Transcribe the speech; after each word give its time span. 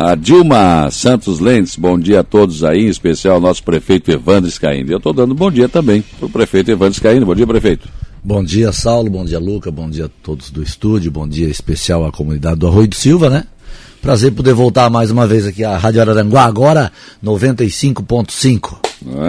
A 0.00 0.14
Dilma 0.14 0.88
Santos 0.92 1.40
Lentes, 1.40 1.74
bom 1.74 1.98
dia 1.98 2.20
a 2.20 2.22
todos 2.22 2.62
aí, 2.62 2.84
em 2.84 2.88
especial 2.88 3.34
ao 3.34 3.40
nosso 3.40 3.64
prefeito 3.64 4.12
Evandro 4.12 4.48
Scaini. 4.48 4.88
Eu 4.92 4.98
estou 4.98 5.12
dando 5.12 5.34
bom 5.34 5.50
dia 5.50 5.68
também 5.68 6.04
para 6.20 6.26
o 6.26 6.30
prefeito 6.30 6.70
Evandro 6.70 6.94
Scaini. 6.94 7.24
Bom 7.24 7.34
dia, 7.34 7.44
prefeito. 7.44 7.88
Bom 8.22 8.44
dia, 8.44 8.70
Saulo. 8.70 9.10
Bom 9.10 9.24
dia, 9.24 9.40
Luca. 9.40 9.72
Bom 9.72 9.90
dia 9.90 10.04
a 10.04 10.10
todos 10.22 10.52
do 10.52 10.62
estúdio. 10.62 11.10
Bom 11.10 11.26
dia 11.26 11.48
especial 11.48 12.06
à 12.06 12.12
comunidade 12.12 12.60
do 12.60 12.68
Arroio 12.68 12.86
do 12.86 12.94
Silva, 12.94 13.28
né? 13.28 13.42
Prazer 14.00 14.30
poder 14.30 14.54
voltar 14.54 14.88
mais 14.88 15.10
uma 15.10 15.26
vez 15.26 15.44
aqui 15.44 15.64
à 15.64 15.76
Rádio 15.76 16.00
Araranguá, 16.00 16.44
agora 16.44 16.92
95.5. 17.24 18.76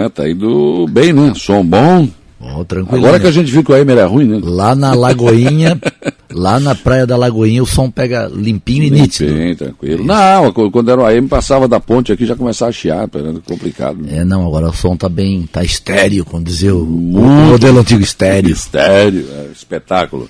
É, 0.04 0.08
tá 0.08 0.30
indo 0.30 0.86
bem, 0.88 1.12
né? 1.12 1.32
Som 1.34 1.66
bom. 1.66 2.08
Oh, 2.40 2.64
tranquilo. 2.64 3.04
Agora 3.04 3.20
que 3.20 3.26
a 3.26 3.30
gente 3.30 3.52
viu 3.52 3.62
que 3.62 3.70
o 3.70 3.74
AM 3.74 3.92
era 3.92 4.06
ruim, 4.06 4.24
né? 4.24 4.40
Lá 4.42 4.74
na 4.74 4.94
Lagoinha, 4.94 5.78
lá 6.32 6.58
na 6.58 6.74
praia 6.74 7.06
da 7.06 7.14
Lagoinha, 7.14 7.62
o 7.62 7.66
som 7.66 7.90
pega 7.90 8.30
limpinho 8.34 8.84
e 8.84 8.90
nítido. 8.90 9.30
Sim, 9.30 9.54
tranquilo. 9.54 10.04
Não, 10.04 10.50
quando 10.52 10.90
era 10.90 11.02
o 11.02 11.04
AM, 11.04 11.28
passava 11.28 11.68
da 11.68 11.78
ponte 11.78 12.10
aqui, 12.10 12.24
já 12.24 12.34
começava 12.34 12.70
a 12.70 12.72
chiar, 12.72 13.08
era 13.14 13.34
complicado. 13.44 13.98
Né? 14.02 14.18
É, 14.18 14.24
não, 14.24 14.46
agora 14.46 14.70
o 14.70 14.72
som 14.72 14.96
tá 14.96 15.08
bem, 15.08 15.46
tá 15.52 15.62
estéreo, 15.62 16.24
como 16.24 16.42
dizia 16.42 16.74
o, 16.74 16.82
o 16.82 17.20
modelo 17.20 17.80
antigo 17.80 18.02
estéreo. 18.02 18.50
Estéreo, 18.50 19.26
é, 19.30 19.52
espetáculo. 19.52 20.26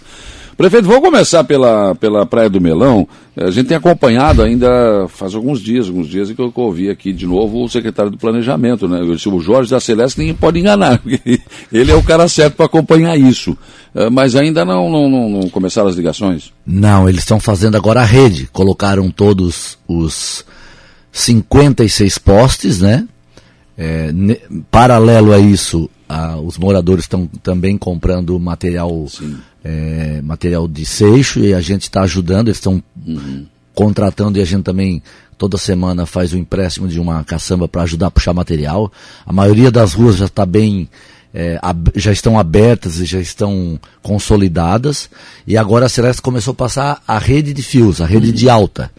Prefeito, 0.60 0.88
vamos 0.88 1.02
começar 1.02 1.42
pela, 1.42 1.95
pela 1.95 2.27
Praia 2.27 2.50
do 2.50 2.60
Melão. 2.60 3.09
A 3.34 3.51
gente 3.51 3.68
tem 3.68 3.78
acompanhado 3.78 4.42
ainda 4.42 5.09
faz 5.09 5.34
alguns 5.34 5.59
dias, 5.59 5.88
alguns 5.88 6.06
dias 6.06 6.30
que 6.30 6.38
eu 6.38 6.52
ouvi 6.55 6.91
aqui 6.91 7.14
de 7.14 7.27
novo 7.27 7.64
o 7.64 7.68
secretário 7.70 8.10
do 8.10 8.18
Planejamento, 8.18 8.87
né? 8.87 9.01
O 9.01 9.41
Jorge 9.41 9.70
da 9.70 9.80
Celeste 9.80 10.18
ninguém 10.18 10.34
pode 10.34 10.59
enganar, 10.59 11.01
ele 11.73 11.91
é 11.91 11.95
o 11.95 12.02
cara 12.02 12.28
certo 12.28 12.56
para 12.56 12.66
acompanhar 12.66 13.16
isso. 13.16 13.56
Eh, 13.95 14.10
mas 14.10 14.37
ainda 14.37 14.62
não, 14.62 14.91
não, 14.91 15.09
não, 15.09 15.30
não 15.30 15.48
começaram 15.48 15.88
as 15.88 15.96
ligações? 15.96 16.52
Não, 16.66 17.09
eles 17.09 17.23
estão 17.23 17.40
fazendo 17.40 17.79
agora 17.79 18.02
a 18.02 18.04
rede. 18.04 18.46
Colocaram 18.52 19.10
todos 19.10 19.79
os 19.88 20.45
56 21.10 22.18
postes, 22.18 22.82
né? 22.82 23.09
É, 23.79 24.12
ne, 24.12 24.38
paralelo 24.71 25.32
a 25.32 25.38
isso, 25.38 25.88
a, 26.06 26.37
os 26.37 26.59
moradores 26.59 27.04
estão 27.04 27.27
também 27.43 27.79
comprando 27.79 28.38
material 28.38 29.06
é, 29.64 30.20
material 30.22 30.66
de 30.66 30.84
seixo 30.84 31.40
e 31.40 31.54
a 31.54 31.60
gente 31.60 31.82
está 31.82 32.02
ajudando, 32.02 32.48
eles 32.48 32.58
estão 32.58 32.82
uhum. 33.06 33.46
contratando 33.74 34.38
e 34.38 34.42
a 34.42 34.44
gente 34.44 34.62
também 34.62 35.02
toda 35.36 35.56
semana 35.56 36.04
faz 36.04 36.32
o 36.32 36.36
empréstimo 36.36 36.86
de 36.86 37.00
uma 37.00 37.24
caçamba 37.24 37.66
para 37.66 37.82
ajudar 37.82 38.08
a 38.08 38.10
puxar 38.10 38.34
material. 38.34 38.92
A 39.24 39.32
maioria 39.32 39.70
das 39.70 39.94
ruas 39.94 40.16
já 40.16 40.26
está 40.26 40.44
bem, 40.44 40.88
é, 41.32 41.58
já 41.96 42.12
estão 42.12 42.38
abertas 42.38 42.98
e 42.98 43.06
já 43.06 43.18
estão 43.18 43.80
consolidadas. 44.02 45.08
E 45.46 45.56
agora 45.56 45.86
a 45.86 45.88
Celeste 45.88 46.20
começou 46.20 46.52
a 46.52 46.54
passar 46.54 47.02
a 47.08 47.18
rede 47.18 47.54
de 47.54 47.62
fios, 47.62 48.00
a 48.00 48.06
rede 48.06 48.28
uhum. 48.28 48.34
de 48.34 48.50
alta. 48.50 48.90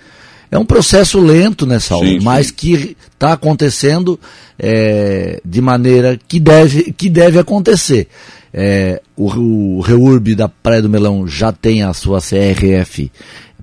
É 0.50 0.58
um 0.58 0.66
processo 0.66 1.20
lento, 1.20 1.66
né, 1.66 1.80
Saulo? 1.80 2.08
Sim, 2.08 2.20
mas 2.20 2.48
sim. 2.48 2.54
que 2.58 2.98
está 3.14 3.34
acontecendo 3.34 4.20
é, 4.60 5.40
de 5.46 5.62
maneira 5.62 6.20
que 6.28 6.40
deve, 6.40 6.92
que 6.92 7.10
deve 7.10 7.40
acontecer. 7.40 8.08
É, 8.54 9.02
o, 9.16 9.78
o 9.78 9.82
Reurb 9.82 10.36
da 10.36 10.50
Praia 10.50 10.82
do 10.82 10.90
Melão 10.90 11.28
já 11.28 11.52
tem 11.52 11.84
a 11.84 11.94
sua 11.94 12.20
CRF 12.20 13.12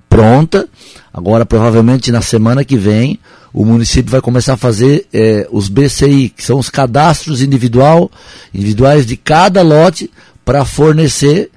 pronta. 0.09 0.67
Agora, 1.13 1.45
provavelmente 1.45 2.11
na 2.11 2.21
semana 2.21 2.63
que 2.63 2.77
vem, 2.77 3.19
o 3.53 3.65
município 3.65 4.11
vai 4.11 4.21
começar 4.21 4.53
a 4.53 4.57
fazer 4.57 5.07
é, 5.13 5.47
os 5.51 5.69
BCI, 5.69 6.29
que 6.29 6.43
são 6.43 6.59
os 6.59 6.69
cadastros 6.69 7.41
individual, 7.41 8.11
individuais 8.53 9.05
de 9.05 9.15
cada 9.15 9.61
lote 9.61 10.09
para 10.43 10.65
fornecer 10.65 11.51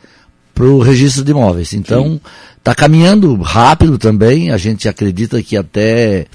para 0.55 0.65
o 0.65 0.81
registro 0.81 1.25
de 1.25 1.31
imóveis. 1.31 1.73
Então, 1.73 2.21
está 2.59 2.75
caminhando 2.75 3.35
rápido 3.37 3.99
também. 3.99 4.51
A 4.51 4.57
gente 4.57 4.89
acredita 4.89 5.43
que 5.43 5.57
até 5.57 6.27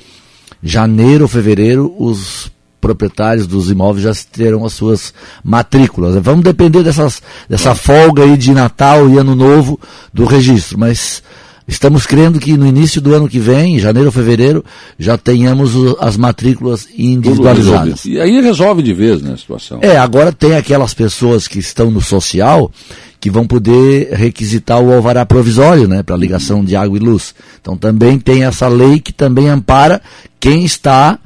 janeiro 0.62 1.24
ou 1.24 1.28
fevereiro 1.28 1.94
os 1.98 2.52
proprietários 2.88 3.46
dos 3.46 3.70
imóveis 3.70 4.04
já 4.04 4.14
terão 4.32 4.66
as 4.66 4.72
suas 4.72 5.14
matrículas. 5.44 6.16
Vamos 6.24 6.44
depender 6.44 6.84
dessas, 6.84 7.22
dessa 7.50 7.76
folga 7.76 8.24
aí 8.24 8.38
de 8.38 8.54
Natal 8.54 9.10
e 9.10 9.18
Ano 9.18 9.36
Novo 9.36 9.78
do 10.14 10.24
registro, 10.24 10.80
mas 10.80 11.22
estamos 11.68 12.06
crendo 12.06 12.40
que 12.40 12.56
no 12.56 12.66
início 12.66 13.02
do 13.02 13.14
ano 13.14 13.28
que 13.28 13.40
vem, 13.40 13.78
janeiro 13.78 14.08
ou 14.08 14.12
fevereiro, 14.12 14.64
já 14.98 15.18
tenhamos 15.18 15.74
as 16.00 16.16
matrículas 16.16 16.88
individualizadas. 16.98 18.06
E 18.06 18.22
aí 18.22 18.40
resolve 18.40 18.82
de 18.82 18.94
vez 18.94 19.22
né, 19.22 19.34
a 19.34 19.38
situação. 19.38 19.80
É, 19.82 19.98
agora 19.98 20.32
tem 20.32 20.56
aquelas 20.56 20.94
pessoas 20.94 21.46
que 21.46 21.60
estão 21.60 21.92
no 21.92 22.00
social 22.00 22.72
que 23.20 23.30
vão 23.30 23.46
poder 23.46 24.14
requisitar 24.14 24.80
o 24.80 24.94
alvará 24.94 25.26
provisório, 25.26 25.88
né, 25.90 26.04
para 26.04 26.16
ligação 26.16 26.64
de 26.64 26.76
água 26.76 26.98
e 26.98 27.02
luz. 27.02 27.36
Então 27.60 27.76
também 27.76 28.18
tem 28.18 28.46
essa 28.46 28.70
lei 28.70 29.02
que 29.02 29.12
também 29.12 29.50
ampara 29.50 30.02
quem 30.40 30.64
está 30.64 31.20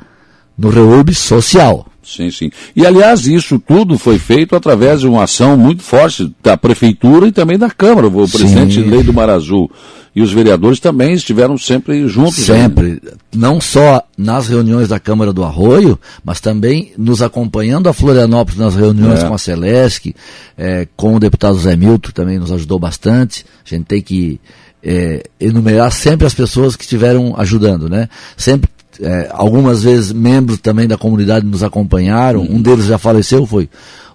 no 0.61 0.69
reúbe 0.69 1.13
social. 1.13 1.85
Sim, 2.03 2.31
sim. 2.31 2.51
E, 2.75 2.85
aliás, 2.85 3.27
isso 3.27 3.59
tudo 3.59 3.97
foi 3.97 4.17
feito 4.17 4.55
através 4.55 5.01
de 5.01 5.07
uma 5.07 5.23
ação 5.23 5.55
muito 5.55 5.83
forte 5.83 6.33
da 6.41 6.57
Prefeitura 6.57 7.27
e 7.27 7.31
também 7.31 7.57
da 7.57 7.69
Câmara. 7.69 8.07
O 8.07 8.27
sim. 8.27 8.37
presidente 8.37 8.79
Lei 8.81 9.03
do 9.03 9.13
Mar 9.13 9.29
Azul 9.29 9.71
e 10.15 10.21
os 10.21 10.31
vereadores 10.31 10.79
também 10.79 11.13
estiveram 11.13 11.57
sempre 11.57 12.07
juntos. 12.07 12.35
Sempre. 12.35 13.01
Aí. 13.03 13.13
Não 13.33 13.61
só 13.61 14.03
nas 14.17 14.47
reuniões 14.47 14.89
da 14.89 14.99
Câmara 14.99 15.31
do 15.31 15.43
Arroio, 15.43 15.97
mas 16.23 16.41
também 16.41 16.91
nos 16.97 17.21
acompanhando 17.21 17.87
a 17.87 17.93
Florianópolis 17.93 18.59
nas 18.59 18.75
reuniões 18.75 19.23
é. 19.23 19.27
com 19.27 19.33
a 19.33 19.37
Celesc, 19.37 20.13
é, 20.57 20.87
com 20.97 21.15
o 21.15 21.19
deputado 21.19 21.57
Zé 21.57 21.75
Milton, 21.75 22.11
também 22.11 22.39
nos 22.39 22.51
ajudou 22.51 22.77
bastante. 22.77 23.45
A 23.65 23.69
gente 23.69 23.85
tem 23.85 24.01
que 24.01 24.39
é, 24.83 25.23
enumerar 25.39 25.91
sempre 25.91 26.27
as 26.27 26.33
pessoas 26.33 26.75
que 26.75 26.83
estiveram 26.83 27.33
ajudando, 27.37 27.87
né? 27.87 28.09
Sempre 28.35 28.69
é, 28.99 29.29
algumas 29.31 29.83
vezes 29.83 30.11
membros 30.11 30.59
também 30.59 30.87
da 30.87 30.97
comunidade 30.97 31.45
nos 31.45 31.63
acompanharam. 31.63 32.41
Um 32.41 32.61
deles 32.61 32.85
já 32.85 32.97
faleceu, 32.97 33.45
foi 33.45 33.69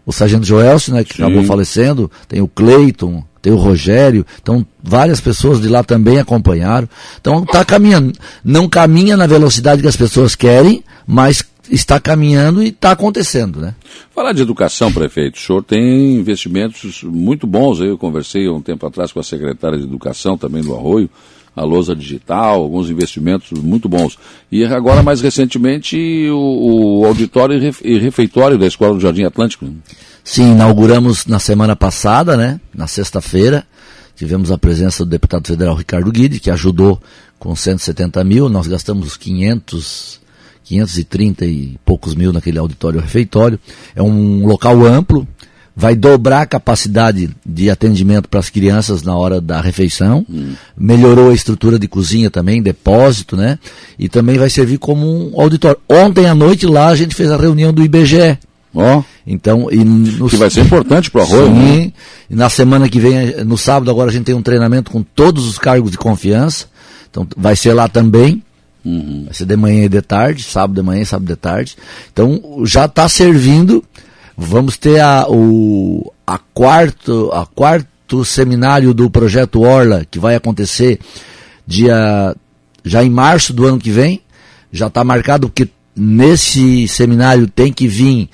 o 0.04 0.12
Sargento 0.12 0.46
Joelson, 0.46 0.92
né, 0.92 1.04
que 1.04 1.16
Sim. 1.16 1.22
acabou 1.22 1.44
falecendo. 1.44 2.10
Tem 2.28 2.40
o 2.40 2.48
Cleiton, 2.48 3.24
tem 3.42 3.52
o 3.52 3.56
Rogério. 3.56 4.24
Então, 4.40 4.64
várias 4.82 5.20
pessoas 5.20 5.60
de 5.60 5.68
lá 5.68 5.82
também 5.82 6.18
acompanharam. 6.18 6.88
Então, 7.20 7.42
está 7.42 7.64
caminhando. 7.64 8.12
Não 8.44 8.68
caminha 8.68 9.16
na 9.16 9.26
velocidade 9.26 9.82
que 9.82 9.88
as 9.88 9.96
pessoas 9.96 10.34
querem, 10.34 10.82
mas 11.06 11.44
está 11.70 11.98
caminhando 11.98 12.62
e 12.62 12.68
está 12.68 12.92
acontecendo, 12.92 13.60
né? 13.60 13.74
Falar 14.14 14.32
de 14.32 14.42
educação, 14.42 14.92
prefeito, 14.92 15.36
o 15.36 15.40
senhor 15.40 15.62
tem 15.62 16.14
investimentos 16.14 17.02
muito 17.02 17.46
bons. 17.46 17.80
Eu 17.80 17.98
conversei 17.98 18.46
há 18.46 18.52
um 18.52 18.62
tempo 18.62 18.86
atrás 18.86 19.12
com 19.12 19.20
a 19.20 19.24
secretária 19.24 19.78
de 19.78 19.84
Educação 19.84 20.38
também 20.38 20.62
do 20.62 20.74
Arroio, 20.74 21.10
a 21.56 21.64
lousa 21.64 21.96
digital, 21.96 22.60
alguns 22.60 22.90
investimentos 22.90 23.50
muito 23.58 23.88
bons. 23.88 24.18
E 24.52 24.62
agora, 24.62 25.02
mais 25.02 25.22
recentemente, 25.22 25.96
o, 26.30 27.00
o 27.00 27.06
auditório 27.06 27.58
e 27.82 27.98
refeitório 27.98 28.58
da 28.58 28.66
Escola 28.66 28.94
do 28.94 29.00
Jardim 29.00 29.24
Atlântico. 29.24 29.66
Sim, 30.22 30.52
inauguramos 30.52 31.24
na 31.26 31.38
semana 31.38 31.74
passada, 31.74 32.36
né, 32.36 32.60
na 32.74 32.86
sexta-feira, 32.86 33.66
tivemos 34.14 34.52
a 34.52 34.58
presença 34.58 35.04
do 35.04 35.10
deputado 35.10 35.46
federal 35.46 35.74
Ricardo 35.74 36.12
Guide, 36.12 36.40
que 36.40 36.50
ajudou 36.50 37.00
com 37.38 37.54
170 37.56 38.22
mil, 38.24 38.48
nós 38.48 38.66
gastamos 38.66 39.16
500, 39.16 40.20
530 40.64 41.46
e 41.46 41.78
poucos 41.84 42.14
mil 42.14 42.32
naquele 42.32 42.58
auditório 42.58 43.00
refeitório. 43.00 43.58
É 43.94 44.02
um 44.02 44.46
local 44.46 44.84
amplo, 44.84 45.26
vai 45.76 45.94
dobrar 45.94 46.40
a 46.40 46.46
capacidade 46.46 47.28
de 47.44 47.68
atendimento 47.68 48.28
para 48.30 48.40
as 48.40 48.48
crianças 48.48 49.02
na 49.02 49.14
hora 49.14 49.42
da 49.42 49.60
refeição, 49.60 50.24
hum. 50.28 50.54
melhorou 50.74 51.30
a 51.30 51.34
estrutura 51.34 51.78
de 51.78 51.86
cozinha 51.86 52.30
também, 52.30 52.62
depósito, 52.62 53.36
né? 53.36 53.58
E 53.98 54.08
também 54.08 54.38
vai 54.38 54.48
servir 54.48 54.78
como 54.78 55.06
um 55.06 55.38
auditório. 55.38 55.78
Ontem 55.86 56.26
à 56.26 56.34
noite 56.34 56.66
lá 56.66 56.88
a 56.88 56.96
gente 56.96 57.14
fez 57.14 57.30
a 57.30 57.36
reunião 57.36 57.74
do 57.74 57.84
IBGE. 57.84 58.38
Ó. 58.74 58.98
Oh. 58.98 59.04
Então, 59.26 59.68
e 59.70 59.84
no, 59.84 60.28
que 60.28 60.36
vai 60.36 60.48
ser 60.48 60.60
importante 60.64 61.10
para 61.10 61.20
o 61.20 61.24
arroio, 61.24 61.46
sim, 61.48 61.52
né? 61.52 61.92
E 62.30 62.34
na 62.34 62.48
semana 62.48 62.88
que 62.88 62.98
vem, 62.98 63.44
no 63.44 63.58
sábado 63.58 63.90
agora 63.90 64.08
a 64.08 64.12
gente 64.12 64.24
tem 64.24 64.34
um 64.34 64.42
treinamento 64.42 64.90
com 64.90 65.02
todos 65.02 65.46
os 65.46 65.58
cargos 65.58 65.90
de 65.90 65.98
confiança. 65.98 66.66
Então 67.10 67.26
vai 67.36 67.54
ser 67.54 67.74
lá 67.74 67.86
também. 67.86 68.42
Uhum. 68.82 69.24
Vai 69.26 69.34
ser 69.34 69.44
de 69.44 69.56
manhã 69.56 69.84
e 69.84 69.88
de 69.88 70.00
tarde, 70.00 70.42
sábado 70.42 70.74
de 70.74 70.82
manhã 70.82 71.02
e 71.02 71.06
sábado 71.06 71.26
de 71.26 71.36
tarde. 71.36 71.76
Então 72.12 72.40
já 72.64 72.86
está 72.86 73.08
servindo 73.08 73.84
Vamos 74.36 74.76
ter 74.76 75.00
a, 75.00 75.26
o 75.28 76.12
a 76.26 76.38
quarto, 76.38 77.30
a 77.32 77.46
quarto 77.46 78.24
seminário 78.24 78.92
do 78.92 79.08
projeto 79.08 79.62
Orla, 79.62 80.04
que 80.10 80.18
vai 80.18 80.34
acontecer 80.34 80.98
dia 81.66 82.34
já 82.84 83.02
em 83.02 83.10
março 83.10 83.52
do 83.52 83.66
ano 83.66 83.78
que 83.78 83.90
vem. 83.90 84.20
Já 84.70 84.88
está 84.88 85.02
marcado 85.02 85.48
que 85.48 85.68
nesse 85.94 86.86
seminário 86.88 87.48
tem 87.48 87.72
que 87.72 87.88
vir 87.88 88.28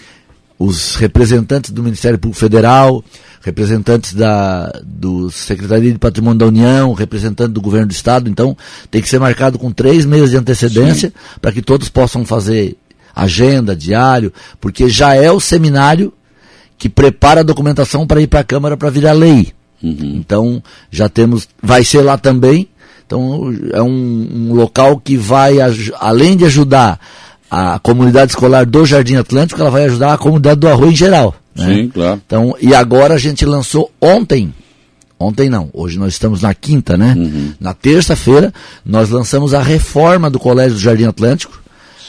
os 0.59 0.97
representantes 0.97 1.71
do 1.71 1.83
Ministério 1.83 2.19
Público 2.19 2.39
Federal, 2.39 3.05
representantes 3.41 4.15
da 4.15 4.73
do 4.85 5.31
Secretaria 5.31 5.93
de 5.93 5.99
Patrimônio 5.99 6.39
da 6.39 6.47
União, 6.47 6.93
representante 6.93 7.53
do 7.53 7.61
Governo 7.61 7.89
do 7.89 7.93
Estado. 7.93 8.31
Então, 8.31 8.57
tem 8.91 9.03
que 9.03 9.09
ser 9.09 9.19
marcado 9.19 9.59
com 9.59 9.71
três 9.73 10.05
meses 10.05 10.31
de 10.31 10.37
antecedência 10.37 11.13
para 11.41 11.53
que 11.53 11.63
todos 11.63 11.89
possam 11.89 12.25
fazer 12.25 12.77
agenda, 13.15 13.77
diário, 13.77 14.33
porque 14.61 14.89
já 14.89 15.15
é 15.15 15.31
o 15.31 15.41
seminário 15.41 16.13
que 16.79 16.89
prepara 16.89 17.41
a 17.41 17.45
documentação 17.45 18.07
para 18.07 18.21
ir 18.21 18.27
para 18.27 18.41
a 18.41 18.45
Câmara 18.45 18.77
para 18.77 18.91
virar 18.91 19.13
lei. 19.13 19.53
Uhum. 19.83 20.15
Então, 20.17 20.63
já 20.91 21.09
temos, 21.09 21.49
vai 21.63 21.85
ser 21.85 22.03
lá 22.03 22.17
também, 22.17 22.69
Então 23.07 23.53
é 23.73 23.83
um, 23.83 24.29
um 24.51 24.55
local 24.55 24.99
que 24.99 25.17
vai, 25.17 25.57
além 26.01 26.37
de 26.37 26.45
ajudar 26.45 26.99
a 27.51 27.79
comunidade 27.79 28.33
escolar 28.33 28.65
do 28.65 28.87
Jardim 28.87 29.17
Atlântico, 29.17 29.61
ela 29.61 29.71
vai 29.71 29.85
ajudar 29.85 30.15
a 30.15 30.19
comunidade 30.19 30.61
do 30.61 30.69
Arroio 30.69 30.93
em 30.93 30.97
geral. 30.97 31.35
Né? 31.55 31.75
Sim, 31.75 31.89
claro. 31.89 32.21
Então, 32.27 32.57
e 32.61 32.75
agora 32.75 33.15
a 33.15 33.19
gente 33.19 33.45
lançou 33.45 33.91
ontem, 34.01 34.55
ontem 35.19 35.51
não, 35.51 35.69
hoje 35.73 35.99
nós 35.99 36.15
estamos 36.15 36.41
na 36.41 36.55
quinta, 36.55 36.97
né? 36.97 37.15
Uhum. 37.17 37.53
Na 37.61 37.75
terça-feira, 37.75 38.53
nós 38.85 39.11
lançamos 39.11 39.53
a 39.53 39.61
reforma 39.61 40.31
do 40.31 40.39
Colégio 40.39 40.75
do 40.75 40.81
Jardim 40.81 41.05
Atlântico, 41.05 41.63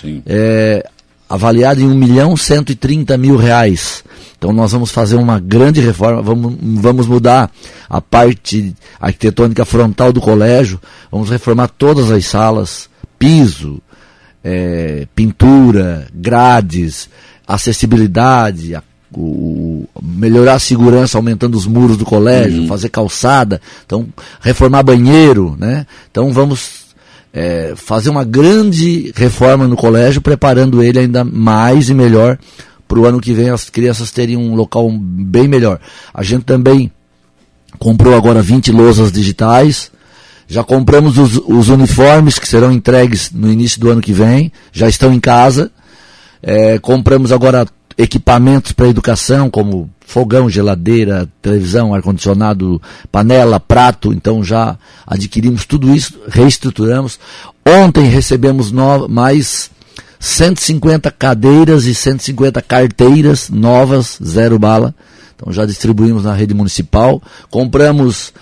Sim. 0.03 0.21
É, 0.25 0.85
avaliada 1.33 1.81
em 1.81 1.87
1 1.87 1.95
milhão 1.95 2.37
130 2.37 3.17
mil 3.17 3.35
reais. 3.35 4.03
Então 4.37 4.53
nós 4.53 4.71
vamos 4.71 4.91
fazer 4.91 5.15
uma 5.15 5.39
grande 5.39 5.81
reforma, 5.81 6.21
vamos, 6.21 6.55
vamos 6.61 7.07
mudar 7.07 7.49
a 7.89 7.99
parte 7.99 8.75
arquitetônica 8.99 9.65
frontal 9.65 10.13
do 10.13 10.21
colégio, 10.21 10.79
vamos 11.11 11.31
reformar 11.31 11.69
todas 11.69 12.11
as 12.11 12.23
salas, 12.25 12.87
piso, 13.17 13.81
é, 14.43 15.07
pintura, 15.15 16.07
grades, 16.13 17.09
acessibilidade, 17.47 18.75
a, 18.75 18.83
o, 19.11 19.87
melhorar 20.03 20.55
a 20.55 20.59
segurança 20.59 21.17
aumentando 21.17 21.55
os 21.57 21.65
muros 21.65 21.97
do 21.97 22.05
colégio, 22.05 22.61
uhum. 22.61 22.67
fazer 22.67 22.89
calçada, 22.89 23.59
então 23.83 24.07
reformar 24.39 24.83
banheiro, 24.83 25.55
né? 25.57 25.87
Então 26.11 26.31
vamos 26.31 26.82
é, 27.33 27.73
fazer 27.75 28.11
uma 28.11 28.23
grande 28.23 29.11
reforma 29.15 29.67
no 29.67 29.75
colégio, 29.75 30.21
preparando 30.21 30.83
ele 30.83 30.99
ainda 30.99 31.23
mais 31.23 31.89
e 31.89 31.93
melhor 31.93 32.37
para 32.87 32.99
o 32.99 33.05
ano 33.05 33.19
que 33.19 33.33
vem 33.33 33.49
as 33.49 33.69
crianças 33.69 34.11
terem 34.11 34.37
um 34.37 34.53
local 34.53 34.87
bem 34.91 35.47
melhor. 35.47 35.79
A 36.13 36.21
gente 36.21 36.43
também 36.43 36.91
comprou 37.79 38.15
agora 38.15 38.39
20 38.39 38.71
lousas 38.71 39.11
digitais, 39.11 39.91
já 40.47 40.63
compramos 40.63 41.17
os, 41.17 41.41
os, 41.47 41.69
uniformes 41.69 42.37
que 42.37 42.47
serão 42.47 42.71
entregues 42.71 43.31
no 43.31 43.51
início 43.51 43.79
do 43.81 43.89
ano 43.89 44.01
que 44.01 44.13
vem, 44.13 44.51
já 44.71 44.87
estão 44.87 45.11
em 45.11 45.19
casa. 45.19 45.71
É, 46.41 46.77
compramos 46.77 47.31
agora 47.31 47.65
equipamentos 47.97 48.71
para 48.71 48.87
educação, 48.87 49.49
como 49.49 49.89
fogão, 50.05 50.49
geladeira, 50.49 51.29
televisão, 51.41 51.93
ar-condicionado, 51.93 52.81
panela, 53.11 53.59
prato. 53.59 54.13
Então 54.13 54.43
já 54.43 54.77
adquirimos 55.05 55.65
tudo 55.65 55.93
isso, 55.93 56.19
reestruturamos. 56.27 57.19
Ontem 57.65 58.05
recebemos 58.05 58.71
no, 58.71 59.07
mais 59.07 59.71
150 60.19 61.11
cadeiras 61.11 61.85
e 61.85 61.93
150 61.93 62.61
carteiras 62.61 63.49
novas, 63.49 64.17
zero 64.23 64.57
bala. 64.59 64.93
Então 65.35 65.51
já 65.51 65.65
distribuímos 65.65 66.23
na 66.23 66.33
rede 66.33 66.53
municipal. 66.53 67.21
Compramos 67.49 68.33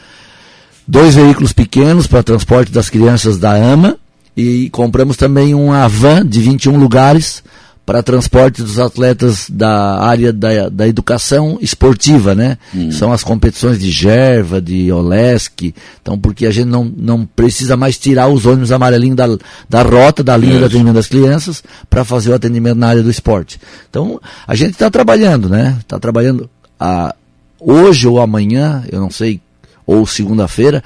dois 0.88 1.16
veículos 1.16 1.54
pequenos 1.54 2.06
para 2.06 2.22
transporte 2.22 2.72
das 2.72 2.90
crianças 2.90 3.38
da 3.38 3.54
AMA 3.54 3.98
e 4.36 4.70
compramos 4.70 5.18
também 5.18 5.54
uma 5.54 5.88
van 5.88 6.26
de 6.26 6.42
21 6.42 6.78
lugares 6.78 7.44
para 7.86 8.04
transporte 8.04 8.62
dos 8.62 8.80
atletas 8.80 9.48
da 9.50 10.00
área 10.00 10.32
da, 10.32 10.70
da 10.70 10.88
educação 10.88 11.58
esportiva, 11.62 12.36
né? 12.36 12.58
Hum. 12.74 12.92
São 12.92 13.12
as 13.12 13.24
competições 13.24 13.80
de 13.80 13.90
Gerva, 13.90 14.62
de 14.62 14.92
Olesk, 14.92 15.74
então 16.02 16.18
porque 16.18 16.46
a 16.46 16.52
gente 16.52 16.68
não, 16.68 16.86
não 16.96 17.26
precisa 17.26 17.76
mais 17.76 17.98
tirar 17.98 18.28
os 18.28 18.46
ônibus 18.46 18.72
amarelinhos 18.72 19.18
da, 19.18 19.28
da 19.68 19.82
rota, 19.82 20.24
da 20.24 20.38
linha 20.38 20.54
Isso. 20.54 20.60
de 20.60 20.66
atendimento 20.66 20.96
das 20.96 21.08
crianças, 21.08 21.64
para 21.90 22.06
fazer 22.06 22.32
o 22.32 22.36
atendimento 22.36 22.78
na 22.78 22.88
área 22.88 23.04
do 23.04 23.10
esporte. 23.10 23.60
Então, 23.90 24.22
a 24.48 24.56
gente 24.56 24.72
está 24.72 24.90
trabalhando, 24.90 25.50
né? 25.50 25.78
Está 25.80 26.00
trabalhando 26.00 26.50
a, 26.80 27.16
hoje 27.60 28.08
ou 28.08 28.20
amanhã, 28.20 28.84
eu 28.92 29.00
não 29.00 29.10
sei, 29.10 29.42
ou 29.86 30.06
segunda-feira, 30.06 30.84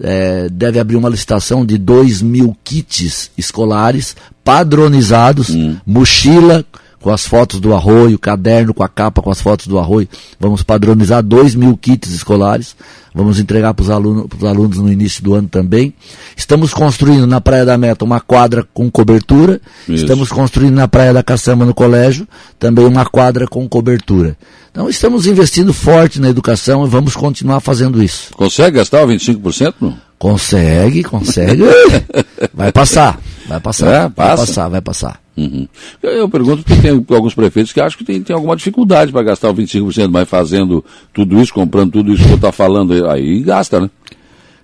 é, 0.00 0.48
deve 0.48 0.78
abrir 0.78 0.96
uma 0.96 1.08
licitação 1.08 1.64
de 1.64 1.76
2 1.76 2.22
mil 2.22 2.56
kits 2.62 3.30
escolares 3.36 4.16
padronizados, 4.48 5.50
hum. 5.50 5.76
mochila 5.86 6.64
com 7.02 7.10
as 7.10 7.26
fotos 7.26 7.60
do 7.60 7.74
arroio, 7.74 8.18
caderno 8.18 8.72
com 8.72 8.82
a 8.82 8.88
capa 8.88 9.20
com 9.20 9.30
as 9.30 9.42
fotos 9.42 9.66
do 9.66 9.78
arroio. 9.78 10.08
Vamos 10.40 10.62
padronizar 10.62 11.22
2 11.22 11.54
mil 11.54 11.76
kits 11.76 12.10
escolares. 12.10 12.74
Vamos 13.14 13.38
entregar 13.38 13.74
para 13.74 13.82
os 13.82 13.90
alunos, 13.90 14.26
alunos 14.42 14.78
no 14.78 14.90
início 14.90 15.22
do 15.22 15.34
ano 15.34 15.48
também. 15.48 15.92
Estamos 16.34 16.72
construindo 16.72 17.26
na 17.26 17.42
Praia 17.42 17.66
da 17.66 17.76
Meta 17.76 18.06
uma 18.06 18.20
quadra 18.20 18.66
com 18.72 18.90
cobertura. 18.90 19.60
Isso. 19.86 20.04
Estamos 20.04 20.30
construindo 20.30 20.74
na 20.74 20.88
Praia 20.88 21.12
da 21.12 21.22
Caçamba, 21.22 21.66
no 21.66 21.74
colégio, 21.74 22.26
também 22.58 22.86
uma 22.86 23.04
quadra 23.04 23.46
com 23.46 23.68
cobertura. 23.68 24.34
Então 24.70 24.88
estamos 24.88 25.26
investindo 25.26 25.74
forte 25.74 26.18
na 26.18 26.30
educação 26.30 26.86
e 26.86 26.88
vamos 26.88 27.14
continuar 27.14 27.60
fazendo 27.60 28.02
isso. 28.02 28.32
Consegue 28.34 28.78
gastar 28.78 29.06
25%? 29.06 29.74
Não? 29.78 30.08
Consegue, 30.18 31.04
consegue. 31.04 31.62
vai 32.52 32.72
passar, 32.72 33.20
vai 33.48 33.60
passar. 33.60 33.86
É, 33.86 34.08
passa. 34.08 34.36
Vai 34.36 34.36
passar, 34.36 34.68
vai 34.68 34.80
passar. 34.80 35.20
Uhum. 35.36 35.68
Eu, 36.02 36.28
pergunto 36.28 36.62
porque 36.64 36.80
tem 36.80 36.90
alguns 36.90 37.34
prefeitos 37.34 37.72
que 37.72 37.80
acham 37.80 37.96
que 37.96 38.04
tem, 38.04 38.20
tem 38.22 38.34
alguma 38.34 38.56
dificuldade 38.56 39.12
para 39.12 39.22
gastar 39.22 39.50
o 39.50 39.54
25%, 39.54 40.08
mas 40.10 40.28
fazendo 40.28 40.84
tudo 41.12 41.40
isso, 41.40 41.54
comprando 41.54 41.92
tudo 41.92 42.12
isso 42.12 42.24
que 42.24 42.30
eu 42.30 42.36
estou 42.36 42.52
falando, 42.52 43.08
aí 43.08 43.40
gasta, 43.40 43.80
né? 43.80 43.90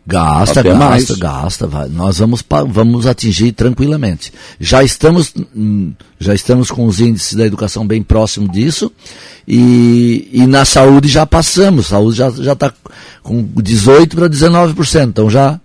Gasta, 0.07 0.61
Até 0.61 0.69
gasta, 0.69 0.85
mais. 0.85 1.11
gasta. 1.13 1.67
Vai. 1.67 1.89
Nós 1.89 2.19
vamos, 2.19 2.45
vamos 2.69 3.07
atingir 3.07 3.53
tranquilamente. 3.53 4.33
Já 4.61 4.85
estamos, 4.85 5.33
hum, 5.57 5.93
já 6.21 6.35
estamos 6.35 6.71
com 6.71 6.85
os 6.85 7.01
índices 7.01 7.35
da 7.35 7.47
educação 7.47 7.87
bem 7.87 8.03
próximo 8.03 8.47
disso 8.47 8.93
e, 9.49 10.29
e 10.31 10.47
na 10.47 10.67
saúde 10.67 11.09
já 11.09 11.25
passamos. 11.25 11.87
Saúde 11.87 12.19
já 12.19 12.53
está 12.53 12.71
com 13.23 13.43
18 13.43 14.15
para 14.15 14.29
19%. 14.29 15.09
Então 15.09 15.31
já 15.31 15.59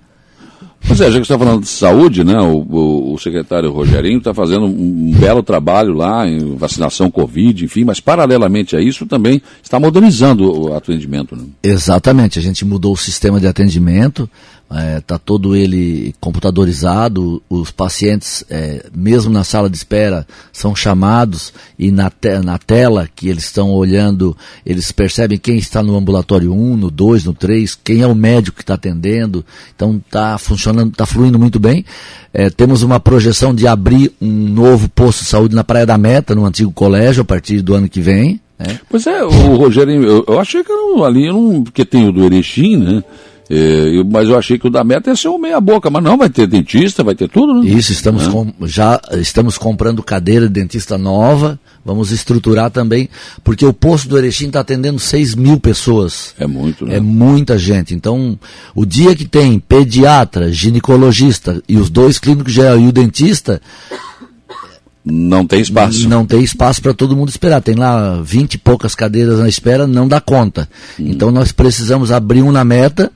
Pois 0.87 1.01
é, 1.01 1.11
já 1.11 1.19
que 1.19 1.27
você 1.27 1.33
está 1.33 1.37
falando 1.37 1.61
de 1.61 1.67
saúde, 1.67 2.23
né, 2.23 2.39
o, 2.39 2.57
o, 2.57 3.13
o 3.13 3.17
secretário 3.19 3.71
Rogerinho 3.71 4.17
está 4.17 4.33
fazendo 4.33 4.65
um, 4.65 5.09
um, 5.09 5.11
belo 5.11 5.43
trabalho 5.43 5.93
lá 5.93 6.27
em 6.27 6.55
vacinação 6.55 7.11
Covid, 7.11 7.65
enfim, 7.65 7.83
mas 7.83 7.99
paralelamente 7.99 8.75
a 8.75 8.81
isso 8.81 9.05
também 9.05 9.41
está 9.61 9.79
modernizando 9.79 10.51
o 10.51 10.75
atendimento. 10.75 11.35
Né? 11.35 11.43
Exatamente, 11.61 12.39
a 12.39 12.41
gente 12.41 12.65
mudou 12.65 12.93
o 12.93 12.97
sistema 12.97 13.39
de 13.39 13.47
atendimento, 13.47 14.29
está 14.69 14.81
é, 14.81 15.01
tá 15.01 15.18
todo 15.18 15.56
ele 15.56 16.13
computadorizado, 16.19 17.42
os 17.50 17.71
pacientes, 17.71 18.44
é, 18.50 18.86
mesmo 18.94 19.31
na 19.31 19.44
sala 19.44 19.68
de 19.68 19.75
espera, 19.75 20.27
são 20.54 20.75
chamados 20.75 21.51
e 21.77 21.92
na, 21.92 22.12
te 22.12 22.38
na 22.39 22.60
tela 22.60 23.10
que 23.13 23.27
eles 23.27 23.45
estão 23.45 23.71
olhando, 23.71 24.38
eles 24.63 24.92
percebem 24.92 25.39
quem 25.39 25.57
está 25.57 25.81
no 25.81 25.98
ambulatório 25.98 26.54
1, 26.54 26.77
no 26.77 26.92
2, 26.92 27.25
no 27.25 27.33
3, 27.33 27.75
quem 27.83 28.01
é 28.01 28.07
o 28.07 28.13
médico 28.13 28.57
que 28.57 28.63
está 28.63 28.75
atendendo, 28.75 29.44
então 29.75 30.00
está 30.06 30.38
funcionando, 30.38 30.92
está 30.92 31.06
fluindo 31.06 31.39
muito 31.39 31.60
bem. 31.60 31.83
É, 32.31 32.51
temos 32.51 32.83
uma 32.83 33.00
projeção 33.00 33.56
de 33.56 33.66
abrir 33.66 34.13
um 34.21 34.50
novo 34.50 34.88
posto 34.88 35.24
de 35.24 35.30
saúde 35.30 35.56
na 35.56 35.64
Praia 35.64 35.85
da 35.85 35.97
Meta, 35.97 36.35
no 36.35 36.45
antigo 36.45 36.71
colégio, 36.71 37.23
a 37.23 37.26
partir 37.26 37.61
do 37.61 37.73
ano 37.73 37.90
que 37.90 38.02
vem. 38.02 38.40
Né? 38.59 38.80
Pois 38.88 39.07
é, 39.07 39.23
o 39.23 39.56
Rogério, 39.56 40.04
eu, 40.04 40.26
eu 40.28 40.40
achei 40.40 40.64
que 40.64 40.71
era 40.71 41.07
ali, 41.07 41.28
porque 41.64 41.83
tem 41.83 42.07
o 42.07 42.11
do 42.11 42.23
Erechim, 42.23 42.78
né? 42.78 43.04
É, 43.49 44.03
mas 44.03 44.29
eu 44.29 44.37
achei 44.37 44.59
que 44.59 44.68
o 44.68 44.69
da 44.69 44.83
meta 44.83 45.09
ia 45.09 45.15
ser 45.15 45.27
um 45.27 45.39
meia 45.39 45.59
boca, 45.59 45.89
mas 45.89 46.03
não, 46.03 46.18
vai 46.18 46.29
ter 46.29 46.45
dentista, 46.45 47.03
vai 47.03 47.15
ter 47.15 47.27
tudo, 47.27 47.56
né? 47.56 47.68
Isso, 47.68 47.91
estamos 47.91 48.27
é. 48.27 48.31
com, 48.31 48.53
já 48.68 49.01
estamos 49.13 49.57
comprando 49.57 50.03
cadeira 50.03 50.47
de 50.47 50.53
dentista 50.53 50.99
nova, 50.99 51.59
vamos 51.83 52.11
estruturar 52.11 52.69
também, 52.69 53.09
porque 53.44 53.65
o 53.65 53.73
posto 53.73 54.07
do 54.07 54.19
Erechim 54.19 54.47
está 54.47 54.59
atendendo 54.59 54.99
6 54.99 55.33
mil 55.33 55.59
pessoas. 55.59 56.35
É 56.39 56.45
muito, 56.45 56.85
né? 56.85 56.97
É 56.97 56.99
muita 56.99 57.57
gente. 57.57 57.95
Então, 57.95 58.37
o 58.75 58.85
dia 58.85 59.15
que 59.15 59.25
tem 59.25 59.59
pediatra, 59.59 60.51
ginecologista 60.51 61.63
e 61.68 61.77
os 61.77 61.89
dois 61.89 62.19
clínicos 62.19 62.53
geral 62.53 62.79
e 62.79 62.87
o 62.87 62.91
dentista, 62.91 63.59
não 65.03 65.45
tem 65.45 65.61
espaço. 65.61 66.09
Não 66.09 66.25
tem 66.25 66.44
espaço 66.44 66.81
para 66.81 66.94
todo 66.94 67.15
mundo 67.15 67.29
esperar. 67.29 67.61
Tem 67.61 67.75
lá 67.75 68.19
20 68.21 68.56
e 68.56 68.57
poucas 68.57 68.95
cadeiras 68.95 69.39
na 69.39 69.47
espera, 69.47 69.87
não 69.87 70.07
dá 70.07 70.19
conta. 70.19 70.68
Hum. 70.99 71.06
Então 71.07 71.31
nós 71.31 71.51
precisamos 71.51 72.11
abrir 72.11 72.41
um 72.41 72.51
na 72.51 72.63
meta 72.63 73.11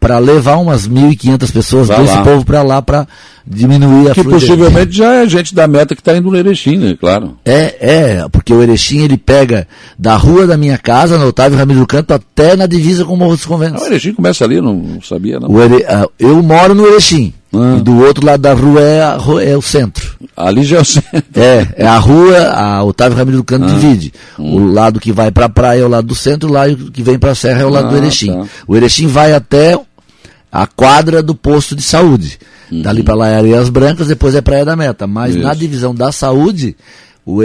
para 0.00 0.18
levar 0.18 0.56
umas 0.56 0.88
1.500 0.88 1.52
pessoas 1.52 1.88
Vai 1.88 2.00
desse 2.00 2.14
lá. 2.14 2.22
povo 2.22 2.44
para 2.44 2.62
lá 2.62 2.82
para 2.82 3.08
diminuir 3.46 4.10
a 4.10 4.14
Que 4.14 4.22
possivelmente 4.22 4.96
já 4.96 5.14
é 5.14 5.28
gente 5.28 5.54
da 5.54 5.66
meta 5.66 5.94
que 5.94 6.00
está 6.00 6.16
indo 6.16 6.30
no 6.30 6.36
Erechim, 6.36 6.76
né? 6.76 6.96
Claro. 6.98 7.36
É, 7.44 7.76
é, 7.80 8.28
porque 8.30 8.52
o 8.52 8.62
Erechim 8.62 9.00
ele 9.00 9.16
pega 9.16 9.66
da 9.98 10.16
rua 10.16 10.46
da 10.46 10.56
minha 10.56 10.78
casa, 10.78 11.18
no 11.18 11.26
Otávio 11.26 11.58
Ramiro 11.58 11.80
do 11.80 11.86
Canto, 11.86 12.12
até 12.12 12.56
na 12.56 12.66
divisa 12.66 13.04
com 13.04 13.14
o 13.14 13.16
Morro 13.16 13.36
dos 13.36 13.46
Conventos. 13.46 13.82
o 13.82 13.86
Erechim 13.86 14.12
começa 14.12 14.44
ali, 14.44 14.60
não 14.60 15.00
sabia 15.02 15.40
não. 15.40 15.50
O 15.50 15.60
Ere, 15.60 15.76
uh, 15.76 16.10
eu 16.18 16.42
moro 16.42 16.74
no 16.74 16.86
Erechim. 16.86 17.32
Ah. 17.62 17.76
E 17.78 17.82
do 17.82 17.98
outro 17.98 18.24
lado 18.24 18.40
da 18.40 18.52
rua 18.52 18.80
é, 18.80 19.02
a, 19.02 19.18
é 19.42 19.56
o 19.56 19.62
centro. 19.62 20.16
Ali 20.36 20.64
já 20.64 20.78
é 20.78 20.80
o 20.80 20.84
centro. 20.84 21.24
É, 21.34 21.66
é 21.76 21.86
a 21.86 21.98
rua, 21.98 22.38
a 22.48 22.84
Otávio 22.84 23.16
Ramiro 23.16 23.38
do 23.38 23.44
Canto 23.44 23.64
ah. 23.64 23.68
divide. 23.68 24.12
Hum. 24.38 24.54
O 24.54 24.72
lado 24.72 25.00
que 25.00 25.12
vai 25.12 25.30
para 25.30 25.46
a 25.46 25.48
praia 25.48 25.80
é 25.80 25.84
o 25.84 25.88
lado 25.88 26.06
do 26.06 26.14
centro, 26.14 26.48
o 26.48 26.52
lado 26.52 26.90
que 26.90 27.02
vem 27.02 27.18
para 27.18 27.32
a 27.32 27.34
serra 27.34 27.62
é 27.62 27.64
o 27.66 27.70
lado 27.70 27.88
ah, 27.88 27.90
do 27.90 27.96
Erechim. 27.96 28.32
Tá. 28.32 28.46
O 28.66 28.76
Erechim 28.76 29.06
vai 29.06 29.32
até 29.32 29.78
a 30.50 30.66
quadra 30.66 31.22
do 31.22 31.34
posto 31.34 31.74
de 31.74 31.82
saúde. 31.82 32.38
Uhum. 32.70 32.82
Dali 32.82 33.02
para 33.02 33.14
lá 33.14 33.28
é 33.28 33.36
Areias 33.36 33.68
Brancas, 33.68 34.08
depois 34.08 34.34
é 34.34 34.40
Praia 34.40 34.64
da 34.64 34.76
Meta. 34.76 35.06
Mas 35.06 35.34
Isso. 35.34 35.44
na 35.44 35.54
divisão 35.54 35.94
da 35.94 36.10
saúde, 36.10 36.76
o, 37.24 37.40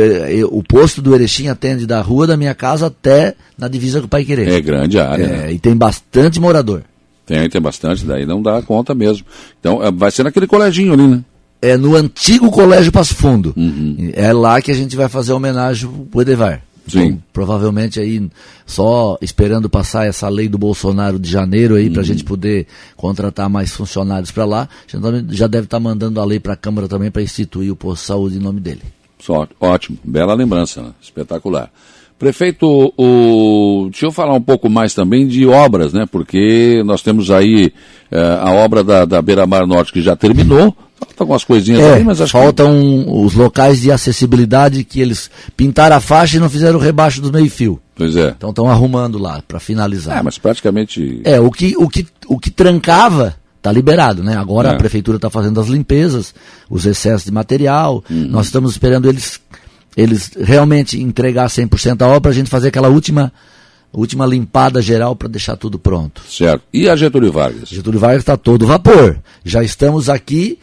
o 0.50 0.63
posto 0.63 1.01
do 1.01 1.13
Erechim 1.13 1.48
atende 1.48 1.86
da 1.86 2.01
rua 2.01 2.27
da 2.27 2.38
minha 2.38 2.53
casa 2.53 2.88
até 2.88 3.36
na 3.58 3.68
divisa 3.68 4.00
com 4.00 4.06
o 4.06 4.10
Pai 4.10 4.24
Querer. 4.24 4.48
É 4.48 4.62
grande 4.62 5.00
a 5.00 5.10
área. 5.10 5.24
É, 5.24 5.27
né? 5.27 5.51
E 5.53 5.60
tem 5.60 5.75
bastante 5.75 6.39
morador. 6.39 6.84
Tem, 7.31 7.50
tem 7.50 7.61
bastante, 7.61 8.03
daí 8.03 8.25
não 8.25 8.41
dá 8.41 8.61
conta 8.61 8.93
mesmo. 8.93 9.25
Então, 9.57 9.81
é, 9.81 9.89
vai 9.89 10.11
ser 10.11 10.23
naquele 10.23 10.45
coleginho 10.45 10.91
ali, 10.91 11.07
né? 11.07 11.23
É 11.61 11.77
no 11.77 11.95
antigo 11.95 12.51
Colégio 12.51 12.91
Passo 12.91 13.15
Fundo. 13.15 13.53
Uhum. 13.55 14.11
É 14.13 14.33
lá 14.33 14.61
que 14.61 14.69
a 14.69 14.73
gente 14.73 14.97
vai 14.97 15.07
fazer 15.07 15.31
a 15.31 15.35
homenagem 15.35 15.89
pro 16.11 16.21
Edevar. 16.21 16.61
Sim. 16.85 17.00
Então, 17.00 17.23
provavelmente 17.31 18.01
aí, 18.01 18.29
só 18.65 19.17
esperando 19.21 19.69
passar 19.69 20.07
essa 20.07 20.27
lei 20.27 20.50
do 20.50 20.57
Bolsonaro 20.57 21.17
de 21.17 21.29
janeiro 21.31 21.75
aí, 21.75 21.88
uhum. 21.88 21.93
para 21.93 22.01
a 22.01 22.05
gente 22.05 22.25
poder 22.25 22.67
contratar 22.97 23.50
mais 23.50 23.71
funcionários 23.71 24.31
para 24.31 24.43
lá, 24.43 24.67
a 24.93 24.97
gente 24.97 25.33
já 25.33 25.47
deve 25.47 25.67
estar 25.67 25.77
tá 25.77 25.81
mandando 25.81 26.19
a 26.19 26.25
lei 26.25 26.39
para 26.39 26.51
a 26.51 26.57
Câmara 26.57 26.89
também 26.89 27.09
para 27.09 27.21
instituir 27.21 27.71
o 27.71 27.77
posto 27.77 28.01
de 28.01 28.07
saúde 28.07 28.38
em 28.38 28.41
nome 28.41 28.59
dele. 28.59 28.81
Só, 29.21 29.47
ótimo, 29.57 29.97
bela 30.03 30.33
lembrança, 30.33 30.81
né? 30.81 30.89
espetacular. 31.01 31.71
Prefeito, 32.22 32.94
o... 32.96 33.88
deixa 33.90 34.06
eu 34.06 34.12
falar 34.12 34.36
um 34.36 34.42
pouco 34.42 34.70
mais 34.70 34.94
também 34.94 35.28
de 35.28 35.48
obras, 35.48 35.92
né? 35.92 36.06
Porque 36.06 36.84
nós 36.86 37.01
temos 37.01 37.32
aí 37.32 37.74
eh, 38.12 38.40
a 38.40 38.51
obra 38.51 38.84
da, 38.84 39.06
da 39.06 39.20
Beira 39.24 39.48
Mar 39.48 39.66
Norte 39.66 39.92
que 39.92 40.04
já 40.04 40.16
terminou, 40.16 40.72
Faltam 41.00 41.16
algumas 41.18 41.44
coisinhas 41.44 41.82
é, 41.82 41.94
aí, 41.96 42.04
mas 42.04 42.22
acho 42.22 42.32
faltam 42.32 42.80
que... 42.80 43.10
os 43.10 43.34
locais 43.34 43.82
de 43.82 43.92
acessibilidade 43.92 44.84
que 44.84 45.01
eles 45.01 45.32
pintaram 45.58 45.96
a 45.96 46.00
faixa 46.00 46.38
e 46.38 46.40
não 46.40 46.48
fizeram 46.48 46.78
o 46.78 46.82
rebaixo 46.82 47.24
do 47.24 47.34
meio-fio. 47.34 47.82
Pois 47.96 48.16
é. 48.16 48.36
Então 48.38 48.51
estão 48.51 48.70
arrumando 48.70 49.18
lá 49.18 49.42
para 49.48 49.60
finalizar. 49.60 50.20
É, 50.20 50.22
mas 50.22 50.38
praticamente. 50.38 51.22
É, 51.24 51.40
o 51.40 51.50
que, 51.50 51.75
o 51.75 51.90
que, 51.90 52.06
o 52.28 52.38
que 52.38 52.51
trancava 52.51 53.36
está 53.58 53.72
liberado, 53.72 54.24
né? 54.24 54.38
Agora 54.38 54.70
é. 54.70 54.74
a 54.74 54.78
prefeitura 54.78 55.16
está 55.16 55.30
fazendo 55.32 55.60
as 55.60 55.68
limpezas, 55.68 56.36
os 56.70 56.86
excessos 56.86 57.25
de 57.25 57.32
material. 57.32 58.04
Uhum. 58.08 58.28
Nós 58.30 58.46
estamos 58.46 58.74
esperando 58.74 59.10
eles, 59.10 59.40
eles 59.95 60.31
realmente 60.39 61.00
entregar 61.01 61.48
100% 61.48 62.01
a 62.01 62.07
obra 62.07 62.21
para 62.21 62.31
a 62.31 62.33
gente 62.33 62.50
fazer 62.50 62.69
aquela 62.69 62.89
última 62.89 63.31
última 63.93 64.25
limpada 64.25 64.81
geral 64.81 65.15
para 65.15 65.27
deixar 65.27 65.57
tudo 65.57 65.77
pronto. 65.77 66.21
Certo. 66.29 66.63
E 66.74 66.88
a 66.88 66.95
Getúlio 66.95 67.31
Vargas? 67.31 67.69
Getúlio 67.69 68.00
Vargas 68.00 68.21
está 68.21 68.38
todo 68.38 68.65
vapor. 68.65 69.19
Já 69.43 69.63
estamos 69.63 70.07
aqui 70.07 70.57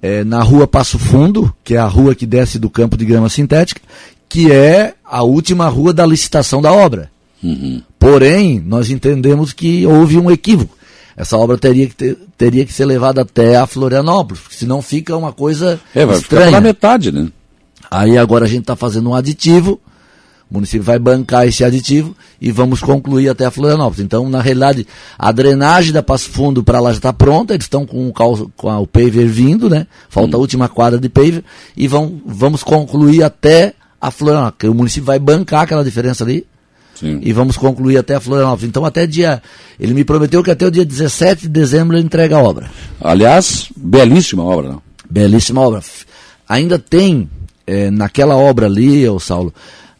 é, 0.00 0.22
na 0.22 0.42
rua 0.42 0.66
Passo 0.66 0.98
Fundo, 0.98 1.52
que 1.64 1.74
é 1.74 1.78
a 1.78 1.86
rua 1.86 2.14
que 2.14 2.26
desce 2.26 2.58
do 2.58 2.70
campo 2.70 2.96
de 2.96 3.04
grama 3.04 3.28
sintética, 3.28 3.80
que 4.28 4.52
é 4.52 4.94
a 5.04 5.22
última 5.22 5.68
rua 5.68 5.92
da 5.92 6.06
licitação 6.06 6.62
da 6.62 6.72
obra. 6.72 7.10
Uhum. 7.42 7.82
Porém, 7.98 8.62
nós 8.64 8.90
entendemos 8.90 9.52
que 9.52 9.86
houve 9.86 10.18
um 10.18 10.30
equívoco. 10.30 10.76
Essa 11.16 11.36
obra 11.36 11.56
teria 11.56 11.86
que, 11.86 11.94
ter, 11.94 12.18
teria 12.36 12.64
que 12.64 12.72
ser 12.72 12.84
levada 12.84 13.22
até 13.22 13.56
a 13.56 13.66
Florianópolis, 13.66 14.42
porque 14.42 14.56
senão 14.56 14.82
fica 14.82 15.16
uma 15.16 15.32
coisa 15.32 15.80
é, 15.94 16.04
vai 16.04 16.16
estranha. 16.16 16.46
Ficar 16.46 16.58
pela 16.58 16.60
metade, 16.60 17.12
né? 17.12 17.28
Aí 17.94 18.18
agora 18.18 18.44
a 18.44 18.48
gente 18.48 18.62
está 18.62 18.76
fazendo 18.76 19.10
um 19.10 19.14
aditivo 19.14 19.80
o 20.50 20.54
município 20.54 20.82
vai 20.82 20.98
bancar 20.98 21.48
esse 21.48 21.64
aditivo 21.64 22.14
e 22.40 22.52
vamos 22.52 22.80
concluir 22.80 23.28
até 23.28 23.46
a 23.46 23.50
Florianópolis. 23.50 24.00
Então, 24.00 24.28
na 24.28 24.40
realidade, 24.40 24.86
a 25.18 25.32
drenagem 25.32 25.92
da 25.92 26.02
Passo 26.02 26.30
Fundo 26.30 26.62
para 26.62 26.80
lá 26.80 26.90
já 26.90 26.98
está 26.98 27.12
pronta, 27.12 27.54
eles 27.54 27.64
estão 27.64 27.86
com, 27.86 28.08
o, 28.08 28.12
com 28.56 28.76
o 28.76 28.86
paver 28.86 29.26
vindo, 29.26 29.70
né? 29.70 29.86
Falta 30.08 30.36
hum. 30.36 30.38
a 30.38 30.40
última 30.40 30.68
quadra 30.68 31.00
de 31.00 31.08
paver 31.08 31.42
e 31.76 31.88
vão, 31.88 32.20
vamos 32.24 32.62
concluir 32.62 33.22
até 33.22 33.74
a 34.00 34.10
Florianópolis. 34.10 34.70
O 34.70 34.74
município 34.74 35.04
vai 35.04 35.18
bancar 35.18 35.62
aquela 35.62 35.82
diferença 35.82 36.22
ali. 36.22 36.46
Sim. 36.94 37.18
E 37.22 37.32
vamos 37.32 37.56
concluir 37.56 37.96
até 37.96 38.14
a 38.14 38.20
Florianópolis. 38.20 38.68
Então, 38.68 38.84
até 38.84 39.06
dia. 39.06 39.42
Ele 39.80 39.94
me 39.94 40.04
prometeu 40.04 40.42
que 40.44 40.50
até 40.50 40.64
o 40.64 40.70
dia 40.70 40.84
17 40.84 41.42
de 41.42 41.48
dezembro 41.48 41.96
ele 41.96 42.04
entrega 42.04 42.36
a 42.36 42.40
obra. 42.40 42.70
Aliás, 43.00 43.68
belíssima 43.74 44.44
obra, 44.44 44.68
não? 44.68 44.82
Belíssima 45.10 45.60
obra. 45.62 45.82
Ainda 46.48 46.78
tem, 46.78 47.28
é, 47.66 47.90
naquela 47.90 48.36
obra 48.36 48.66
ali, 48.66 49.08
o 49.08 49.18
Saulo, 49.18 49.52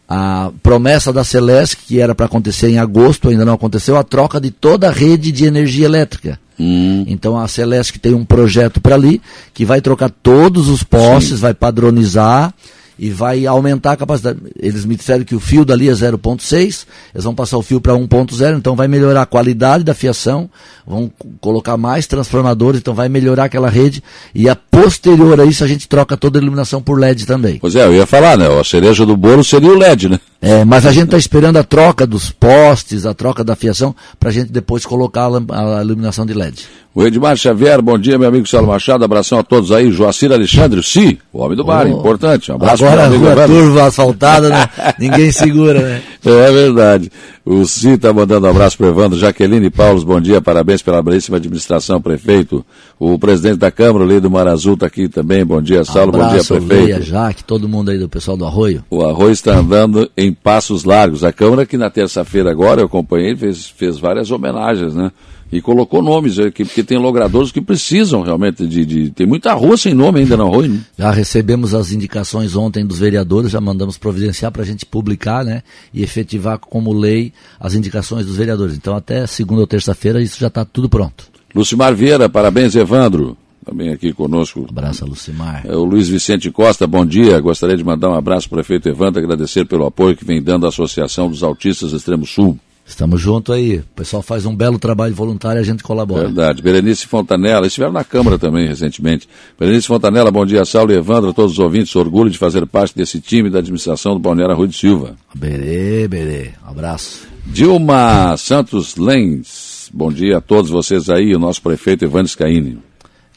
a 0.09 0.51
promessa 0.63 1.13
da 1.13 1.25
Celeste, 1.25 1.79
que 1.79 2.01
era 2.01 2.15
para 2.15 2.27
acontecer 2.27 2.69
em 2.69 2.79
agosto, 2.79 3.29
ainda 3.29 3.45
não 3.45 3.55
aconteceu, 3.55 3.97
a 3.97 4.05
troca 4.05 4.41
de 4.41 4.51
toda 4.51 4.89
a 4.89 4.93
rede 4.93 5.33
de 5.33 5.47
energia 5.47 5.87
elétrica. 5.87 6.39
Hum. 6.59 7.05
Então 7.07 7.39
a 7.39 7.49
Celeste 7.49 7.99
tem 7.99 8.15
um 8.15 8.25
projeto 8.25 8.81
para 8.81 8.95
ali, 8.95 9.21
que 9.53 9.65
vai 9.65 9.81
trocar 9.81 10.11
todos 10.11 10.69
os 10.69 10.83
postes, 10.83 11.37
Sim. 11.37 11.41
vai 11.41 11.55
padronizar 11.55 12.53
e 12.99 13.11
vai 13.11 13.47
aumentar 13.47 13.93
a 13.93 13.97
capacidade. 13.97 14.39
Eles 14.59 14.85
me 14.85 14.97
disseram 14.97 15.25
que 15.25 15.35
o 15.35 15.41
fio 15.41 15.65
dali 15.65 15.89
é 15.89 15.93
0.6, 15.93 16.87
eles 17.15 17.25
vão 17.25 17.35
passar 17.35 17.59
o 17.59 17.63
fio 17.63 17.81
para 17.81 17.95
1.0, 17.95 18.57
então 18.57 18.77
vai 18.77 18.89
melhorar 18.89 19.23
a 19.23 19.27
qualidade 19.27 19.85
da 19.85 19.95
fiação, 19.95 20.49
vão 20.87 21.11
colocar 21.41 21.77
mais 21.77 22.07
transformadores, 22.07 22.81
então 22.81 22.95
vai 22.95 23.09
melhorar 23.09 23.45
aquela 23.45 23.69
rede 23.69 24.03
e 24.35 24.49
a 24.49 24.57
posterior 24.57 25.41
a 25.41 25.45
isso 25.45 25.65
a 25.65 25.67
gente 25.67 25.89
troca 25.89 26.17
toda 26.17 26.39
a 26.39 26.43
iluminação 26.43 26.83
por 26.83 26.99
LED 26.99 27.27
também. 27.27 27.59
Pois 27.59 27.75
é, 27.75 27.85
eu 27.85 27.95
ia 27.95 28.07
falar, 28.07 28.37
né? 28.37 28.47
A 28.49 28.65
cereja 28.65 29.05
do 29.05 29.17
bolo 29.17 29.43
seria 29.43 29.71
o 29.71 29.79
LED, 29.79 30.09
né? 30.09 30.21
É, 30.41 30.65
mas 30.65 30.85
a 30.85 30.93
gente 30.93 31.07
está 31.07 31.17
esperando 31.17 31.57
a 31.57 31.65
troca 31.65 32.07
dos 32.07 32.31
postes, 32.31 33.07
a 33.07 33.15
troca 33.15 33.43
da 33.43 33.57
fiação, 33.57 33.95
para 34.21 34.29
a 34.29 34.33
gente 34.33 34.53
depois 34.53 34.85
colocar 34.85 35.29
a, 35.29 35.79
a 35.79 35.83
iluminação 35.83 36.27
de 36.27 36.35
LED. 36.35 36.67
O 36.97 37.03
Edmar 37.03 37.37
Xavier, 37.37 37.83
bom 37.83 37.99
dia, 37.99 38.17
meu 38.17 38.29
amigo 38.29 38.47
Saulo 38.47 38.69
Machado, 38.69 39.05
abração 39.05 39.41
a 39.41 39.43
todos 39.43 39.73
aí. 39.73 39.91
Joacir 39.91 40.31
Alexandre, 40.31 40.81
sim, 40.81 41.19
o 41.33 41.41
homem 41.41 41.57
do 41.57 41.65
bar, 41.65 41.87
oh, 41.87 41.89
importante. 41.89 42.53
Um 42.53 42.55
abraço 42.55 42.87
agora 42.87 43.07
a 43.07 43.09
rua 43.09 43.47
turva 43.49 43.87
asfaltada, 43.87 44.49
né? 44.49 44.69
Ninguém 44.97 45.33
segura, 45.33 45.81
né? 45.81 46.03
É 46.25 46.53
verdade. 46.53 47.11
O 47.45 47.67
Si 47.67 47.91
está 47.91 48.13
mandando 48.13 48.47
um 48.47 48.51
abraço 48.51 48.79
para 48.79 48.87
Evandro. 48.87 49.19
Jaqueline 49.19 49.69
Paulos, 49.71 50.05
bom 50.05 50.21
dia, 50.21 50.41
parabéns 50.41 50.83
pela 50.83 51.03
belíssima 51.03 51.37
administração, 51.37 52.01
prefeito. 52.01 52.65
O 52.99 53.19
presidente 53.19 53.59
da 53.59 53.73
Câmara, 53.73 54.05
o 54.05 54.21
do 54.21 54.31
Mar 54.31 54.47
Azul, 54.47 54.75
está 54.75 54.87
aqui 54.87 55.09
também. 55.09 55.45
Bom 55.45 55.61
dia, 55.61 55.85
Saulo, 55.85 56.13
bom 56.13 56.29
dia, 56.29 56.45
prefeito. 56.45 56.65
Leia, 56.65 57.03
Jaque, 57.03 57.43
todo 57.43 57.69
mundo 57.69 57.91
aí 57.91 57.99
do 57.99 58.09
pessoal 58.09 58.37
do 58.37 58.47
Arroio. 58.47 58.85
O 58.89 59.05
Arroio 59.05 59.33
está 59.33 59.57
andando 59.57 60.09
em 60.17 60.33
passos 60.33 60.85
largos. 60.85 61.25
A 61.25 61.33
Câmara, 61.33 61.67
que 61.67 61.77
na 61.77 61.91
terça-feira 61.91 62.53
agora, 62.53 62.81
eu 62.81 62.87
acompanhei, 62.87 63.37
fez, 63.37 63.69
fez 63.69 63.99
várias 63.99 64.31
homenagens, 64.31 64.95
né? 64.95 65.11
E 65.53 65.61
colocou 65.61 66.03
nomes 66.03 66.39
aqui, 66.39 66.65
porque 66.65 66.83
tem 66.83 66.99
logradores 66.99 67.53
que 67.53 67.61
precisam 67.61 68.23
realmente 68.23 68.67
de, 68.67 68.85
de, 68.85 69.11
Tem 69.11 69.27
muita 69.27 69.53
rua 69.53 69.77
sem 69.77 69.95
nome 69.95 70.21
ainda 70.21 70.37
na 70.37 70.45
rua. 70.45 70.67
Né? 70.67 70.81
Já 70.99 71.11
recebemos 71.11 71.75
as 71.75 71.93
indicações 71.93 72.57
ontem 72.57 72.85
dos 72.85 72.99
vereadores, 72.99 73.53
já 73.53 73.61
mandamos 73.61 73.97
providenciar 73.97 74.51
para 74.51 74.63
a 74.63 74.67
gente 74.67 74.85
publicar 74.85 75.45
né, 75.45 75.63
e 75.93 76.03
efetivar 76.03 76.59
como 76.59 76.93
lei 76.93 77.33
as 77.61 77.75
indicações 77.75 78.27
dos 78.27 78.37
vereadores. 78.37 78.77
Então 78.77 78.97
até 78.97 79.27
segunda 79.27 79.61
ou 79.61 79.67
terça-feira 79.67 80.21
isso 80.21 80.39
já 80.39 80.49
está 80.49 80.65
tudo 80.65 80.89
pronto. 80.89 81.25
Lucimar 81.55 81.95
Vieira, 81.95 82.29
parabéns, 82.29 82.75
Evandro. 82.75 83.37
Também 83.65 83.91
aqui 83.91 84.13
conosco. 84.13 84.61
Um 84.61 84.67
abraço, 84.69 85.07
Lucimar. 85.07 85.63
É, 85.67 85.75
o 85.75 85.85
Luiz 85.85 86.09
Vicente 86.09 86.51
Costa, 86.51 86.87
bom 86.87 87.07
dia. 87.07 87.41
Gostaria 87.41 87.77
de 87.77 87.83
mandar 87.83 88.11
um 88.11 88.15
abraço 88.15 88.49
para 88.49 88.57
o 88.57 88.59
prefeito 88.59 88.89
Evandro, 88.89 89.23
agradecer 89.23 89.65
pelo 89.65 89.87
apoio 89.87 90.17
que 90.17 90.25
vem 90.25 90.43
dando 90.43 90.67
à 90.67 90.69
Associação 90.69 91.31
dos 91.31 91.43
Autistas 91.43 91.93
Extremo 91.93 92.27
Sul. 92.27 92.59
Estamos 92.87 93.21
juntos 93.21 93.55
aí. 93.55 93.79
O 93.79 93.85
pessoal 93.97 94.23
faz 94.23 94.45
um 94.45 94.55
belo 94.55 94.79
trabalho 94.79 95.15
voluntário 95.15 95.59
e 95.59 95.63
a 95.63 95.65
gente 95.65 95.83
colabora. 95.83 96.25
Verdade. 96.25 96.63
Berenice 96.63 97.07
Fontanella, 97.07 97.67
estiveram 97.67 97.93
na 97.93 98.05
Câmara 98.05 98.39
também 98.39 98.69
recentemente. 98.69 99.29
Berenice 99.59 99.87
Fontanella, 99.87 100.31
bom 100.31 100.45
dia, 100.45 100.65
Saulo 100.65 100.93
e 100.93 100.97
Evandro, 100.97 101.31
a 101.31 101.33
todos 101.33 101.53
os 101.53 101.59
ouvintes. 101.59 101.97
Orgulho 101.97 102.31
de 102.31 102.37
fazer 102.37 102.67
parte 102.67 102.95
desse 102.95 103.21
time 103.21 103.49
da 103.49 103.61
administração 103.61 104.13
do 104.13 104.19
Balneário 104.19 104.55
Rui 104.55 104.69
de 104.69 104.77
Silva. 104.77 105.17
Berê, 105.35 106.07
berê. 106.07 106.53
Um 106.65 106.71
abraço. 106.71 107.27
Dilma 107.47 108.37
Santos 108.37 108.97
Lens, 108.97 109.91
bom 109.93 110.11
dia 110.11 110.39
a 110.39 110.41
todos 110.41 110.71
vocês 110.71 111.11
aí, 111.11 111.35
o 111.35 111.39
nosso 111.39 111.61
prefeito 111.61 112.05
Evandro 112.05 112.29
Scaini. 112.29 112.79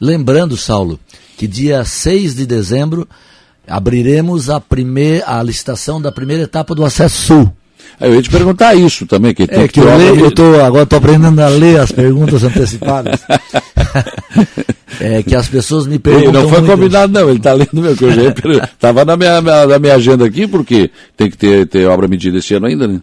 Lembrando, 0.00 0.56
Saulo, 0.56 0.98
que 1.36 1.46
dia 1.46 1.84
6 1.84 2.36
de 2.36 2.46
dezembro 2.46 3.06
abriremos 3.66 4.48
a, 4.48 4.60
primeir, 4.60 5.22
a 5.26 5.42
licitação 5.42 6.00
da 6.00 6.10
primeira 6.10 6.44
etapa 6.44 6.74
do 6.74 6.84
Acesso 6.84 7.26
Sul. 7.26 7.52
Eu 8.00 8.14
ia 8.14 8.22
te 8.22 8.30
perguntar 8.30 8.74
isso 8.74 9.06
também. 9.06 9.34
Que 9.34 9.42
é 9.42 9.68
que, 9.68 9.80
eu, 9.80 9.96
leio, 9.96 10.26
eu 10.26 10.30
tô, 10.30 10.60
agora 10.60 10.84
estou 10.84 10.98
aprendendo 10.98 11.40
a 11.40 11.48
ler 11.48 11.80
as 11.80 11.90
perguntas 11.90 12.42
antecipadas. 12.44 13.20
é 15.00 15.22
que 15.22 15.34
as 15.34 15.48
pessoas 15.48 15.86
me 15.86 15.98
perguntam. 15.98 16.30
Ele 16.30 16.42
não 16.42 16.48
foi 16.48 16.64
combinado, 16.64 17.12
não, 17.12 17.28
ele 17.28 17.38
está 17.38 17.52
lendo 17.52 17.74
meu, 17.74 17.96
que 17.96 18.04
eu 18.04 18.12
já 18.12 18.64
estava 18.64 19.04
na 19.06 19.16
minha, 19.16 19.40
na 19.40 19.78
minha 19.78 19.94
agenda 19.94 20.24
aqui, 20.24 20.46
porque 20.46 20.90
tem 21.16 21.30
que 21.30 21.36
ter, 21.36 21.66
ter 21.66 21.86
obra 21.86 22.06
medida 22.06 22.38
esse 22.38 22.54
ano 22.54 22.66
ainda, 22.66 22.86
né? 22.86 23.00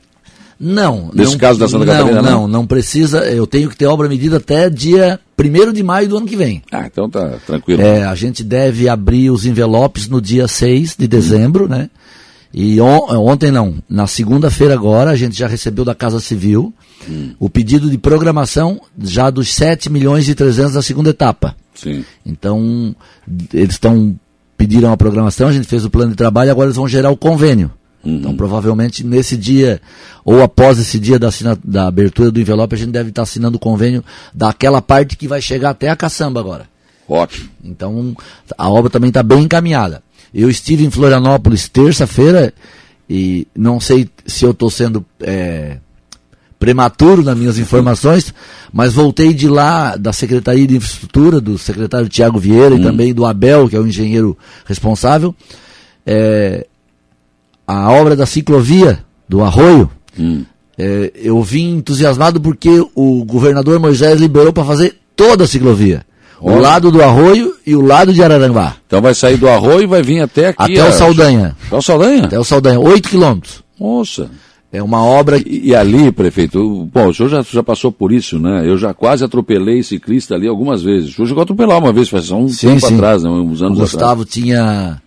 Não. 0.59 1.11
Nesse 1.13 1.33
não, 1.33 1.37
caso 1.37 1.59
da 1.59 1.67
Santa 1.67 1.85
não, 1.85 1.93
Catarina, 1.93 2.21
não? 2.21 2.31
Não, 2.41 2.47
não 2.47 2.67
precisa. 2.67 3.25
Eu 3.25 3.45
tenho 3.45 3.69
que 3.69 3.75
ter 3.75 3.87
obra 3.87 4.07
medida 4.07 4.37
até 4.37 4.69
dia 4.69 5.19
1 5.37 5.73
de 5.73 5.83
maio 5.83 6.07
do 6.07 6.17
ano 6.17 6.25
que 6.25 6.37
vem. 6.37 6.61
Ah, 6.71 6.85
então 6.85 7.09
tá 7.09 7.37
tranquilo. 7.45 7.81
É, 7.81 8.03
a 8.03 8.15
gente 8.15 8.43
deve 8.43 8.87
abrir 8.87 9.29
os 9.29 9.45
envelopes 9.45 10.07
no 10.07 10.21
dia 10.21 10.47
6 10.47 10.95
de 10.97 11.07
dezembro, 11.07 11.65
hum. 11.65 11.69
né? 11.69 11.89
E 12.57 12.79
on, 12.79 13.09
ontem 13.27 13.51
não, 13.51 13.75
na 13.89 14.07
segunda-feira 14.07 14.73
agora, 14.73 15.11
a 15.11 15.15
gente 15.17 15.37
já 15.37 15.45
recebeu 15.45 15.83
da 15.83 15.93
Casa 15.93 16.21
Civil 16.21 16.73
hum. 17.05 17.31
o 17.37 17.49
pedido 17.49 17.89
de 17.89 17.97
programação 17.97 18.79
já 18.97 19.29
dos 19.29 19.53
7 19.53 19.89
milhões 19.89 20.29
e 20.29 20.33
300 20.33 20.75
da 20.75 20.81
segunda 20.81 21.09
etapa. 21.09 21.53
Sim. 21.73 22.05
Então, 22.25 22.95
eles 23.53 23.73
estão 23.73 24.17
pediram 24.57 24.89
a 24.93 24.95
programação, 24.95 25.49
a 25.49 25.51
gente 25.51 25.67
fez 25.67 25.83
o 25.83 25.89
plano 25.89 26.11
de 26.11 26.15
trabalho 26.15 26.49
agora 26.49 26.67
eles 26.67 26.77
vão 26.77 26.87
gerar 26.87 27.11
o 27.11 27.17
convênio. 27.17 27.69
Uhum. 28.05 28.19
Então, 28.19 28.37
provavelmente, 28.37 29.05
nesse 29.05 29.35
dia, 29.35 29.81
ou 30.23 30.41
após 30.41 30.79
esse 30.79 30.97
dia 30.97 31.19
da, 31.19 31.27
da 31.61 31.87
abertura 31.87 32.31
do 32.31 32.39
envelope, 32.39 32.73
a 32.73 32.77
gente 32.77 32.91
deve 32.91 33.09
estar 33.09 33.23
assinando 33.23 33.57
o 33.57 33.59
convênio 33.59 34.01
daquela 34.33 34.81
parte 34.81 35.17
que 35.17 35.27
vai 35.27 35.41
chegar 35.41 35.71
até 35.71 35.89
a 35.89 35.95
caçamba 35.95 36.39
agora. 36.39 36.69
Ótimo. 37.05 37.49
Então, 37.61 38.15
a 38.57 38.69
obra 38.69 38.89
também 38.89 39.09
está 39.09 39.21
bem 39.21 39.43
encaminhada. 39.43 40.04
Eu 40.35 40.49
estive 40.49 40.83
em 40.83 40.91
Florianópolis 40.91 41.69
terça-feira 41.69 42.53
e 43.09 43.47
não 43.55 43.79
sei 43.79 44.09
se 44.25 44.43
eu 44.43 44.51
estou 44.51 44.69
sendo 44.69 45.05
é, 45.21 45.77
prematuro 46.59 47.23
nas 47.23 47.37
minhas 47.37 47.57
informações, 47.57 48.33
mas 48.73 48.91
voltei 48.91 49.33
de 49.33 49.47
lá, 49.47 49.95
da 49.95 50.11
Secretaria 50.11 50.67
de 50.67 50.75
Infraestrutura, 50.75 51.39
do 51.39 51.57
secretário 51.57 52.09
Tiago 52.09 52.37
Vieira 52.37 52.75
hum. 52.75 52.79
e 52.79 52.83
também 52.83 53.13
do 53.13 53.25
Abel, 53.25 53.69
que 53.69 53.77
é 53.77 53.79
o 53.79 53.87
engenheiro 53.87 54.37
responsável. 54.65 55.33
É, 56.05 56.67
a 57.65 57.89
obra 57.91 58.13
da 58.13 58.25
ciclovia 58.25 58.99
do 59.29 59.41
Arroio, 59.41 59.89
hum. 60.19 60.43
é, 60.77 61.13
eu 61.15 61.41
vim 61.43 61.77
entusiasmado 61.77 62.41
porque 62.41 62.85
o 62.93 63.23
governador 63.23 63.79
Moisés 63.79 64.19
liberou 64.19 64.51
para 64.51 64.65
fazer 64.65 64.97
toda 65.15 65.45
a 65.45 65.47
ciclovia. 65.47 66.05
O 66.39 66.55
lado 66.57 66.91
do 66.91 67.01
Arroio 67.01 67.55
e 67.65 67.75
o 67.75 67.81
lado 67.81 68.13
de 68.13 68.21
Araranguá. 68.21 68.75
Então 68.85 69.01
vai 69.01 69.13
sair 69.13 69.37
do 69.37 69.47
Arroio 69.47 69.83
e 69.83 69.87
vai 69.87 70.01
vir 70.01 70.21
até 70.21 70.49
aqui. 70.49 70.79
Até 70.79 70.89
o 70.89 70.91
Saldanha. 70.91 71.55
Até 71.67 71.75
o 71.75 71.81
Saldanha? 71.81 72.23
Até 72.25 72.39
o 72.39 72.43
Saldanha, 72.43 72.79
8 72.79 73.09
quilômetros. 73.09 73.63
Nossa. 73.79 74.29
É 74.71 74.83
uma 74.83 75.03
obra. 75.03 75.37
E, 75.37 75.69
e, 75.69 75.75
ali, 75.75 76.11
prefeito, 76.11 76.89
bom, 76.91 77.07
o 77.07 77.13
senhor 77.13 77.29
já, 77.29 77.41
já 77.41 77.63
passou 77.63 77.91
por 77.91 78.11
isso, 78.11 78.37
né? 78.37 78.67
Eu 78.67 78.77
já 78.77 78.93
quase 78.93 79.23
atropelei 79.23 79.81
ciclista 79.81 80.35
ali 80.35 80.47
algumas 80.47 80.83
vezes. 80.83 81.11
O 81.11 81.13
senhor 81.13 81.27
chegou 81.27 81.41
a 81.41 81.43
atropelar 81.43 81.77
uma 81.77 81.93
vez, 81.93 82.09
faz 82.09 82.29
um 82.31 82.47
sim, 82.49 82.67
tempo 82.67 82.87
sim. 82.87 82.95
atrás, 82.95 83.23
né? 83.23 83.29
uns 83.29 83.61
anos 83.61 83.77
o 83.77 83.81
Gustavo 83.81 84.23
atrás. 84.23 84.29
tinha 84.29 85.01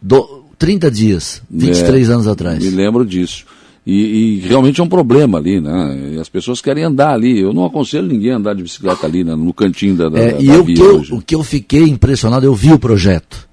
do... 0.00 0.40
30 0.58 0.90
dias, 0.90 1.42
23 1.50 2.08
é, 2.08 2.12
anos 2.12 2.26
atrás. 2.26 2.62
Me 2.62 2.68
lembro 2.70 3.04
disso. 3.04 3.46
E, 3.90 4.36
e, 4.36 4.38
realmente 4.46 4.80
é 4.80 4.84
um 4.84 4.88
problema 4.88 5.38
ali, 5.38 5.60
né? 5.60 6.12
E 6.12 6.20
as 6.20 6.28
pessoas 6.28 6.60
querem 6.60 6.84
andar 6.84 7.12
ali. 7.12 7.40
Eu 7.40 7.52
não 7.52 7.64
aconselho 7.64 8.06
ninguém 8.06 8.30
a 8.30 8.36
andar 8.36 8.54
de 8.54 8.62
bicicleta 8.62 9.04
ali 9.04 9.24
né? 9.24 9.34
no 9.34 9.52
cantinho 9.52 9.96
da, 9.96 10.08
da, 10.08 10.16
é, 10.16 10.32
da 10.34 10.40
e 10.40 10.46
eu, 10.46 10.64
que 10.64 10.80
eu, 10.80 11.00
o 11.10 11.20
que 11.20 11.34
eu 11.34 11.42
fiquei 11.42 11.82
impressionado, 11.82 12.46
eu 12.46 12.54
vi 12.54 12.72
o 12.72 12.78
projeto. 12.78 13.48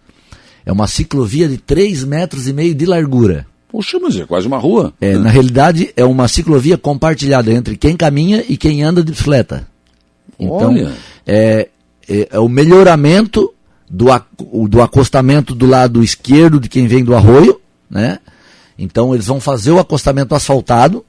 É 0.64 0.72
uma 0.72 0.86
ciclovia 0.86 1.48
de 1.48 1.58
3 1.58 2.04
metros 2.04 2.48
e 2.48 2.54
meio 2.54 2.76
de 2.76 2.86
largura. 2.86 3.48
Poxa, 3.68 3.98
mas 4.00 4.16
é 4.16 4.28
quase 4.28 4.46
uma 4.46 4.60
rua. 4.60 4.94
É, 5.02 5.14
né? 5.14 5.18
Na 5.18 5.30
realidade, 5.32 5.90
é 5.98 6.06
uma 6.06 6.28
ciclovia 6.28 6.78
compartilhada 6.78 7.52
entre 7.52 7.76
quem 7.76 7.98
caminha 7.98 8.46
e 8.48 8.56
quem 8.58 8.84
anda 8.84 9.04
de 9.04 9.12
bicicleta. 9.12 9.68
Então, 10.40 10.70
Olha. 10.70 10.94
É, 11.26 11.68
é, 12.08 12.28
é 12.30 12.40
o 12.40 12.48
melhoramento 12.48 13.52
do, 13.90 14.06
do 14.68 14.84
acostamento 14.84 15.56
do 15.56 15.66
lado 15.66 16.04
esquerdo 16.04 16.60
de 16.60 16.70
quem 16.70 16.86
vem 16.86 17.04
do 17.04 17.16
arroio, 17.16 17.60
né? 17.90 18.20
Então 18.78 19.14
eles 19.14 19.26
vão 19.26 19.40
fazer 19.40 19.72
o 19.72 19.80
acostamento 19.80 20.36
asfaltado, 20.36 21.04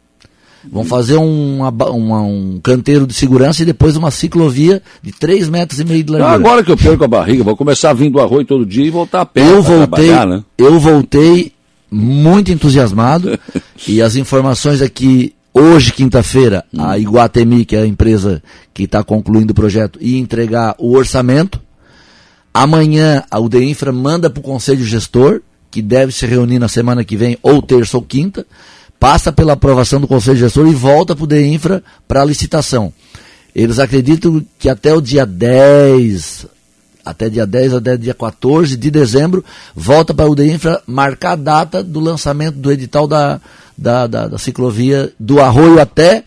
vão 0.70 0.84
fazer 0.84 1.16
um, 1.16 1.60
uma, 1.60 2.20
um 2.20 2.60
canteiro 2.62 3.06
de 3.06 3.14
segurança 3.14 3.62
e 3.62 3.66
depois 3.66 3.96
uma 3.96 4.10
ciclovia 4.10 4.82
de 5.02 5.12
3 5.12 5.48
metros 5.48 5.80
e 5.80 5.84
meio 5.84 6.02
de 6.02 6.12
largura. 6.12 6.34
Agora 6.34 6.64
que 6.64 6.72
eu 6.72 6.76
perco 6.76 7.04
a 7.04 7.08
barriga, 7.08 7.44
vou 7.44 7.56
começar 7.56 7.90
a 7.90 7.94
vir 7.94 8.10
do 8.10 8.20
arroio 8.20 8.46
todo 8.46 8.64
dia 8.64 8.86
e 8.86 8.90
voltar 8.90 9.22
a 9.22 9.26
pé. 9.26 9.42
Eu 9.42 9.62
voltei, 9.62 10.10
né? 10.10 10.42
eu 10.56 10.78
voltei 10.80 11.52
muito 11.90 12.52
entusiasmado 12.52 13.38
e 13.86 14.02
as 14.02 14.16
informações 14.16 14.82
aqui 14.82 15.34
hoje 15.52 15.92
quinta-feira 15.92 16.64
a 16.76 16.98
Iguatemi, 16.98 17.64
que 17.64 17.76
é 17.76 17.82
a 17.82 17.86
empresa 17.86 18.42
que 18.72 18.84
está 18.84 19.02
concluindo 19.02 19.52
o 19.52 19.54
projeto, 19.54 19.98
ia 20.00 20.18
entregar 20.18 20.74
o 20.78 20.96
orçamento. 20.96 21.60
Amanhã 22.52 23.22
a 23.30 23.38
UDINFRA 23.38 23.92
manda 23.92 24.28
para 24.30 24.40
o 24.40 24.42
conselho 24.42 24.84
gestor 24.84 25.42
que 25.70 25.82
deve 25.82 26.12
se 26.12 26.26
reunir 26.26 26.58
na 26.58 26.68
semana 26.68 27.04
que 27.04 27.16
vem, 27.16 27.38
ou 27.42 27.60
terça 27.60 27.96
ou 27.96 28.02
quinta, 28.02 28.46
passa 28.98 29.32
pela 29.32 29.52
aprovação 29.52 30.00
do 30.00 30.08
Conselho 30.08 30.38
Gestor 30.38 30.66
e 30.68 30.74
volta 30.74 31.14
para 31.14 31.24
o 31.24 31.26
DEINFRA 31.26 31.82
para 32.06 32.24
licitação. 32.24 32.92
Eles 33.54 33.78
acreditam 33.78 34.44
que 34.58 34.68
até 34.68 34.92
o 34.94 35.00
dia 35.00 35.24
10, 35.24 36.46
até 37.04 37.28
dia 37.28 37.46
10 37.46 37.74
até 37.74 37.96
dia 37.96 38.14
14 38.14 38.76
de 38.76 38.90
dezembro, 38.90 39.44
volta 39.74 40.12
para 40.12 40.30
o 40.30 40.34
DEINFRA 40.34 40.82
marcar 40.86 41.32
a 41.32 41.36
data 41.36 41.82
do 41.82 42.00
lançamento 42.00 42.56
do 42.56 42.70
edital 42.70 43.06
da, 43.06 43.40
da, 43.76 44.06
da, 44.06 44.28
da 44.28 44.38
ciclovia 44.38 45.12
do 45.18 45.40
Arroio 45.40 45.80
até 45.80 46.24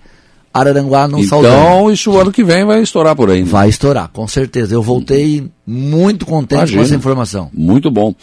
Araranguá 0.54 1.08
no 1.08 1.20
então, 1.20 1.40
Então, 1.40 1.92
isso 1.92 2.12
o 2.12 2.20
ano 2.20 2.32
que 2.32 2.44
vem 2.44 2.66
vai 2.66 2.82
estourar 2.82 3.16
por 3.16 3.30
aí. 3.30 3.42
Né? 3.42 3.50
Vai 3.50 3.70
estourar, 3.70 4.10
com 4.10 4.28
certeza. 4.28 4.74
Eu 4.76 4.82
voltei 4.82 5.50
muito 5.66 6.26
contente 6.26 6.60
Imagina. 6.60 6.82
com 6.82 6.86
essa 6.86 6.96
informação. 6.96 7.50
Muito 7.54 7.90
bom. 7.90 8.14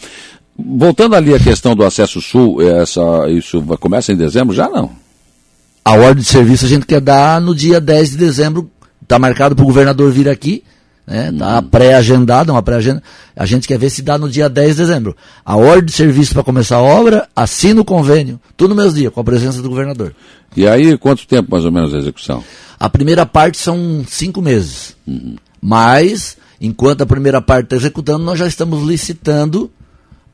Voltando 0.65 1.15
ali 1.15 1.33
à 1.33 1.39
questão 1.39 1.75
do 1.75 1.85
acesso 1.85 2.19
sul, 2.21 2.61
essa, 2.61 3.29
isso 3.29 3.61
começa 3.79 4.11
em 4.11 4.17
dezembro? 4.17 4.53
Já 4.53 4.67
não. 4.67 4.91
A 5.85 5.93
ordem 5.93 6.21
de 6.23 6.25
serviço 6.25 6.65
a 6.65 6.69
gente 6.69 6.85
quer 6.85 6.99
dar 6.99 7.39
no 7.39 7.55
dia 7.55 7.79
10 7.79 8.11
de 8.11 8.17
dezembro. 8.17 8.69
Está 9.01 9.17
marcado 9.17 9.55
para 9.55 9.63
o 9.63 9.67
governador 9.67 10.11
vir 10.11 10.27
aqui. 10.27 10.63
Né? 11.07 11.31
Tá 11.37 11.61
pré-agendada, 11.61 12.51
uma 12.51 12.61
pré-agenda. 12.61 13.01
A 13.35 13.45
gente 13.45 13.67
quer 13.67 13.79
ver 13.79 13.89
se 13.89 14.01
dá 14.01 14.17
no 14.17 14.29
dia 14.29 14.49
10 14.49 14.75
de 14.75 14.81
dezembro. 14.83 15.15
A 15.45 15.55
ordem 15.55 15.85
de 15.85 15.93
serviço 15.93 16.33
para 16.33 16.43
começar 16.43 16.75
a 16.75 16.83
obra, 16.83 17.27
assina 17.35 17.81
o 17.81 17.85
convênio, 17.85 18.39
tudo 18.55 18.75
no 18.75 18.81
mesmo 18.81 18.97
dia, 18.97 19.09
com 19.09 19.19
a 19.19 19.23
presença 19.23 19.61
do 19.61 19.69
governador. 19.69 20.13
E 20.55 20.67
aí, 20.67 20.97
quanto 20.97 21.25
tempo 21.25 21.49
mais 21.49 21.65
ou 21.65 21.71
menos 21.71 21.93
a 21.93 21.97
execução? 21.97 22.43
A 22.79 22.89
primeira 22.89 23.25
parte 23.25 23.57
são 23.57 24.03
cinco 24.07 24.41
meses. 24.41 24.95
Uhum. 25.07 25.35
Mas, 25.61 26.37
enquanto 26.61 27.01
a 27.01 27.05
primeira 27.05 27.41
parte 27.41 27.65
está 27.65 27.75
executando, 27.77 28.23
nós 28.23 28.37
já 28.37 28.45
estamos 28.45 28.87
licitando 28.87 29.71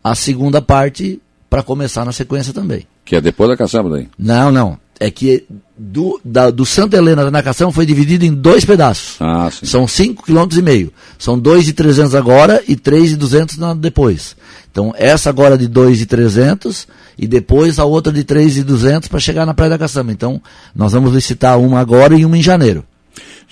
a 0.05 0.13
segunda 0.13 0.61
parte 0.61 1.19
para 1.49 1.63
começar 1.63 2.05
na 2.05 2.11
sequência 2.11 2.53
também. 2.53 2.85
Que 3.03 3.15
é 3.15 3.21
depois 3.21 3.49
da 3.49 3.57
caçamba 3.57 3.89
daí? 3.89 4.07
Não, 4.19 4.51
não. 4.51 4.77
É 4.99 5.09
que 5.09 5.45
do, 5.75 6.21
da, 6.23 6.51
do 6.51 6.63
Santa 6.63 6.95
Helena 6.95 7.31
na 7.31 7.41
caçamba 7.41 7.71
foi 7.71 7.87
dividido 7.87 8.23
em 8.23 8.31
dois 8.31 8.63
pedaços. 8.63 9.15
Ah, 9.19 9.49
sim. 9.49 9.65
São 9.65 9.85
5,5 9.85 10.21
km. 10.21 10.59
e 10.59 10.61
meio. 10.61 10.93
São 11.17 11.39
2,300 11.39 12.13
agora 12.13 12.63
e 12.67 12.75
3,200 12.75 13.57
depois. 13.79 14.35
Então, 14.71 14.93
essa 14.95 15.27
agora 15.27 15.57
de 15.57 15.67
2,300 15.67 16.87
e 17.17 17.25
depois 17.25 17.79
a 17.79 17.85
outra 17.85 18.13
de 18.13 18.23
3,200 18.23 19.09
para 19.09 19.19
chegar 19.19 19.43
na 19.43 19.55
Praia 19.55 19.71
da 19.71 19.79
Caçamba. 19.79 20.11
Então, 20.11 20.39
nós 20.75 20.93
vamos 20.93 21.15
licitar 21.15 21.59
uma 21.59 21.79
agora 21.79 22.15
e 22.15 22.23
uma 22.23 22.37
em 22.37 22.43
janeiro. 22.43 22.85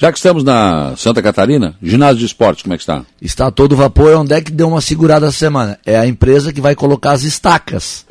Já 0.03 0.11
que 0.11 0.17
estamos 0.17 0.43
na 0.43 0.97
Santa 0.97 1.21
Catarina, 1.21 1.77
ginásio 1.81 2.17
de 2.17 2.25
esportes, 2.25 2.61
como 2.61 2.73
é 2.73 2.77
que 2.77 2.83
está? 2.83 3.05
Está 3.21 3.49
todo 3.49 3.73
vapor. 3.73 4.13
Onde 4.17 4.33
é 4.33 4.41
que 4.41 4.51
deu 4.51 4.67
uma 4.67 4.81
segurada 4.81 5.27
essa 5.27 5.37
semana? 5.37 5.79
É 5.85 5.97
a 5.97 6.05
empresa 6.05 6.51
que 6.51 6.59
vai 6.59 6.75
colocar 6.75 7.13
as 7.13 7.23
estacas. 7.23 8.05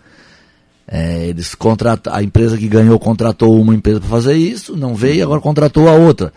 É, 0.88 1.26
eles 1.26 1.54
contratam, 1.54 2.10
a 2.10 2.22
empresa 2.22 2.56
que 2.56 2.66
ganhou 2.66 2.98
contratou 2.98 3.60
uma 3.60 3.74
empresa 3.74 4.00
para 4.00 4.08
fazer 4.08 4.32
isso, 4.32 4.74
não 4.74 4.94
veio, 4.94 5.22
agora 5.22 5.42
contratou 5.42 5.86
a 5.86 5.92
outra. 5.92 6.32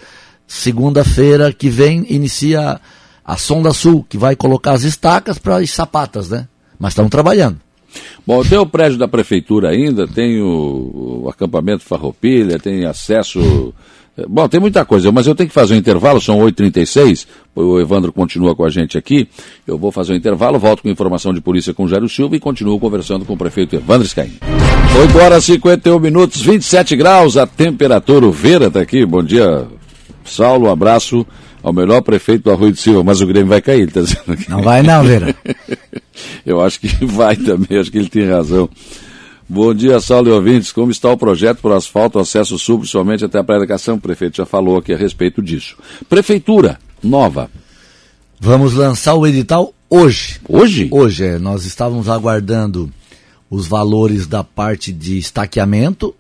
Segunda-feira 0.46 1.54
que 1.54 1.70
vem 1.70 2.06
inicia 2.10 2.78
a 3.24 3.38
Sonda 3.38 3.72
Sul, 3.72 4.06
que 4.10 4.18
vai 4.18 4.36
colocar 4.36 4.74
as 4.74 4.84
estacas 4.84 5.38
para 5.38 5.56
as 5.56 5.72
sapatas, 5.72 6.32
né? 6.32 6.50
Mas 6.78 6.92
estão 6.92 7.08
trabalhando. 7.08 7.62
Bom, 8.28 8.44
tem 8.44 8.58
o 8.58 8.66
prédio 8.66 8.98
da 8.98 9.08
prefeitura 9.08 9.70
ainda, 9.70 10.06
tem 10.06 10.42
o, 10.42 11.22
o 11.24 11.30
acampamento 11.30 11.82
Farroupilha, 11.82 12.60
tem 12.60 12.84
acesso 12.84 13.74
Bom, 14.30 14.48
tem 14.48 14.62
muita 14.62 14.86
coisa, 14.86 15.12
mas 15.12 15.28
eu 15.28 15.36
tenho 15.36 15.50
que 15.50 15.54
fazer 15.54 15.74
um 15.74 15.78
intervalo, 15.78 16.22
são 16.22 16.40
8h36, 16.40 17.28
o 17.54 17.82
Evandro 17.82 18.14
continua 18.14 18.56
com 18.56 18.64
a 18.64 18.70
gente 18.70 18.98
aqui. 18.98 19.28
Eu 19.68 19.78
vou 19.78 19.92
fazer 19.92 20.14
um 20.14 20.16
intervalo, 20.16 20.58
volto 20.58 20.84
com 20.84 20.90
informação 20.90 21.34
de 21.34 21.42
polícia 21.42 21.74
com 21.74 21.84
o 21.84 21.88
Jairo 21.88 22.08
Silva 22.08 22.36
e 22.36 22.40
continuo 22.40 22.80
conversando 22.80 23.26
com 23.26 23.34
o 23.34 23.38
prefeito 23.38 23.76
Evandro 23.76 24.08
Scaim. 24.08 24.32
8 25.02 25.18
horas 25.18 25.44
e 25.50 25.54
51 25.54 26.00
minutos, 26.00 26.42
27 26.42 26.96
graus, 26.96 27.36
a 27.36 27.46
temperatura, 27.46 28.26
o 28.26 28.32
Vera 28.32 28.68
está 28.68 28.80
aqui. 28.80 29.06
Bom 29.06 29.22
dia, 29.22 29.68
Saulo, 30.24 30.68
um 30.68 30.72
abraço 30.72 31.28
ao 31.62 31.74
melhor 31.74 32.02
prefeito 32.02 32.44
do 32.44 32.52
Arroio 32.52 32.72
de 32.72 32.80
Silva, 32.80 33.04
mas 33.04 33.20
o 33.20 33.28
Grêmio 33.28 33.50
vai 33.50 33.62
cair, 33.62 33.82
ele 33.82 33.88
está 33.90 34.00
dizendo 34.00 34.32
aqui. 34.32 34.50
Não 34.50 34.62
vai 34.62 34.82
não, 34.82 35.04
Vera. 35.04 35.36
eu 36.46 36.62
acho 36.62 36.80
que 36.80 36.88
vai 37.06 37.36
também, 37.36 37.78
acho 37.78 37.92
que 37.92 37.98
ele 37.98 38.08
tem 38.08 38.30
razão. 38.30 38.70
Bom 39.48 39.76
dia, 39.76 40.00
Saulo 40.00 40.30
e 40.30 40.32
ouvintes. 40.32 40.72
Como 40.72 40.92
está 40.92 41.12
o 41.12 41.18
projeto 41.18 41.60
por 41.60 41.72
asfalto, 41.72 42.18
acesso 42.18 42.58
sul, 42.58 42.84
somente 42.84 43.24
até 43.24 43.38
a 43.38 43.44
Praia 43.44 43.62
da 43.62 43.68
Cação? 43.68 43.96
O 43.96 44.02
prefeito 44.02 44.38
já 44.38 44.46
falou 44.46 44.78
aqui 44.78 44.92
a 44.92 44.98
respeito 44.98 45.40
disso. 45.40 45.78
Prefeitura, 46.10 46.80
nova. 47.04 47.52
Vamos 48.40 48.74
lançar 48.74 49.14
o 49.14 49.28
edital 49.28 49.72
hoje. 49.88 50.40
Hoje? 50.50 50.88
Hoje, 50.90 51.26
é. 51.26 51.38
Nós 51.38 51.64
estávamos 51.64 52.10
aguardando 52.10 52.92
os 53.48 53.68
valores 53.68 54.26
da 54.26 54.44
parte 54.44 54.92
de 54.92 55.20
estaqueamento 55.20 56.16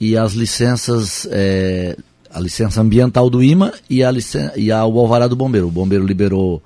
e 0.00 0.16
as 0.16 0.32
licenças, 0.32 1.24
é, 1.30 1.96
a 2.34 2.40
licença 2.40 2.80
ambiental 2.80 3.30
do 3.30 3.44
IMA 3.44 3.72
e, 3.88 4.02
a 4.02 4.10
licen 4.10 4.50
e 4.56 4.72
a, 4.72 4.84
o 4.84 4.98
alvará 4.98 5.28
do 5.28 5.36
bombeiro. 5.36 5.68
O 5.68 5.70
bombeiro 5.70 6.04
liberou 6.04 6.60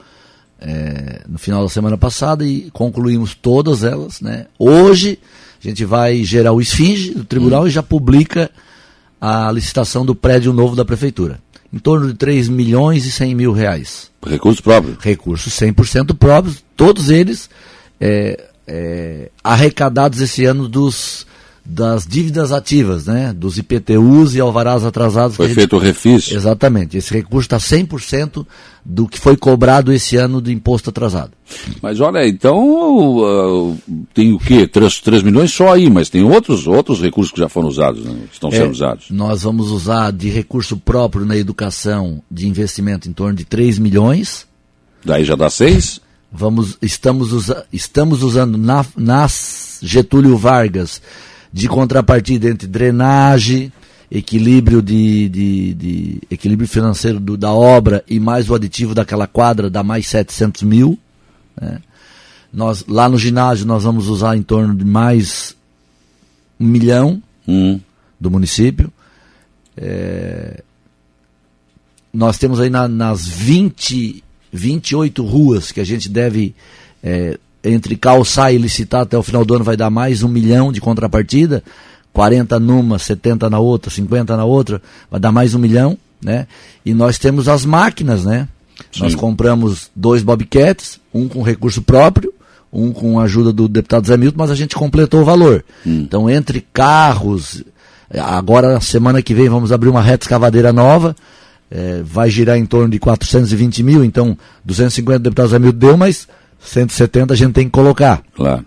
é, 0.59 1.25
no 1.29 1.39
final 1.39 1.63
da 1.63 1.69
semana 1.69 1.99
passada 1.99 2.43
e 2.43 2.71
concluímos 2.71 3.35
todas 3.35 3.85
elas. 3.85 4.23
Né? 4.23 4.47
Hoje 4.59 5.19
a 5.63 5.69
gente 5.69 5.85
vai 5.85 6.25
gerar 6.25 6.53
o 6.53 6.61
esfinge 6.61 7.11
do 7.11 7.25
tribunal 7.25 7.65
hum. 7.65 7.67
e 7.67 7.71
já 7.71 7.83
publica 7.83 8.51
a 9.21 9.53
licitação 9.53 10.05
do 10.05 10.15
prédio 10.15 10.53
novo 10.53 10.75
da 10.75 10.85
prefeitura. 10.85 11.41
Em 11.73 11.79
torno 11.79 12.09
de 12.09 12.15
3 12.15 12.49
milhões 12.49 13.07
e 13.07 13.13
100 13.13 13.35
mil 13.35 13.53
reais. 13.53 14.11
Recursos 14.27 14.61
próprios? 14.61 14.97
Recursos 15.01 15.53
100% 15.53 16.17
próprios, 16.17 16.65
todos 16.77 17.11
eles 17.11 17.49
é, 18.01 18.49
é, 18.67 19.31
arrecadados 19.45 20.21
esse 20.21 20.45
ano 20.45 20.67
dos, 20.67 21.27
das 21.65 22.07
dívidas 22.07 22.53
ativas, 22.53 23.07
né? 23.07 23.33
Dos 23.33 23.59
IPTUs 23.59 24.35
e 24.35 24.41
alvarás 24.41 24.85
atrasados. 24.85 25.37
Foi 25.37 25.49
feito 25.49 25.77
o 25.77 25.79
refis? 25.79 26.33
Exatamente. 26.33 26.97
Esse 26.97 27.13
recurso 27.13 27.47
está 27.47 27.59
100% 27.59 28.47
do 28.85 29.07
que 29.07 29.19
foi 29.19 29.37
cobrado 29.37 29.93
esse 29.93 30.17
ano 30.17 30.41
do 30.41 30.51
imposto 30.51 30.91
atrasado. 30.91 31.33
Mas 31.83 32.01
olha, 32.01 32.27
então 32.27 33.19
uh, 33.19 33.79
tem 34.15 34.33
o 34.33 34.39
quê? 34.39 34.67
3, 34.67 35.01
3 35.01 35.23
milhões 35.23 35.53
só 35.53 35.73
aí, 35.73 35.91
mas 35.91 36.09
tem 36.09 36.23
outros, 36.23 36.67
outros 36.67 37.01
recursos 37.01 37.33
que 37.33 37.41
já 37.41 37.49
foram 37.49 37.69
usados, 37.69 38.05
né? 38.05 38.17
estão 38.33 38.51
é, 38.51 38.57
sendo 38.57 38.71
usados. 38.71 39.07
Nós 39.11 39.43
vamos 39.43 39.71
usar 39.71 40.13
de 40.13 40.31
recurso 40.31 40.77
próprio 40.77 41.27
na 41.27 41.37
educação 41.37 42.23
de 42.31 42.49
investimento 42.49 43.09
em 43.09 43.13
torno 43.13 43.35
de 43.35 43.45
3 43.45 43.79
milhões. 43.79 44.47
Daí 45.05 45.25
já 45.25 45.37
dá 45.37 45.51
6? 45.51 46.01
Vamos, 46.33 46.79
estamos, 46.81 47.33
usa, 47.33 47.67
estamos 47.73 48.23
usando 48.23 48.57
na, 48.57 48.87
nas 48.97 49.81
Getúlio 49.83 50.37
Vargas 50.37 51.03
de 51.53 51.69
contrapartida 51.69 52.49
entre 52.49 52.67
drenagem, 52.67 53.73
equilíbrio 54.11 54.83
de, 54.83 55.29
de, 55.29 55.75
de 55.75 56.23
equilíbrio 56.31 56.69
financeiro 56.69 57.21
do, 57.21 57.37
da 57.37 57.53
obra 57.53 58.05
e 58.09 58.19
mais 58.19 58.51
o 58.51 58.55
aditivo 58.55 58.95
daquela 58.95 59.27
quadra 59.27 59.71
dá 59.71 59.83
mais 59.83 60.07
700 60.09 60.63
mil. 60.63 60.99
Né? 61.61 61.81
Nós, 62.53 62.85
lá 62.89 63.09
no 63.09 63.19
ginásio 63.19 63.67
nós 63.67 63.85
vamos 63.85 64.09
usar 64.09 64.37
em 64.37 64.43
torno 64.43 64.75
de 64.75 64.85
mais 64.85 65.57
um 66.59 66.67
milhão 66.67 67.23
hum. 67.47 67.81
do 68.19 68.31
município. 68.31 68.93
É, 69.77 70.63
nós 72.13 72.37
temos 72.37 72.59
aí 72.59 72.69
na, 72.69 72.89
nas 72.89 73.27
20, 73.27 74.23
28 74.53 75.25
ruas 75.25 75.71
que 75.71 75.81
a 75.81 75.85
gente 75.85 76.09
deve 76.09 76.55
é, 77.03 77.39
entre 77.65 77.97
calçar 77.97 78.53
e 78.53 78.59
licitar 78.59 79.03
até 79.03 79.17
o 79.17 79.23
final 79.23 79.45
do 79.45 79.55
ano 79.55 79.65
vai 79.65 79.77
dar 79.77 79.91
mais 79.91 80.23
um 80.23 80.29
milhão 80.29 80.73
de 80.73 80.81
contrapartida, 80.81 81.63
40 82.13 82.59
numa, 82.59 82.99
70 82.99 83.51
na 83.51 83.59
outra, 83.59 83.91
50 83.91 84.37
na 84.37 84.45
outra, 84.45 84.81
vai 85.11 85.21
dar 85.21 85.31
mais 85.31 85.55
um 85.55 85.59
milhão, 85.59 85.97
né? 86.23 86.47
E 86.85 86.95
nós 86.95 87.19
temos 87.19 87.49
as 87.49 87.65
máquinas, 87.65 88.25
né? 88.25 88.49
Sim. 88.91 89.03
Nós 89.03 89.15
compramos 89.15 89.91
dois 89.95 90.23
Bobcats, 90.23 90.99
um 91.13 91.29
com 91.29 91.43
recurso 91.43 91.83
próprio, 91.83 92.33
um 92.73 92.93
com 92.93 93.21
a 93.21 93.25
ajuda 93.25 93.53
do 93.53 93.69
deputado 93.69 94.07
Zé 94.07 94.17
Milton, 94.17 94.39
mas 94.39 94.51
a 94.51 94.55
gente 94.55 94.75
completou 94.75 95.21
o 95.21 95.25
valor. 95.25 95.65
Hum. 95.87 96.01
Então, 96.03 96.31
entre 96.31 96.67
carros, 96.73 97.63
agora, 98.13 98.81
semana 98.81 99.23
que 99.23 99.35
vem, 99.35 99.49
vamos 99.49 99.71
abrir 99.71 99.89
uma 99.89 100.03
reta 100.03 100.25
escavadeira 100.25 100.73
nova, 100.73 101.15
é, 101.71 102.03
vai 102.03 102.31
girar 102.31 102.57
em 102.57 102.67
torno 102.67 102.89
de 102.89 102.99
420 102.99 103.83
mil, 103.83 104.05
então 104.05 104.37
250 104.65 105.21
deputados 105.21 105.53
Zé 105.53 105.59
Milton 105.59 105.79
deu, 105.79 105.97
mas 105.97 106.27
170 106.61 107.35
a 107.35 107.37
gente 107.37 107.53
tem 107.53 107.65
que 107.65 107.71
colocar. 107.71 108.23
Claro. 108.35 108.65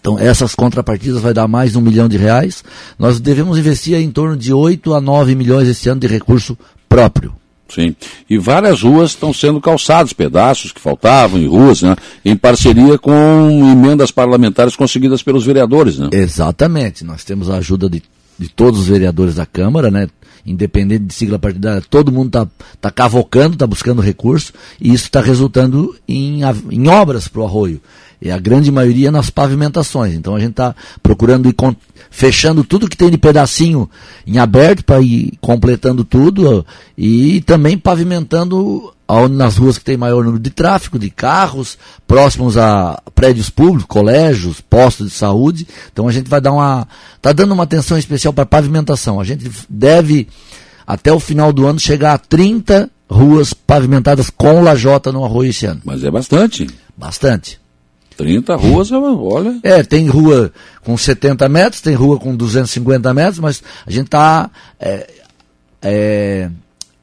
Então, 0.00 0.18
essas 0.18 0.54
contrapartidas 0.54 1.22
vai 1.22 1.32
dar 1.32 1.48
mais 1.48 1.72
de 1.72 1.78
um 1.78 1.80
milhão 1.80 2.08
de 2.08 2.18
reais. 2.18 2.62
Nós 2.98 3.20
devemos 3.20 3.56
investir 3.56 3.94
em 3.96 4.10
torno 4.10 4.36
de 4.36 4.52
8 4.52 4.92
a 4.92 5.00
9 5.00 5.34
milhões 5.34 5.68
esse 5.68 5.88
ano 5.88 6.00
de 6.00 6.06
recurso 6.06 6.58
próprio. 6.88 7.32
Sim. 7.68 7.96
E 8.28 8.36
várias 8.36 8.82
ruas 8.82 9.10
estão 9.10 9.32
sendo 9.32 9.60
calçadas, 9.60 10.12
pedaços 10.12 10.70
que 10.70 10.80
faltavam 10.80 11.40
em 11.40 11.46
ruas, 11.46 11.82
né? 11.82 11.96
Em 12.24 12.36
parceria 12.36 12.98
com 12.98 13.48
emendas 13.72 14.10
parlamentares 14.10 14.76
conseguidas 14.76 15.22
pelos 15.22 15.44
vereadores, 15.44 15.98
né? 15.98 16.08
Exatamente. 16.12 17.04
Nós 17.04 17.24
temos 17.24 17.48
a 17.48 17.56
ajuda 17.56 17.88
de, 17.88 18.02
de 18.38 18.48
todos 18.48 18.80
os 18.80 18.86
vereadores 18.86 19.36
da 19.36 19.46
Câmara, 19.46 19.90
né? 19.90 20.08
Independente 20.46 21.04
de 21.04 21.14
sigla 21.14 21.38
partidária, 21.38 21.82
todo 21.88 22.12
mundo 22.12 22.26
está 22.26 22.48
tá 22.80 22.90
cavocando, 22.90 23.54
está 23.54 23.66
buscando 23.66 24.02
recurso, 24.02 24.52
e 24.80 24.92
isso 24.92 25.04
está 25.04 25.20
resultando 25.20 25.94
em, 26.06 26.40
em 26.70 26.88
obras 26.88 27.28
para 27.28 27.42
o 27.42 27.44
arroio. 27.44 27.80
E 28.22 28.30
a 28.30 28.38
grande 28.38 28.72
maioria 28.72 29.12
nas 29.12 29.28
pavimentações. 29.28 30.14
Então 30.14 30.34
a 30.34 30.40
gente 30.40 30.52
está 30.52 30.74
procurando 31.02 31.48
ir 31.48 31.54
fechando 32.10 32.64
tudo 32.64 32.88
que 32.88 32.96
tem 32.96 33.10
de 33.10 33.18
pedacinho 33.18 33.90
em 34.26 34.38
aberto 34.38 34.82
para 34.84 35.00
ir 35.00 35.34
completando 35.40 36.04
tudo 36.04 36.64
e 36.96 37.42
também 37.42 37.76
pavimentando 37.76 38.93
nas 39.30 39.56
ruas 39.56 39.76
que 39.78 39.84
tem 39.84 39.96
maior 39.96 40.24
número 40.24 40.42
de 40.42 40.50
tráfego, 40.50 40.98
de 40.98 41.10
carros, 41.10 41.78
próximos 42.06 42.56
a 42.56 43.00
prédios 43.14 43.50
públicos, 43.50 43.84
colégios, 43.86 44.60
postos 44.60 45.08
de 45.08 45.14
saúde. 45.14 45.66
Então 45.92 46.08
a 46.08 46.12
gente 46.12 46.28
vai 46.28 46.40
dar 46.40 46.52
uma. 46.52 46.88
está 47.16 47.32
dando 47.32 47.52
uma 47.52 47.64
atenção 47.64 47.98
especial 47.98 48.32
para 48.32 48.46
pavimentação. 48.46 49.20
A 49.20 49.24
gente 49.24 49.50
deve, 49.68 50.28
até 50.86 51.12
o 51.12 51.20
final 51.20 51.52
do 51.52 51.66
ano, 51.66 51.78
chegar 51.78 52.14
a 52.14 52.18
30 52.18 52.90
ruas 53.10 53.52
pavimentadas 53.52 54.30
com 54.30 54.62
lajota 54.62 55.12
no 55.12 55.24
arroio 55.24 55.50
esse 55.50 55.66
ano. 55.66 55.82
Mas 55.84 56.02
é 56.02 56.10
bastante. 56.10 56.66
Bastante. 56.96 57.60
30 58.16 58.56
ruas, 58.56 58.90
olha. 58.92 59.58
É, 59.62 59.82
tem 59.82 60.08
rua 60.08 60.52
com 60.82 60.96
70 60.96 61.48
metros, 61.48 61.80
tem 61.80 61.94
rua 61.94 62.18
com 62.18 62.34
250 62.34 63.12
metros, 63.12 63.38
mas 63.38 63.62
a 63.86 63.90
gente 63.90 64.06
está. 64.06 64.50
É, 64.78 65.10
é, 65.82 66.50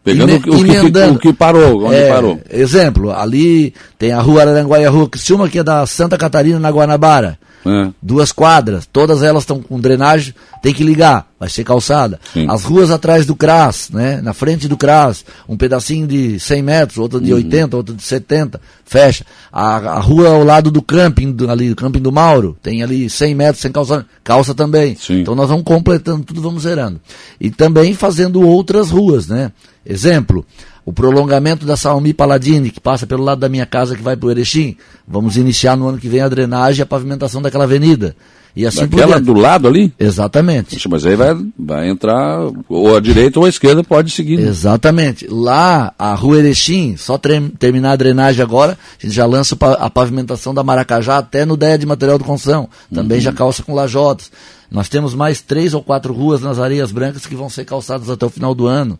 Pegando 0.04 0.36
o, 0.36 0.42
que, 0.42 0.50
o, 0.50 1.20
que, 1.20 1.34
parou, 1.34 1.86
onde 1.86 1.96
é, 1.96 2.10
parou. 2.10 2.40
Exemplo, 2.50 3.12
ali 3.12 3.72
tem 4.00 4.12
a 4.12 4.20
rua 4.20 4.42
Aranguá 4.42 4.80
e 4.80 4.86
a 4.86 4.90
rua 4.90 5.08
Criciúma, 5.08 5.48
que 5.48 5.60
é 5.60 5.64
da 5.64 5.86
Santa 5.86 6.18
Catarina, 6.18 6.60
na 6.60 6.72
Guanabara. 6.72 7.38
É. 7.64 7.90
Duas 8.02 8.32
quadras, 8.32 8.88
todas 8.92 9.22
elas 9.22 9.44
estão 9.44 9.62
com 9.62 9.80
drenagem, 9.80 10.34
tem 10.64 10.74
que 10.74 10.84
ligar, 10.84 11.28
vai 11.42 11.50
ser 11.50 11.64
calçada. 11.64 12.20
Sim. 12.32 12.46
As 12.48 12.64
ruas 12.64 12.92
atrás 12.92 13.26
do 13.26 13.36
CRAS, 13.36 13.90
né? 13.92 14.22
Na 14.22 14.32
frente 14.32 14.68
do 14.68 14.78
CRAS, 14.78 15.26
um 15.50 15.58
pedacinho 15.58 16.06
de 16.06 16.40
100 16.40 16.62
metros, 16.62 16.98
outro 17.00 17.20
de 17.20 17.32
uhum. 17.32 17.38
80, 17.38 17.78
outro 17.78 17.96
de 17.96 18.04
70, 18.04 18.62
fecha. 18.86 19.26
A, 19.52 19.78
a 19.78 20.00
rua 20.00 20.30
ao 20.30 20.44
lado 20.44 20.70
do 20.70 20.84
camping, 20.84 21.32
do, 21.32 21.50
ali, 21.50 21.70
do 21.70 21.76
camping 21.76 22.00
do 22.00 22.12
Mauro, 22.12 22.56
tem 22.62 22.84
ali 22.84 23.10
100 23.10 23.34
metros 23.34 23.60
sem 23.60 23.72
calça, 23.72 24.06
calça 24.24 24.54
também. 24.54 24.96
Sim. 24.96 25.22
Então 25.22 25.34
nós 25.34 25.50
vamos 25.50 25.64
completando 25.64 26.24
tudo, 26.24 26.44
vamos 26.44 26.62
zerando. 26.62 27.02
E 27.40 27.50
também 27.50 27.96
fazendo 27.96 28.48
outras 28.48 28.92
ruas, 28.92 29.28
né? 29.28 29.52
Exemplo, 29.84 30.46
o 30.86 30.94
prolongamento 30.94 31.66
da 31.66 31.76
Salmi 31.76 32.14
Paladini, 32.14 32.70
que 32.70 32.80
passa 32.80 33.08
pelo 33.08 33.24
lado 33.24 33.40
da 33.40 33.50
minha 33.50 33.66
casa 33.66 33.96
que 33.96 34.04
vai 34.04 34.16
para 34.16 34.28
o 34.28 34.30
Erechim. 34.30 34.78
Vamos 35.08 35.38
iniciar 35.38 35.76
no 35.76 35.88
ano 35.88 35.98
que 35.98 36.08
vem 36.08 36.22
a 36.22 36.30
drenagem 36.30 36.82
e 36.82 36.84
a 36.84 36.86
pavimentação 36.86 37.42
daquela 37.42 37.64
avenida. 37.64 38.16
E 38.56 38.66
assim 38.66 38.86
Daquela 38.86 39.20
do 39.20 39.34
lado 39.34 39.68
ali? 39.68 39.94
Exatamente. 40.00 40.76
Puxa, 40.76 40.90
mas 40.90 41.06
aí 41.06 41.16
vai, 41.16 41.38
vai 41.58 41.90
entrar, 41.90 42.40
ou 42.68 42.96
a 42.96 43.00
direita 43.00 43.40
ou 43.40 43.46
a 43.46 43.50
esquerda 43.50 43.84
pode 43.84 44.12
seguir. 44.12 44.38
Né? 44.38 44.50
Exatamente. 44.50 45.28
Lá, 45.30 45.94
a 45.98 46.14
rua 46.14 46.40
Erechim, 46.40 46.96
só 46.98 47.18
terminar 47.18 47.94
a 47.94 47.96
drenagem 47.96 48.44
agora, 48.44 48.78
a 49.00 49.06
gente 49.06 49.16
já 49.16 49.26
lança 49.26 49.58
a 49.80 49.90
pavimentação 49.90 50.54
da 50.54 50.64
Maracajá 50.64 51.18
até 51.18 51.46
no 51.46 51.56
DEA 51.56 51.78
de 51.78 51.86
material 51.86 52.18
de 52.18 52.24
construção. 52.24 52.68
Também 52.94 53.18
uhum. 53.20 53.24
já 53.24 53.32
calça 53.32 53.64
com 53.64 53.74
lajotas. 53.74 54.32
Nós 54.70 54.88
temos 54.88 55.14
mais 55.14 55.42
três 55.42 55.74
ou 55.74 55.84
quatro 55.84 56.14
ruas 56.14 56.42
nas 56.42 56.60
areias 56.60 56.92
brancas 56.92 57.26
que 57.26 57.36
vão 57.36 57.50
ser 57.50 57.66
calçadas 57.66 58.10
até 58.10 58.26
o 58.26 58.30
final 58.30 58.56
do 58.56 58.68
ano. 58.68 59.00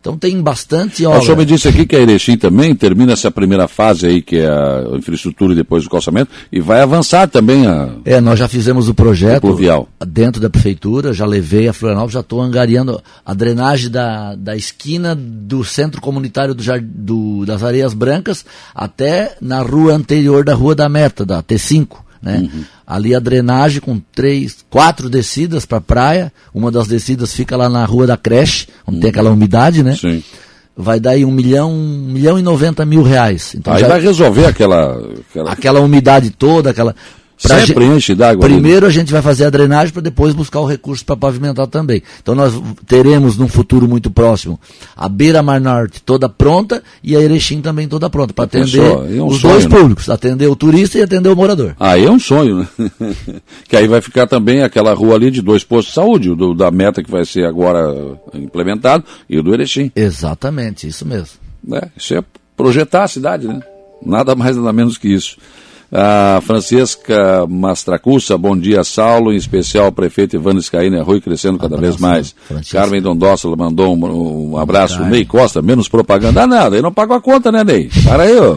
Então 0.00 0.16
tem 0.16 0.40
bastante 0.40 1.04
obra. 1.04 1.18
O 1.18 1.22
senhor 1.22 1.36
me 1.36 1.44
disse 1.44 1.68
aqui 1.68 1.84
que 1.84 1.96
a 1.96 2.00
Erechim 2.00 2.36
também 2.36 2.74
termina 2.74 3.12
essa 3.12 3.30
primeira 3.30 3.66
fase 3.66 4.06
aí, 4.06 4.22
que 4.22 4.36
é 4.36 4.48
a 4.48 4.96
infraestrutura 4.96 5.52
e 5.52 5.56
depois 5.56 5.84
o 5.84 5.90
calçamento, 5.90 6.30
e 6.52 6.60
vai 6.60 6.80
avançar 6.80 7.28
também 7.28 7.66
a... 7.66 7.90
É, 8.04 8.20
nós 8.20 8.38
já 8.38 8.48
fizemos 8.48 8.88
o 8.88 8.94
projeto 8.94 9.42
pluvial. 9.42 9.88
dentro 10.06 10.40
da 10.40 10.48
prefeitura, 10.48 11.12
já 11.12 11.26
levei 11.26 11.68
a 11.68 11.72
Florianópolis, 11.72 12.14
já 12.14 12.20
estou 12.20 12.40
angariando 12.40 13.02
a 13.24 13.34
drenagem 13.34 13.90
da, 13.90 14.34
da 14.34 14.56
esquina 14.56 15.14
do 15.16 15.64
centro 15.64 16.00
comunitário 16.00 16.54
do, 16.54 16.62
do, 16.80 17.46
das 17.46 17.62
Areias 17.62 17.92
Brancas 17.92 18.44
até 18.74 19.36
na 19.40 19.62
rua 19.62 19.94
anterior 19.94 20.44
da 20.44 20.54
Rua 20.54 20.74
da 20.74 20.88
Meta, 20.88 21.26
da 21.26 21.42
T5. 21.42 22.07
Né? 22.22 22.38
Uhum. 22.52 22.64
Ali 22.86 23.14
a 23.14 23.20
drenagem 23.20 23.80
com 23.80 24.00
três, 24.12 24.64
quatro 24.68 25.08
descidas 25.08 25.64
para 25.64 25.78
a 25.78 25.80
praia. 25.80 26.32
Uma 26.52 26.70
das 26.70 26.88
descidas 26.88 27.32
fica 27.32 27.56
lá 27.56 27.68
na 27.68 27.84
rua 27.84 28.06
da 28.06 28.16
creche, 28.16 28.66
onde 28.86 28.96
uhum. 28.96 29.00
tem 29.00 29.10
aquela 29.10 29.30
umidade, 29.30 29.82
né? 29.82 29.96
Sim. 29.96 30.22
Vai 30.76 31.00
dar 31.00 31.10
aí 31.10 31.24
um 31.24 31.30
milhão, 31.30 31.72
um 31.72 32.12
milhão 32.12 32.38
e 32.38 32.42
noventa 32.42 32.86
mil 32.86 33.02
reais. 33.02 33.54
Então 33.56 33.72
aí 33.72 33.80
já, 33.80 33.88
vai 33.88 34.00
resolver 34.00 34.46
aquela, 34.46 34.96
aquela... 35.28 35.52
Aquela 35.52 35.80
umidade 35.80 36.30
toda, 36.30 36.70
aquela... 36.70 36.94
Pra 37.42 37.60
Sempre 37.60 37.84
gente, 37.84 37.96
enche 37.96 38.14
d'água. 38.14 38.44
Primeiro 38.44 38.84
a 38.84 38.90
gente 38.90 39.12
vai 39.12 39.22
fazer 39.22 39.44
a 39.44 39.50
drenagem 39.50 39.92
para 39.92 40.02
depois 40.02 40.34
buscar 40.34 40.60
o 40.60 40.66
recurso 40.66 41.04
para 41.04 41.16
pavimentar 41.16 41.68
também. 41.68 42.02
Então 42.20 42.34
nós 42.34 42.52
teremos 42.86 43.38
num 43.38 43.46
futuro 43.46 43.86
muito 43.86 44.10
próximo 44.10 44.58
a 44.96 45.08
Beira 45.08 45.42
Mar 45.42 45.60
Norte 45.60 46.02
toda 46.02 46.28
pronta 46.28 46.82
e 47.02 47.16
a 47.16 47.20
Erechim 47.20 47.60
também 47.60 47.86
toda 47.86 48.10
pronta 48.10 48.32
para 48.32 48.44
atender 48.44 48.80
é 48.80 49.22
um 49.22 49.26
os 49.26 49.40
sonho, 49.40 49.52
dois 49.52 49.66
né? 49.66 49.78
públicos, 49.78 50.10
atender 50.10 50.48
o 50.48 50.56
turista 50.56 50.98
e 50.98 51.02
atender 51.02 51.28
o 51.28 51.36
morador. 51.36 51.76
Aí 51.78 52.04
é 52.04 52.10
um 52.10 52.18
sonho, 52.18 52.58
né? 52.58 52.90
que 53.68 53.76
aí 53.76 53.86
vai 53.86 54.00
ficar 54.00 54.26
também 54.26 54.62
aquela 54.62 54.92
rua 54.92 55.14
ali 55.14 55.30
de 55.30 55.40
dois 55.40 55.62
postos 55.62 55.92
de 55.92 55.94
saúde, 55.94 56.30
o 56.30 56.36
do, 56.36 56.54
da 56.54 56.70
meta 56.70 57.02
que 57.02 57.10
vai 57.10 57.24
ser 57.24 57.44
agora 57.44 58.18
implementado 58.34 59.04
e 59.30 59.38
o 59.38 59.42
do 59.42 59.54
Erechim. 59.54 59.92
Exatamente, 59.94 60.88
isso 60.88 61.06
mesmo. 61.06 61.38
É, 61.72 61.88
isso 61.96 62.14
é 62.14 62.24
projetar 62.56 63.04
a 63.04 63.08
cidade, 63.08 63.46
né? 63.46 63.60
Nada 64.04 64.34
mais 64.34 64.56
nada 64.56 64.72
menos 64.72 64.98
que 64.98 65.08
isso. 65.08 65.36
A 65.90 66.40
Francisca 66.42 67.46
Mastracussa, 67.48 68.36
bom 68.36 68.54
dia, 68.54 68.84
Saulo, 68.84 69.32
em 69.32 69.36
especial 69.36 69.86
ao 69.86 69.92
prefeito 69.92 70.36
Ivan 70.36 70.60
Scaíne 70.60 71.00
Rui, 71.00 71.18
crescendo 71.18 71.58
cada 71.58 71.78
vez 71.78 71.96
mais. 71.96 72.34
Carmen 72.70 73.00
Dondossola 73.00 73.56
mandou 73.56 73.96
um, 73.96 74.50
um 74.52 74.58
abraço. 74.58 75.02
Ney 75.04 75.24
Costa, 75.24 75.62
menos 75.62 75.88
propaganda. 75.88 76.42
Ah, 76.42 76.46
nada, 76.46 76.76
ele 76.76 76.82
não 76.82 76.92
pagou 76.92 77.16
a 77.16 77.20
conta, 77.22 77.50
né, 77.50 77.64
Ney? 77.64 77.90
Para 78.04 78.24
aí, 78.24 78.36
ó. 78.38 78.56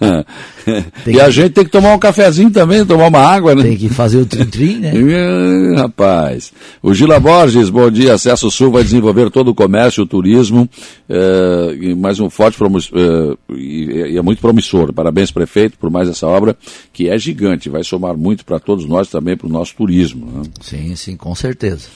e 1.06 1.20
a 1.20 1.30
gente 1.30 1.50
tem 1.50 1.64
que 1.64 1.70
tomar 1.70 1.94
um 1.94 1.98
cafezinho 1.98 2.50
também, 2.50 2.84
tomar 2.84 3.08
uma 3.08 3.20
água, 3.20 3.54
né? 3.54 3.62
Tem 3.62 3.76
que 3.76 3.88
fazer 3.88 4.18
o 4.18 4.26
trim-trim, 4.26 4.78
né? 4.78 4.92
É, 5.12 5.76
rapaz. 5.76 6.52
O 6.82 6.94
Gila 6.94 7.20
Borges, 7.20 7.68
bom 7.68 7.90
dia. 7.90 8.14
Acesso 8.14 8.50
Sul 8.50 8.70
vai 8.70 8.82
desenvolver 8.82 9.30
todo 9.30 9.48
o 9.48 9.54
comércio, 9.54 10.04
o 10.04 10.06
turismo, 10.06 10.68
é, 11.08 11.76
e 11.80 11.94
mais 11.94 12.18
um 12.20 12.30
forte 12.30 12.58
é, 12.62 13.54
e, 13.54 14.16
é 14.16 14.22
muito 14.22 14.40
promissor. 14.40 14.92
Parabéns, 14.92 15.30
prefeito, 15.30 15.76
por 15.78 15.90
mais 15.90 16.08
essa 16.08 16.26
obra, 16.26 16.56
que 16.92 17.08
é 17.08 17.18
gigante, 17.18 17.68
vai 17.68 17.84
somar 17.84 18.16
muito 18.16 18.44
para 18.44 18.58
todos 18.58 18.86
nós 18.86 19.08
também, 19.08 19.36
para 19.36 19.46
o 19.46 19.50
nosso 19.50 19.74
turismo. 19.76 20.26
Né? 20.26 20.42
Sim, 20.60 20.96
sim, 20.96 21.16
com 21.16 21.34
certeza. 21.34 21.88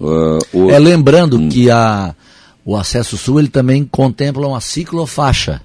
Uh, 0.00 0.38
o... 0.52 0.70
É 0.70 0.78
lembrando 0.78 1.38
hum. 1.38 1.48
que 1.48 1.70
a, 1.70 2.14
o 2.64 2.76
acesso 2.76 3.16
sul 3.16 3.38
ele 3.38 3.48
também 3.48 3.84
contempla 3.84 4.46
uma 4.46 4.60
ciclofaixa. 4.60 5.60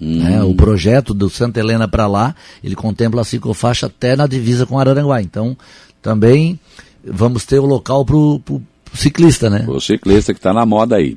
Hum. 0.00 0.22
Né? 0.22 0.42
O 0.42 0.54
projeto 0.54 1.14
do 1.14 1.30
Santa 1.30 1.60
Helena 1.60 1.86
para 1.86 2.06
lá, 2.06 2.34
ele 2.62 2.74
contempla 2.74 3.22
a 3.22 3.24
ciclofaixa 3.24 3.86
até 3.86 4.16
na 4.16 4.26
divisa 4.26 4.66
com 4.66 4.78
Araranguá. 4.78 5.22
Então, 5.22 5.56
também 6.02 6.58
vamos 7.04 7.44
ter 7.44 7.58
o 7.58 7.66
local 7.66 8.04
para 8.04 8.16
o 8.16 8.62
ciclista, 8.94 9.50
né? 9.50 9.64
O 9.68 9.80
ciclista 9.80 10.32
que 10.32 10.38
está 10.38 10.52
na 10.52 10.64
moda 10.64 10.96
aí. 10.96 11.16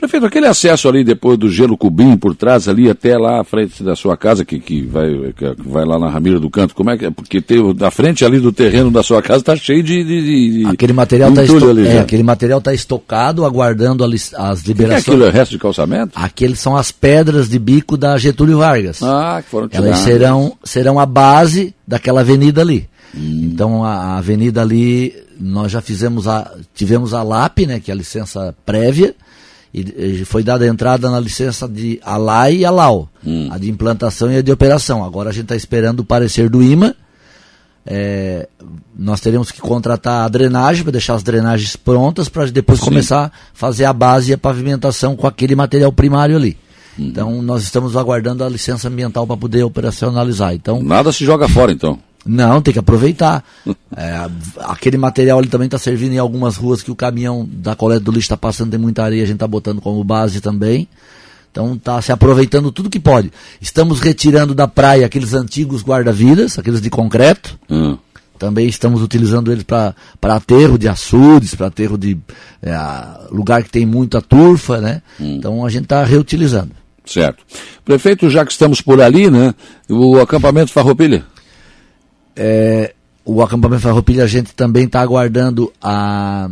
Prefeito, 0.00 0.24
aquele 0.24 0.46
acesso 0.46 0.88
ali 0.88 1.04
depois 1.04 1.36
do 1.36 1.46
gelo 1.50 1.76
cubinho 1.76 2.16
por 2.16 2.34
trás 2.34 2.66
ali 2.66 2.88
até 2.88 3.18
lá 3.18 3.42
à 3.42 3.44
frente 3.44 3.82
da 3.82 3.94
sua 3.94 4.16
casa, 4.16 4.46
que, 4.46 4.58
que, 4.58 4.80
vai, 4.80 5.10
que 5.36 5.54
vai 5.58 5.84
lá 5.84 5.98
na 5.98 6.08
Ramiro 6.08 6.40
do 6.40 6.48
Canto, 6.48 6.74
como 6.74 6.88
é 6.88 6.96
que 6.96 7.04
é? 7.04 7.10
Porque 7.10 7.42
tem, 7.42 7.74
da 7.74 7.90
frente 7.90 8.24
ali 8.24 8.40
do 8.40 8.50
terreno 8.50 8.90
da 8.90 9.02
sua 9.02 9.20
casa 9.20 9.40
está 9.40 9.54
cheio 9.54 9.82
de, 9.82 10.02
de, 10.02 10.62
de, 10.62 10.66
Aquele 10.66 10.94
material 10.94 11.28
está 11.28 11.44
esto... 11.44 11.80
é, 11.80 11.98
aquele 11.98 12.22
material 12.22 12.62
tá 12.62 12.72
estocado, 12.72 13.44
aguardando 13.44 14.02
as, 14.02 14.62
liberações. 14.62 15.02
O 15.02 15.04
que 15.04 15.10
é 15.10 15.14
aquilo? 15.14 15.24
É 15.26 15.30
resto 15.30 15.50
de 15.50 15.58
calçamento? 15.58 16.12
Aqueles 16.14 16.58
são 16.58 16.74
as 16.74 16.90
pedras 16.90 17.50
de 17.50 17.58
bico 17.58 17.98
da 17.98 18.16
Getúlio 18.16 18.56
Vargas. 18.56 19.02
Ah, 19.02 19.42
que 19.44 19.50
foram 19.50 19.68
tiradas. 19.68 19.90
Elas 19.90 20.00
serão, 20.00 20.56
serão 20.64 20.98
a 20.98 21.04
base 21.04 21.74
daquela 21.86 22.22
avenida 22.22 22.62
ali. 22.62 22.88
Hum. 23.14 23.50
Então 23.52 23.84
a, 23.84 23.94
a 23.94 24.16
avenida 24.16 24.62
ali, 24.62 25.14
nós 25.38 25.70
já 25.70 25.82
fizemos 25.82 26.26
a, 26.26 26.50
tivemos 26.74 27.12
a 27.12 27.22
LAP, 27.22 27.66
né, 27.66 27.80
que 27.80 27.90
é 27.90 27.94
a 27.94 27.96
licença 27.96 28.54
prévia, 28.64 29.14
e, 29.72 30.24
foi 30.24 30.42
dada 30.42 30.64
a 30.64 30.68
entrada 30.68 31.08
na 31.10 31.20
licença 31.20 31.68
de 31.68 32.00
ALAI 32.04 32.56
e 32.56 32.64
ALAU, 32.64 33.08
hum. 33.24 33.48
a 33.50 33.58
de 33.58 33.70
implantação 33.70 34.30
e 34.30 34.36
a 34.36 34.42
de 34.42 34.50
operação. 34.50 35.04
Agora 35.04 35.30
a 35.30 35.32
gente 35.32 35.44
está 35.44 35.56
esperando 35.56 36.00
o 36.00 36.04
parecer 36.04 36.48
do 36.48 36.62
IMA. 36.62 36.94
É, 37.86 38.48
nós 38.96 39.20
teremos 39.20 39.50
que 39.50 39.60
contratar 39.60 40.24
a 40.24 40.28
drenagem 40.28 40.82
para 40.82 40.92
deixar 40.92 41.14
as 41.14 41.22
drenagens 41.22 41.76
prontas 41.76 42.28
para 42.28 42.44
depois 42.46 42.78
Sim. 42.80 42.86
começar 42.86 43.26
a 43.26 43.30
fazer 43.54 43.86
a 43.86 43.92
base 43.92 44.30
e 44.30 44.34
a 44.34 44.38
pavimentação 44.38 45.16
com 45.16 45.26
aquele 45.26 45.54
material 45.54 45.92
primário 45.92 46.36
ali. 46.36 46.58
Hum. 46.98 47.06
Então 47.06 47.42
nós 47.42 47.62
estamos 47.62 47.96
aguardando 47.96 48.44
a 48.44 48.48
licença 48.48 48.88
ambiental 48.88 49.26
para 49.26 49.36
poder 49.36 49.62
operacionalizar. 49.62 50.52
Então 50.52 50.82
nada 50.82 51.12
se 51.12 51.24
joga 51.24 51.48
fora 51.48 51.72
então. 51.72 51.98
Não, 52.24 52.60
tem 52.60 52.72
que 52.72 52.78
aproveitar. 52.78 53.42
É, 53.96 54.28
aquele 54.60 54.98
material 54.98 55.38
ali 55.38 55.48
também 55.48 55.66
está 55.66 55.78
servindo 55.78 56.12
em 56.12 56.18
algumas 56.18 56.56
ruas 56.56 56.82
que 56.82 56.90
o 56.90 56.96
caminhão 56.96 57.48
da 57.50 57.74
coleta 57.74 58.00
do 58.00 58.10
lixo 58.10 58.26
está 58.26 58.36
passando, 58.36 58.70
tem 58.70 58.80
muita 58.80 59.02
areia, 59.02 59.22
a 59.22 59.26
gente 59.26 59.36
está 59.36 59.48
botando 59.48 59.80
como 59.80 60.02
base 60.04 60.40
também. 60.40 60.86
Então 61.50 61.74
está 61.74 62.00
se 62.00 62.12
aproveitando 62.12 62.70
tudo 62.70 62.90
que 62.90 63.00
pode. 63.00 63.32
Estamos 63.60 64.00
retirando 64.00 64.54
da 64.54 64.68
praia 64.68 65.06
aqueles 65.06 65.34
antigos 65.34 65.82
guarda-vidas, 65.82 66.58
aqueles 66.58 66.80
de 66.80 66.90
concreto. 66.90 67.58
Hum. 67.68 67.96
Também 68.38 68.68
estamos 68.68 69.02
utilizando 69.02 69.52
eles 69.52 69.64
para 69.64 69.94
aterro 70.22 70.78
de 70.78 70.88
açudes, 70.88 71.54
para 71.54 71.66
aterro 71.66 71.98
de 71.98 72.16
é, 72.62 72.74
lugar 73.30 73.62
que 73.62 73.70
tem 73.70 73.84
muita 73.84 74.22
turfa, 74.22 74.80
né? 74.80 75.02
Hum. 75.20 75.36
Então 75.36 75.66
a 75.66 75.68
gente 75.68 75.84
está 75.84 76.04
reutilizando. 76.04 76.70
Certo. 77.04 77.44
Prefeito, 77.84 78.30
já 78.30 78.44
que 78.44 78.52
estamos 78.52 78.80
por 78.80 79.00
ali, 79.00 79.28
né? 79.28 79.54
O 79.88 80.20
acampamento 80.20 80.70
Farroupilha? 80.70 81.24
É, 82.36 82.94
o 83.24 83.42
acampamento 83.42 83.82
Farroupilha, 83.82 84.24
a 84.24 84.26
gente 84.26 84.54
também 84.54 84.84
está 84.84 85.00
aguardando 85.00 85.72
a, 85.82 86.50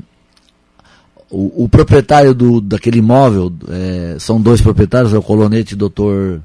o, 1.31 1.65
o, 1.65 1.69
proprietário 1.69 2.35
do, 2.35 2.61
daquele 2.61 2.99
imóvel, 2.99 3.53
é, 3.69 4.17
são 4.19 4.41
dois 4.41 4.61
proprietários, 4.61 5.13
é 5.13 5.19
o 5.19 5.23
colonete 5.23 5.75
doutor 5.75 6.41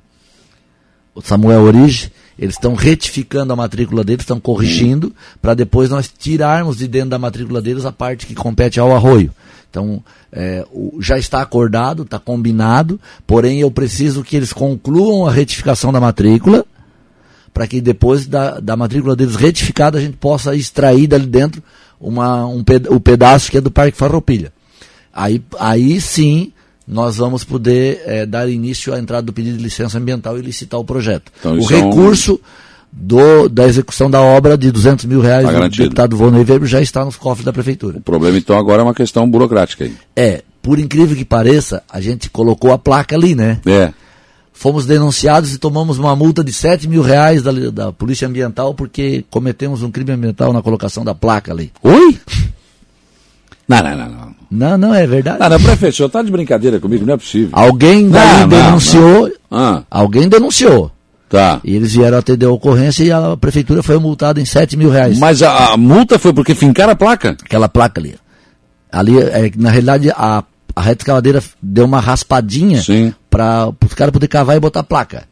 Samuel 1.22 1.62
Orige, 1.62 2.12
eles 2.38 2.56
estão 2.56 2.74
retificando 2.74 3.54
a 3.54 3.56
matrícula 3.56 4.04
deles, 4.04 4.24
estão 4.24 4.39
corrigindo, 4.39 5.13
para 5.41 5.54
depois 5.54 5.89
nós 5.89 6.08
tirarmos 6.08 6.78
de 6.78 6.88
dentro 6.88 7.10
da 7.10 7.19
matrícula 7.19 7.62
deles 7.62 7.86
a 7.86 7.91
parte 7.91 8.26
que 8.26 8.34
compete 8.34 8.80
ao 8.80 8.96
arroio. 8.96 9.32
Então, 9.69 10.04
é, 10.32 10.65
o, 10.72 11.00
já 11.02 11.17
está 11.17 11.41
acordado, 11.41 12.04
está 12.04 12.19
combinado, 12.19 13.00
porém 13.26 13.60
eu 13.60 13.72
preciso 13.72 14.24
que 14.24 14.36
eles 14.36 14.52
concluam 14.52 15.28
a 15.28 15.32
retificação 15.32 15.91
da 15.91 16.00
matrícula, 16.00 16.65
para 17.54 17.68
que 17.68 17.80
depois 17.80 18.26
da, 18.26 18.60
da 18.60 18.76
matrícula 18.76 19.16
deles 19.16 19.36
retificada 19.36 19.98
a 19.98 20.02
gente 20.02 20.18
possa 20.18 20.56
extrair 20.56 21.08
dali 21.08 21.28
dentro 21.28 21.62
uma, 22.00 22.46
um 22.48 22.63
ped 22.63 22.89
o 22.89 23.00
pedaço 23.00 23.52
que 23.52 23.58
é 23.58 23.62
do 23.62 23.72
Parque 23.72 23.98
Farroupilha. 23.98 24.52
Aí, 25.13 25.42
aí 25.60 26.02
sim 26.02 26.52
nós 26.86 27.16
vamos 27.16 27.44
poder 27.44 28.02
é, 28.06 28.26
dar 28.26 28.50
início 28.50 28.94
à 28.94 29.00
entrada 29.00 29.22
do 29.22 29.32
pedido 29.32 29.58
de 29.58 29.63
licença 29.63 29.98
ambiental 29.98 30.38
e 30.38 30.42
licitar 30.42 30.80
o 30.80 30.84
projeto. 30.84 31.32
Então, 31.39 31.58
o 31.58 31.66
recurso 31.66 32.32
é 32.32 32.34
um... 32.34 32.39
do, 32.92 33.48
da 33.48 33.66
execução 33.66 34.12
da 34.12 34.22
obra 34.22 34.58
de 34.58 34.70
200 34.70 35.06
mil 35.06 35.22
reais 35.22 35.46
tá 35.46 35.68
do 35.68 35.70
deputado 35.70 36.18
Volney 36.18 36.44
Weber 36.44 36.68
já 36.68 36.82
está 36.82 37.06
nos 37.06 37.16
cofres 37.16 37.46
da 37.46 37.54
prefeitura. 37.54 38.00
O 38.00 38.02
problema 38.02 38.38
então 38.38 38.58
agora 38.58 38.82
é 38.82 38.84
uma 38.84 38.94
questão 38.94 39.30
burocrática 39.30 39.86
aí. 39.86 39.96
É, 40.16 40.44
por 40.62 40.80
incrível 40.80 41.16
que 41.16 41.24
pareça, 41.24 41.84
a 41.89 42.02
gente 42.02 42.30
colocou 42.30 42.74
a 42.74 42.78
placa 42.78 43.16
ali, 43.16 43.36
né? 43.36 43.62
É 43.66 43.94
fomos 44.54 44.86
denunciados 44.86 45.54
e 45.54 45.58
tomamos 45.58 45.98
uma 45.98 46.16
multa 46.16 46.44
de 46.44 46.54
7 46.54 46.88
mil 46.88 47.02
reais 47.02 47.42
da, 47.42 47.52
da 47.52 47.92
Polícia 47.92 48.28
Ambiental 48.28 48.74
porque 48.74 49.26
cometemos 49.30 49.82
um 49.82 49.92
crime 49.92 50.12
ambiental 50.12 50.54
na 50.54 50.62
colocação 50.62 51.04
da 51.04 51.16
placa 51.16 51.52
ali. 51.52 51.72
Oi? 51.82 52.18
Não, 53.66 53.82
não, 53.82 53.96
não, 53.96 54.10
não. 54.10 54.36
Não, 54.52 54.78
não, 54.78 54.94
é 54.94 55.08
verdade. 55.08 55.38
Ah, 55.39 55.50
não, 55.50 55.58
prefeito, 55.58 55.94
o 55.94 55.96
senhor 55.96 56.08
está 56.08 56.22
de 56.22 56.30
brincadeira 56.30 56.82
comigo, 56.82 57.06
não 57.06 57.13
é 57.13 57.18
possível. 57.18 57.50
Alguém 57.54 58.04
não, 58.04 58.48
denunciou. 58.48 59.22
Não, 59.50 59.58
não. 59.58 59.78
Ah. 59.78 59.84
Alguém 59.89 60.28
denunciou. 60.28 60.92
Tá. 61.30 61.62
E 61.63 61.74
eles 61.74 61.94
vieram 61.94 62.18
atender 62.18 62.46
a 62.46 62.52
ocorrência 62.52 63.06
e 63.06 63.12
a 63.12 63.38
prefeitura 63.38 63.82
foi 63.82 63.98
multada 63.98 64.42
em 64.42 64.46
7 64.46 64.76
mil 64.76 64.89
reais. 64.89 65.18
Mas 65.18 65.42
a, 65.42 65.72
a 65.72 65.78
multa 65.78 66.20
foi 66.20 66.34
porque 66.34 66.54
fincaram 66.54 66.92
a 66.92 66.96
placa? 66.96 67.38
Aquela 67.42 67.70
placa 67.70 68.02
ali. 68.02 68.16
Ali, 68.92 69.18
é, 69.18 69.50
na 69.56 69.72
realidade, 69.72 70.12
a 70.12 70.44
a 70.76 70.82
reta 70.82 71.04
escavadeira 71.04 71.44
deu 71.62 71.86
uma 71.86 72.00
raspadinha 72.00 72.82
para 73.34 73.74
os 73.84 73.96
caras 73.96 74.13
poderem 74.13 74.30
cavar 74.30 74.56
e 74.56 74.60
botar 74.60 74.84
placa. 74.84 75.28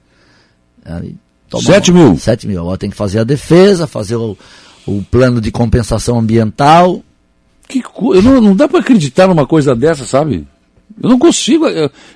Aí, 0.83 1.15
sete 1.61 1.91
mil? 1.91 2.17
Sete 2.17 2.47
mil. 2.47 2.61
Agora 2.61 2.77
tem 2.79 2.89
que 2.89 2.95
fazer 2.95 3.19
a 3.19 3.23
defesa, 3.23 3.85
fazer 3.85 4.15
o, 4.15 4.35
o 4.87 5.03
plano 5.11 5.39
de 5.39 5.51
compensação 5.51 6.17
ambiental. 6.17 7.03
Que 7.67 7.83
co... 7.83 8.19
não, 8.19 8.41
não 8.41 8.55
dá 8.55 8.67
para 8.67 8.79
acreditar 8.79 9.27
numa 9.27 9.45
coisa 9.45 9.75
dessa, 9.75 10.03
sabe? 10.03 10.47
Eu 11.01 11.11
não 11.11 11.19
consigo. 11.19 11.65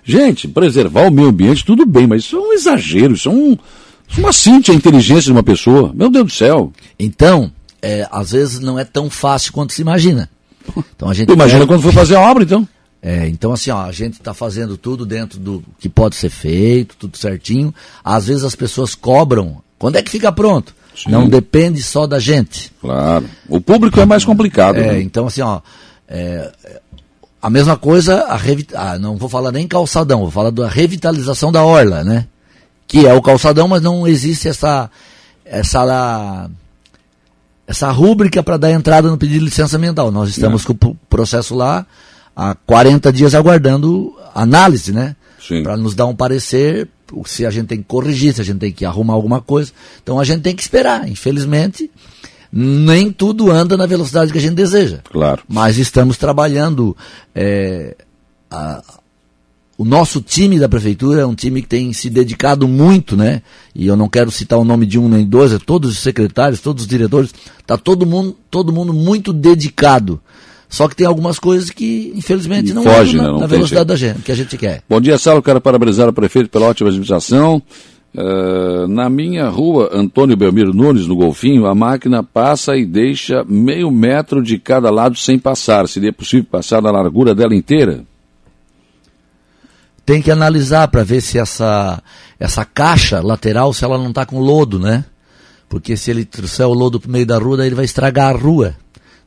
Gente, 0.03 0.47
preservar 0.47 1.07
o 1.07 1.11
meio 1.11 1.27
ambiente, 1.27 1.63
tudo 1.63 1.85
bem, 1.85 2.07
mas 2.07 2.23
isso 2.23 2.35
é 2.35 2.39
um 2.39 2.53
exagero, 2.53 3.13
isso 3.13 3.29
é 3.29 3.31
um. 3.31 3.55
Isso 4.07 4.19
é 4.19 4.23
uma 4.23 4.33
cinta 4.33 4.71
a 4.71 4.75
inteligência 4.75 5.25
de 5.25 5.31
uma 5.31 5.43
pessoa. 5.43 5.91
Meu 5.93 6.09
Deus 6.09 6.25
do 6.25 6.31
céu. 6.31 6.73
Então, 6.97 7.51
é, 7.79 8.07
às 8.11 8.31
vezes 8.31 8.59
não 8.59 8.79
é 8.79 8.83
tão 8.83 9.07
fácil 9.07 9.53
quanto 9.53 9.71
se 9.71 9.81
imagina. 9.83 10.29
Então 10.95 11.07
a 11.09 11.13
gente 11.13 11.31
Imagina 11.31 11.59
quer... 11.61 11.67
quando 11.67 11.81
for 11.83 11.93
fazer 11.93 12.15
a 12.15 12.21
obra, 12.21 12.43
então. 12.43 12.67
É, 13.07 13.27
então, 13.27 13.53
assim, 13.53 13.69
ó, 13.69 13.83
a 13.83 13.91
gente 13.91 14.13
está 14.13 14.33
fazendo 14.33 14.77
tudo 14.77 15.05
dentro 15.05 15.37
do 15.37 15.63
que 15.79 15.87
pode 15.87 16.15
ser 16.15 16.31
feito, 16.31 16.95
tudo 16.97 17.19
certinho. 17.19 17.71
Às 18.03 18.25
vezes 18.25 18.43
as 18.43 18.55
pessoas 18.55 18.95
cobram. 18.95 19.61
Quando 19.77 19.97
é 19.97 20.01
que 20.01 20.09
fica 20.09 20.31
pronto? 20.31 20.73
Sim. 20.95 21.11
Não 21.11 21.29
depende 21.29 21.83
só 21.83 22.07
da 22.07 22.17
gente. 22.17 22.71
Claro. 22.81 23.29
O 23.47 23.61
público 23.61 23.99
é 23.99 24.05
mais 24.05 24.25
complicado. 24.25 24.77
É, 24.77 24.93
né? 24.93 25.01
então, 25.03 25.27
assim, 25.27 25.41
ó. 25.41 25.61
É, 26.09 26.51
a 27.39 27.47
mesma 27.47 27.77
coisa, 27.77 28.23
a 28.23 28.39
ah, 28.73 28.97
não 28.97 29.17
vou 29.17 29.29
falar 29.29 29.51
nem 29.51 29.67
calçadão, 29.67 30.21
vou 30.21 30.31
falar 30.31 30.49
da 30.49 30.67
revitalização 30.67 31.51
da 31.51 31.63
orla, 31.63 32.03
né? 32.03 32.25
Que 32.87 33.05
é 33.05 33.13
o 33.13 33.21
calçadão, 33.21 33.67
mas 33.67 33.83
não 33.83 34.07
existe 34.07 34.47
essa 34.47 34.89
essa 35.45 36.49
essa 37.67 37.91
rúbrica 37.91 38.41
para 38.41 38.57
dar 38.57 38.71
entrada 38.71 39.11
no 39.11 39.17
pedido 39.17 39.37
de 39.37 39.45
licença 39.45 39.77
ambiental. 39.77 40.09
Nós 40.11 40.29
estamos 40.29 40.63
é. 40.63 40.73
com 40.73 40.87
o 40.87 40.95
processo 41.07 41.53
lá, 41.53 41.85
há 42.35 42.53
40 42.53 43.13
dias 43.13 43.33
aguardando 43.33 44.13
análise, 44.33 44.91
né? 44.91 45.15
Para 45.63 45.77
nos 45.77 45.93
dar 45.95 46.07
um 46.07 46.15
parecer 46.15 46.89
se 47.25 47.45
a 47.45 47.51
gente 47.51 47.67
tem 47.67 47.77
que 47.77 47.83
corrigir, 47.83 48.33
se 48.33 48.41
a 48.41 48.43
gente 48.43 48.57
tem 48.57 48.71
que 48.71 48.83
arrumar 48.83 49.13
alguma 49.13 49.39
coisa. 49.39 49.71
Então 50.01 50.19
a 50.19 50.23
gente 50.23 50.41
tem 50.41 50.55
que 50.55 50.61
esperar. 50.61 51.07
Infelizmente, 51.07 51.89
nem 52.51 53.11
tudo 53.11 53.51
anda 53.51 53.77
na 53.77 53.85
velocidade 53.85 54.31
que 54.31 54.37
a 54.37 54.41
gente 54.41 54.55
deseja. 54.55 54.99
Claro. 55.11 55.43
Mas 55.47 55.77
estamos 55.77 56.17
trabalhando. 56.17 56.97
É, 57.33 57.95
a, 58.49 58.83
o 59.77 59.83
nosso 59.83 60.21
time 60.21 60.57
da 60.57 60.69
prefeitura 60.69 61.21
é 61.21 61.25
um 61.25 61.35
time 61.35 61.61
que 61.61 61.67
tem 61.67 61.91
se 61.91 62.09
dedicado 62.09 62.67
muito, 62.67 63.17
né? 63.17 63.41
E 63.73 63.85
eu 63.85 63.95
não 63.95 64.07
quero 64.07 64.31
citar 64.31 64.57
o 64.57 64.63
nome 64.63 64.85
de 64.85 64.97
um 64.97 65.09
nem 65.09 65.25
dois, 65.25 65.51
é 65.51 65.59
todos 65.59 65.91
os 65.91 65.99
secretários, 65.99 66.61
todos 66.61 66.83
os 66.83 66.87
diretores, 66.87 67.33
está 67.59 67.77
todo 67.77 68.05
mundo, 68.05 68.37
todo 68.49 68.71
mundo 68.71 68.93
muito 68.93 69.33
dedicado 69.33 70.21
só 70.69 70.87
que 70.87 70.95
tem 70.95 71.05
algumas 71.05 71.39
coisas 71.39 71.69
que, 71.69 72.11
infelizmente, 72.15 72.73
não 72.73 72.83
Foge, 72.83 73.17
na, 73.17 73.23
né? 73.23 73.29
não 73.29 73.39
na 73.39 73.47
velocidade 73.47 73.85
da 73.85 73.95
gente, 73.95 74.21
que 74.21 74.31
a 74.31 74.35
gente 74.35 74.57
quer. 74.57 74.81
Bom 74.89 74.99
dia, 74.99 75.17
Saulo. 75.17 75.41
Quero 75.41 75.61
parabenizar 75.61 76.09
o 76.09 76.13
prefeito 76.13 76.49
pela 76.49 76.67
ótima 76.67 76.89
administração. 76.89 77.61
Uh, 78.17 78.87
na 78.87 79.09
minha 79.09 79.49
rua, 79.49 79.89
Antônio 79.91 80.37
Belmiro 80.37 80.73
Nunes, 80.73 81.05
no 81.05 81.17
Golfinho, 81.17 81.65
a 81.65 81.75
máquina 81.75 82.23
passa 82.23 82.77
e 82.77 82.85
deixa 82.85 83.43
meio 83.43 83.91
metro 83.91 84.41
de 84.41 84.57
cada 84.57 84.89
lado 84.89 85.17
sem 85.17 85.37
passar. 85.37 85.87
Seria 85.87 86.13
possível 86.13 86.47
passar 86.49 86.81
na 86.81 86.91
largura 86.91 87.35
dela 87.35 87.53
inteira? 87.53 88.05
Tem 90.05 90.21
que 90.21 90.31
analisar 90.31 90.87
para 90.87 91.03
ver 91.03 91.19
se 91.19 91.37
essa, 91.37 92.01
essa 92.39 92.63
caixa 92.63 93.19
lateral, 93.21 93.73
se 93.73 93.83
ela 93.83 93.97
não 93.97 94.09
está 94.09 94.25
com 94.25 94.39
lodo, 94.39 94.79
né? 94.79 95.03
Porque 95.67 95.97
se 95.97 96.11
ele 96.11 96.23
trouxer 96.23 96.67
o 96.67 96.73
lodo 96.73 96.99
para 96.99 97.09
o 97.09 97.11
meio 97.11 97.25
da 97.25 97.37
rua, 97.37 97.57
daí 97.57 97.67
ele 97.67 97.75
vai 97.75 97.85
estragar 97.85 98.33
a 98.33 98.37
rua. 98.37 98.75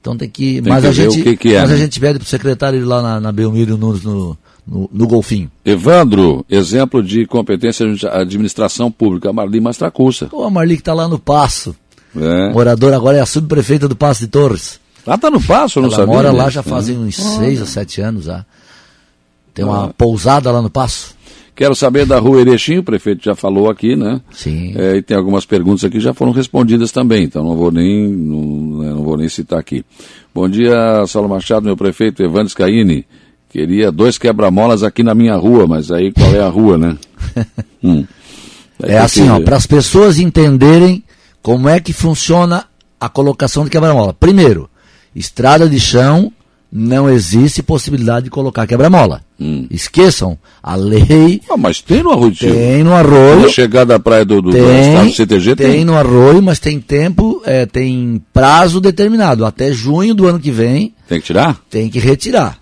Então 0.00 0.16
tem 0.16 0.28
que. 0.28 0.62
Tem 0.62 0.72
mas 0.72 0.82
que 0.82 0.86
a 0.88 0.92
gente, 0.92 1.22
que 1.22 1.36
que 1.36 1.54
é, 1.54 1.60
mas 1.60 1.70
a 1.70 1.74
né? 1.74 1.78
gente 1.80 1.98
pede 2.00 2.18
para 2.18 2.24
o 2.26 2.28
secretário 2.28 2.78
ir 2.80 2.84
lá 2.84 3.02
na, 3.02 3.20
na 3.20 3.32
Belmiro 3.32 3.76
Nunes 3.76 4.02
no, 4.02 4.36
no, 4.66 4.88
no 4.92 5.06
Golfinho. 5.06 5.50
Evandro, 5.64 6.44
exemplo 6.48 7.02
de 7.02 7.26
competência 7.26 7.92
de 7.94 8.06
administração 8.06 8.90
pública, 8.90 9.32
Marli 9.32 9.60
Mastracussa. 9.60 10.26
Pô, 10.26 10.44
a 10.44 10.50
Marli 10.50 10.76
que 10.76 10.82
está 10.82 10.94
lá 10.94 11.08
no 11.08 11.18
Passo. 11.18 11.74
É. 12.16 12.52
Moradora 12.52 12.96
agora 12.96 13.18
é 13.18 13.20
a 13.20 13.26
subprefeita 13.26 13.86
do 13.86 13.94
Passo 13.96 14.20
de 14.20 14.28
Torres. 14.28 14.80
Lá 15.06 15.16
tá 15.18 15.30
no 15.30 15.40
passo, 15.40 15.78
eu 15.78 15.82
não 15.82 15.88
Ela 15.88 15.96
sabia. 15.98 16.14
mora 16.14 16.32
lá 16.32 16.44
disso, 16.44 16.54
já 16.54 16.62
né? 16.62 16.68
fazem 16.70 16.98
uns 16.98 17.16
seis 17.16 17.60
ou 17.60 17.66
sete 17.66 18.00
anos 18.00 18.24
já. 18.24 18.44
Tem 19.54 19.64
uma 19.64 19.86
Ah. 19.86 19.92
pousada 19.96 20.50
lá 20.50 20.60
no 20.62 20.68
Passo. 20.70 21.14
Quero 21.58 21.74
saber 21.74 22.06
da 22.06 22.20
rua 22.20 22.40
Erechim, 22.40 22.78
o 22.78 22.84
prefeito 22.84 23.24
já 23.24 23.34
falou 23.34 23.68
aqui, 23.68 23.96
né? 23.96 24.20
Sim. 24.30 24.74
É, 24.76 24.94
e 24.98 25.02
tem 25.02 25.16
algumas 25.16 25.44
perguntas 25.44 25.82
aqui 25.82 25.94
que 25.94 26.00
já 26.00 26.14
foram 26.14 26.30
respondidas 26.30 26.92
também, 26.92 27.24
então 27.24 27.42
não 27.42 27.56
vou 27.56 27.72
nem, 27.72 28.06
não, 28.06 28.78
né, 28.78 28.90
não 28.90 29.02
vou 29.02 29.16
nem 29.16 29.28
citar 29.28 29.58
aqui. 29.58 29.84
Bom 30.32 30.48
dia, 30.48 31.04
Saulo 31.08 31.28
Machado, 31.28 31.66
meu 31.66 31.76
prefeito 31.76 32.22
Evandro 32.22 32.48
Scaini. 32.50 33.04
Queria 33.50 33.90
dois 33.90 34.16
quebra-molas 34.18 34.84
aqui 34.84 35.02
na 35.02 35.16
minha 35.16 35.34
rua, 35.34 35.66
mas 35.66 35.90
aí 35.90 36.12
qual 36.12 36.32
é 36.32 36.38
a 36.40 36.48
rua, 36.48 36.78
né? 36.78 36.96
Hum. 37.82 38.04
É 38.80 38.96
assim, 38.98 39.24
que- 39.24 39.30
ó, 39.30 39.40
para 39.40 39.56
as 39.56 39.66
pessoas 39.66 40.20
entenderem 40.20 41.02
como 41.42 41.68
é 41.68 41.80
que 41.80 41.92
funciona 41.92 42.66
a 43.00 43.08
colocação 43.08 43.64
de 43.64 43.70
quebra-mola. 43.70 44.14
Primeiro, 44.14 44.70
estrada 45.12 45.68
de 45.68 45.80
chão 45.80 46.32
não 46.70 47.08
existe 47.08 47.62
possibilidade 47.62 48.24
de 48.24 48.30
colocar 48.30 48.66
quebra-mola. 48.66 49.22
Hum. 49.40 49.66
Esqueçam, 49.70 50.36
a 50.62 50.74
lei 50.74 51.40
Ah, 51.48 51.56
mas 51.56 51.80
tem 51.80 52.02
no 52.02 52.10
Arroio 52.10 52.34
tem 52.34 52.84
no 52.84 52.90
Na 52.90 52.98
arroio, 52.98 53.48
chegada 53.48 53.94
da 53.94 53.98
praia 53.98 54.24
do, 54.24 54.42
do, 54.42 54.50
do 54.50 54.56
estado 54.58 55.00
tem, 55.00 55.06
do 55.06 55.14
CTG 55.14 55.56
tem 55.56 55.70
tem. 55.72 55.84
no 55.84 55.96
arroio, 55.96 56.42
mas 56.42 56.58
tem 56.58 56.80
tempo, 56.80 57.40
é, 57.44 57.64
tem 57.64 58.22
prazo 58.32 58.80
determinado. 58.80 59.46
Até 59.46 59.72
junho 59.72 60.14
do 60.14 60.26
ano 60.26 60.38
que 60.40 60.50
vem 60.50 60.94
Tem 61.08 61.20
que 61.20 61.26
tirar? 61.26 61.58
tem 61.70 61.88
que 61.88 61.98
retirar. 61.98 62.58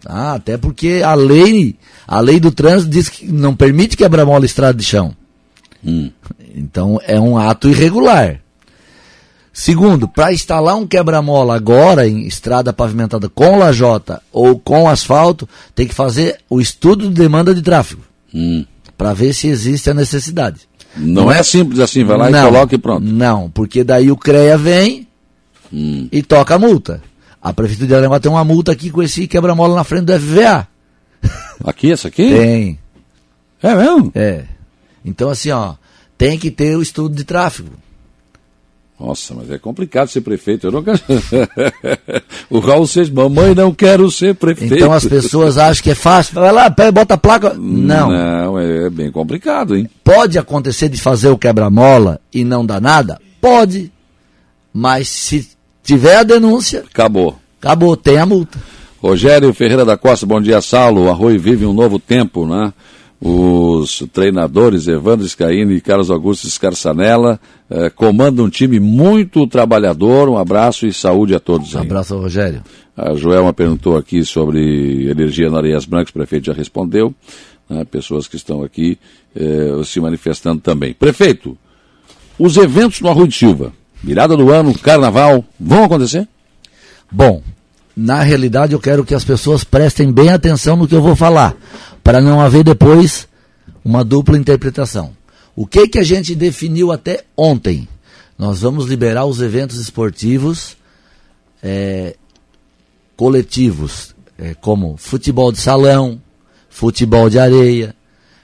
Tá? 0.00 0.34
Até 0.34 0.56
porque 0.56 1.02
a 1.04 1.14
lei, 1.14 1.74
a 2.06 2.20
lei 2.20 2.38
do 2.38 2.52
trânsito 2.52 2.90
diz 2.90 3.08
que 3.08 3.26
não 3.26 3.56
permite 3.56 3.96
quebra-mola 3.96 4.44
estrada 4.46 4.78
de 4.78 4.84
chão. 4.84 5.14
Hum. 5.84 6.10
Então 6.54 7.00
é 7.06 7.18
um 7.18 7.36
ato 7.36 7.68
irregular. 7.68 8.40
Segundo, 9.60 10.06
para 10.06 10.32
instalar 10.32 10.76
um 10.76 10.86
quebra-mola 10.86 11.56
agora 11.56 12.06
em 12.06 12.24
estrada 12.28 12.72
pavimentada 12.72 13.28
com 13.28 13.58
lajota 13.58 14.22
ou 14.32 14.56
com 14.56 14.88
asfalto, 14.88 15.48
tem 15.74 15.84
que 15.84 15.92
fazer 15.96 16.38
o 16.48 16.60
estudo 16.60 17.08
de 17.08 17.14
demanda 17.14 17.52
de 17.52 17.60
tráfego 17.60 18.02
Hum. 18.32 18.64
para 18.96 19.12
ver 19.12 19.32
se 19.34 19.48
existe 19.48 19.90
a 19.90 19.94
necessidade. 19.94 20.60
Não, 20.96 21.28
é 21.28 21.42
simples 21.42 21.80
assim, 21.80 22.04
vai 22.04 22.16
lá 22.16 22.30
não, 22.30 22.38
e 22.48 22.52
coloca 22.52 22.74
e 22.76 22.78
pronto. 22.78 23.04
Não, 23.04 23.50
porque 23.50 23.82
daí 23.82 24.12
o 24.12 24.16
CREA 24.16 24.56
vem 24.56 25.08
Hum. 25.72 26.06
e 26.12 26.22
toca 26.22 26.54
a 26.54 26.58
multa. 26.58 27.02
A 27.42 27.52
Prefeitura 27.52 27.88
de 27.88 27.94
Aranguá 27.96 28.20
tem 28.20 28.30
uma 28.30 28.44
multa 28.44 28.70
aqui 28.70 28.90
com 28.90 29.02
esse 29.02 29.26
quebra-mola 29.26 29.74
na 29.74 29.82
frente 29.82 30.04
do 30.04 30.12
FVA. 30.20 30.68
Aqui, 31.64 31.90
essa 31.90 32.06
aqui? 32.06 32.30
Tem, 32.30 32.78
É 33.60 33.74
mesmo? 33.74 34.12
é. 34.14 34.44
Então 35.04 35.28
assim, 35.28 35.50
ó, 35.50 35.74
tem 36.16 36.38
que 36.38 36.48
ter 36.48 36.76
o 36.76 36.82
estudo 36.82 37.16
de 37.16 37.24
tráfego. 37.24 37.70
Nossa, 38.98 39.32
mas 39.32 39.48
é 39.50 39.58
complicado 39.58 40.08
ser 40.08 40.22
prefeito. 40.22 40.66
Eu 40.66 40.82
quero... 40.82 40.98
o 42.50 42.58
Raul 42.58 42.86
Seixas, 42.86 43.14
mamãe, 43.14 43.54
não 43.54 43.72
quero 43.72 44.10
ser 44.10 44.34
prefeito. 44.34 44.74
Então 44.74 44.92
as 44.92 45.04
pessoas 45.04 45.56
acham 45.56 45.82
que 45.84 45.90
é 45.90 45.94
fácil. 45.94 46.34
Vai 46.34 46.50
lá, 46.50 46.68
pega, 46.68 46.90
bota 46.90 47.14
a 47.14 47.18
placa. 47.18 47.54
Não. 47.54 48.10
Não, 48.10 48.58
é 48.58 48.90
bem 48.90 49.10
complicado, 49.12 49.76
hein? 49.76 49.88
Pode 50.02 50.36
acontecer 50.36 50.88
de 50.88 51.00
fazer 51.00 51.28
o 51.28 51.38
quebra-mola 51.38 52.20
e 52.34 52.42
não 52.42 52.66
dar 52.66 52.80
nada? 52.80 53.20
Pode. 53.40 53.92
Mas 54.72 55.08
se 55.08 55.48
tiver 55.84 56.16
a 56.16 56.22
denúncia, 56.24 56.84
Acabou. 56.90 57.38
acabou, 57.60 57.96
tem 57.96 58.18
a 58.18 58.26
multa. 58.26 58.58
Rogério 59.00 59.54
Ferreira 59.54 59.84
da 59.84 59.96
Costa, 59.96 60.26
bom 60.26 60.40
dia, 60.40 60.60
Saulo. 60.60 61.08
Arroio 61.08 61.38
vive 61.38 61.64
um 61.64 61.72
novo 61.72 62.00
tempo, 62.00 62.44
né? 62.46 62.72
Os 63.20 64.04
treinadores 64.12 64.86
Evandro 64.86 65.28
Scaini 65.28 65.74
e 65.74 65.80
Carlos 65.80 66.10
Augusto 66.10 66.48
Scarsanella 66.48 67.40
eh, 67.68 67.90
comandam 67.90 68.44
um 68.44 68.48
time 68.48 68.78
muito 68.78 69.44
trabalhador. 69.48 70.28
Um 70.28 70.38
abraço 70.38 70.86
e 70.86 70.92
saúde 70.92 71.34
a 71.34 71.40
todos. 71.40 71.74
Um 71.74 71.78
aí. 71.80 71.84
abraço 71.86 72.16
Rogério. 72.16 72.62
A 72.96 73.14
Joelma 73.14 73.52
perguntou 73.52 73.96
aqui 73.96 74.24
sobre 74.24 75.10
energia 75.10 75.50
na 75.50 75.58
Areias 75.58 75.84
Brancas, 75.84 76.10
o 76.10 76.14
prefeito 76.14 76.46
já 76.46 76.52
respondeu. 76.52 77.12
né, 77.68 77.84
pessoas 77.84 78.26
que 78.28 78.36
estão 78.36 78.62
aqui 78.62 78.96
eh, 79.34 79.80
se 79.84 80.00
manifestando 80.00 80.60
também. 80.60 80.94
Prefeito, 80.94 81.58
os 82.38 82.56
eventos 82.56 83.00
no 83.00 83.08
Arroio 83.08 83.28
de 83.28 83.34
Silva, 83.34 83.72
virada 84.02 84.36
do 84.36 84.50
ano, 84.52 84.72
carnaval, 84.78 85.44
vão 85.58 85.84
acontecer? 85.84 86.26
Bom, 87.10 87.42
na 87.96 88.22
realidade 88.22 88.72
eu 88.74 88.80
quero 88.80 89.04
que 89.04 89.14
as 89.14 89.24
pessoas 89.24 89.64
prestem 89.64 90.12
bem 90.12 90.30
atenção 90.30 90.76
no 90.76 90.86
que 90.86 90.94
eu 90.94 91.02
vou 91.02 91.16
falar, 91.16 91.56
para 92.02 92.20
não 92.20 92.40
haver 92.40 92.64
depois 92.64 93.28
uma 93.84 94.04
dupla 94.04 94.38
interpretação. 94.38 95.16
O 95.54 95.66
que 95.66 95.88
que 95.88 95.98
a 95.98 96.04
gente 96.04 96.34
definiu 96.34 96.92
até 96.92 97.24
ontem? 97.36 97.88
Nós 98.38 98.60
vamos 98.60 98.86
liberar 98.86 99.24
os 99.24 99.40
eventos 99.40 99.78
esportivos 99.78 100.76
eh, 101.62 102.14
coletivos, 103.16 104.14
eh, 104.38 104.54
como 104.60 104.96
futebol 104.96 105.50
de 105.50 105.58
salão, 105.58 106.20
futebol 106.68 107.28
de 107.28 107.38
areia, 107.38 107.94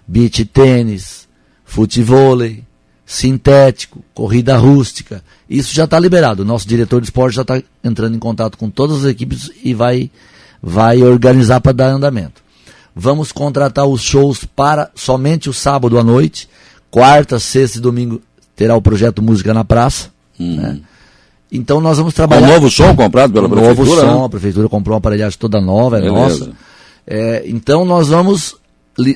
beach 0.06 0.44
tênis, 0.46 1.28
futevôlei, 1.64 2.64
sintético, 3.06 4.04
corrida 4.12 4.56
rústica. 4.56 5.22
Isso 5.48 5.74
já 5.74 5.84
está 5.84 5.98
liberado. 6.00 6.42
O 6.42 6.44
nosso 6.44 6.66
diretor 6.66 7.00
de 7.00 7.06
esporte 7.06 7.36
já 7.36 7.42
está 7.42 7.62
entrando 7.82 8.16
em 8.16 8.18
contato 8.18 8.58
com 8.58 8.68
todas 8.68 9.04
as 9.04 9.10
equipes 9.10 9.50
e 9.62 9.74
vai, 9.74 10.10
vai 10.60 11.02
organizar 11.02 11.60
para 11.60 11.72
dar 11.72 11.88
andamento. 11.90 12.42
Vamos 12.94 13.32
contratar 13.32 13.86
os 13.86 14.02
shows 14.02 14.44
para 14.44 14.90
somente 14.94 15.48
o 15.48 15.52
sábado 15.52 15.98
à 15.98 16.04
noite. 16.04 16.48
Quarta, 16.90 17.40
sexta 17.40 17.78
e 17.78 17.80
domingo 17.80 18.22
terá 18.54 18.76
o 18.76 18.82
projeto 18.82 19.20
Música 19.20 19.52
na 19.52 19.64
Praça. 19.64 20.10
né? 20.38 20.78
Então 21.50 21.80
nós 21.80 21.98
vamos 21.98 22.12
Um 22.12 22.16
trabalhar. 22.16 22.46
novo 22.46 22.70
som 22.70 22.94
comprado 22.96 23.32
pela 23.32 23.46
Um 23.46 23.50
novo 23.50 23.74
prefeitura, 23.76 24.00
som, 24.00 24.20
né? 24.20 24.26
a 24.26 24.28
prefeitura 24.28 24.68
comprou 24.68 24.94
uma 24.94 24.98
aparelhagem 24.98 25.38
toda 25.38 25.60
nova, 25.60 25.98
é 25.98 26.02
Beleza. 26.02 26.20
nossa. 26.46 26.52
É, 27.06 27.42
então 27.46 27.84
nós 27.84 28.08
vamos, 28.08 28.56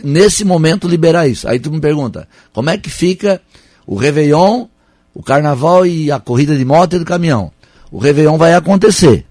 nesse 0.04 0.44
momento, 0.44 0.86
liberar 0.88 1.26
isso. 1.28 1.48
Aí 1.48 1.58
tu 1.58 1.70
me 1.70 1.80
pergunta, 1.80 2.28
como 2.52 2.70
é 2.70 2.76
que 2.78 2.90
fica 2.90 3.40
o 3.86 3.96
Réveillon, 3.96 4.66
o 5.14 5.22
Carnaval 5.22 5.86
e 5.86 6.10
a 6.12 6.18
corrida 6.20 6.56
de 6.56 6.64
moto 6.64 6.96
e 6.96 6.98
do 6.98 7.04
caminhão? 7.04 7.50
O 7.90 7.98
Réveillon 7.98 8.36
vai 8.36 8.54
acontecer. 8.54 9.24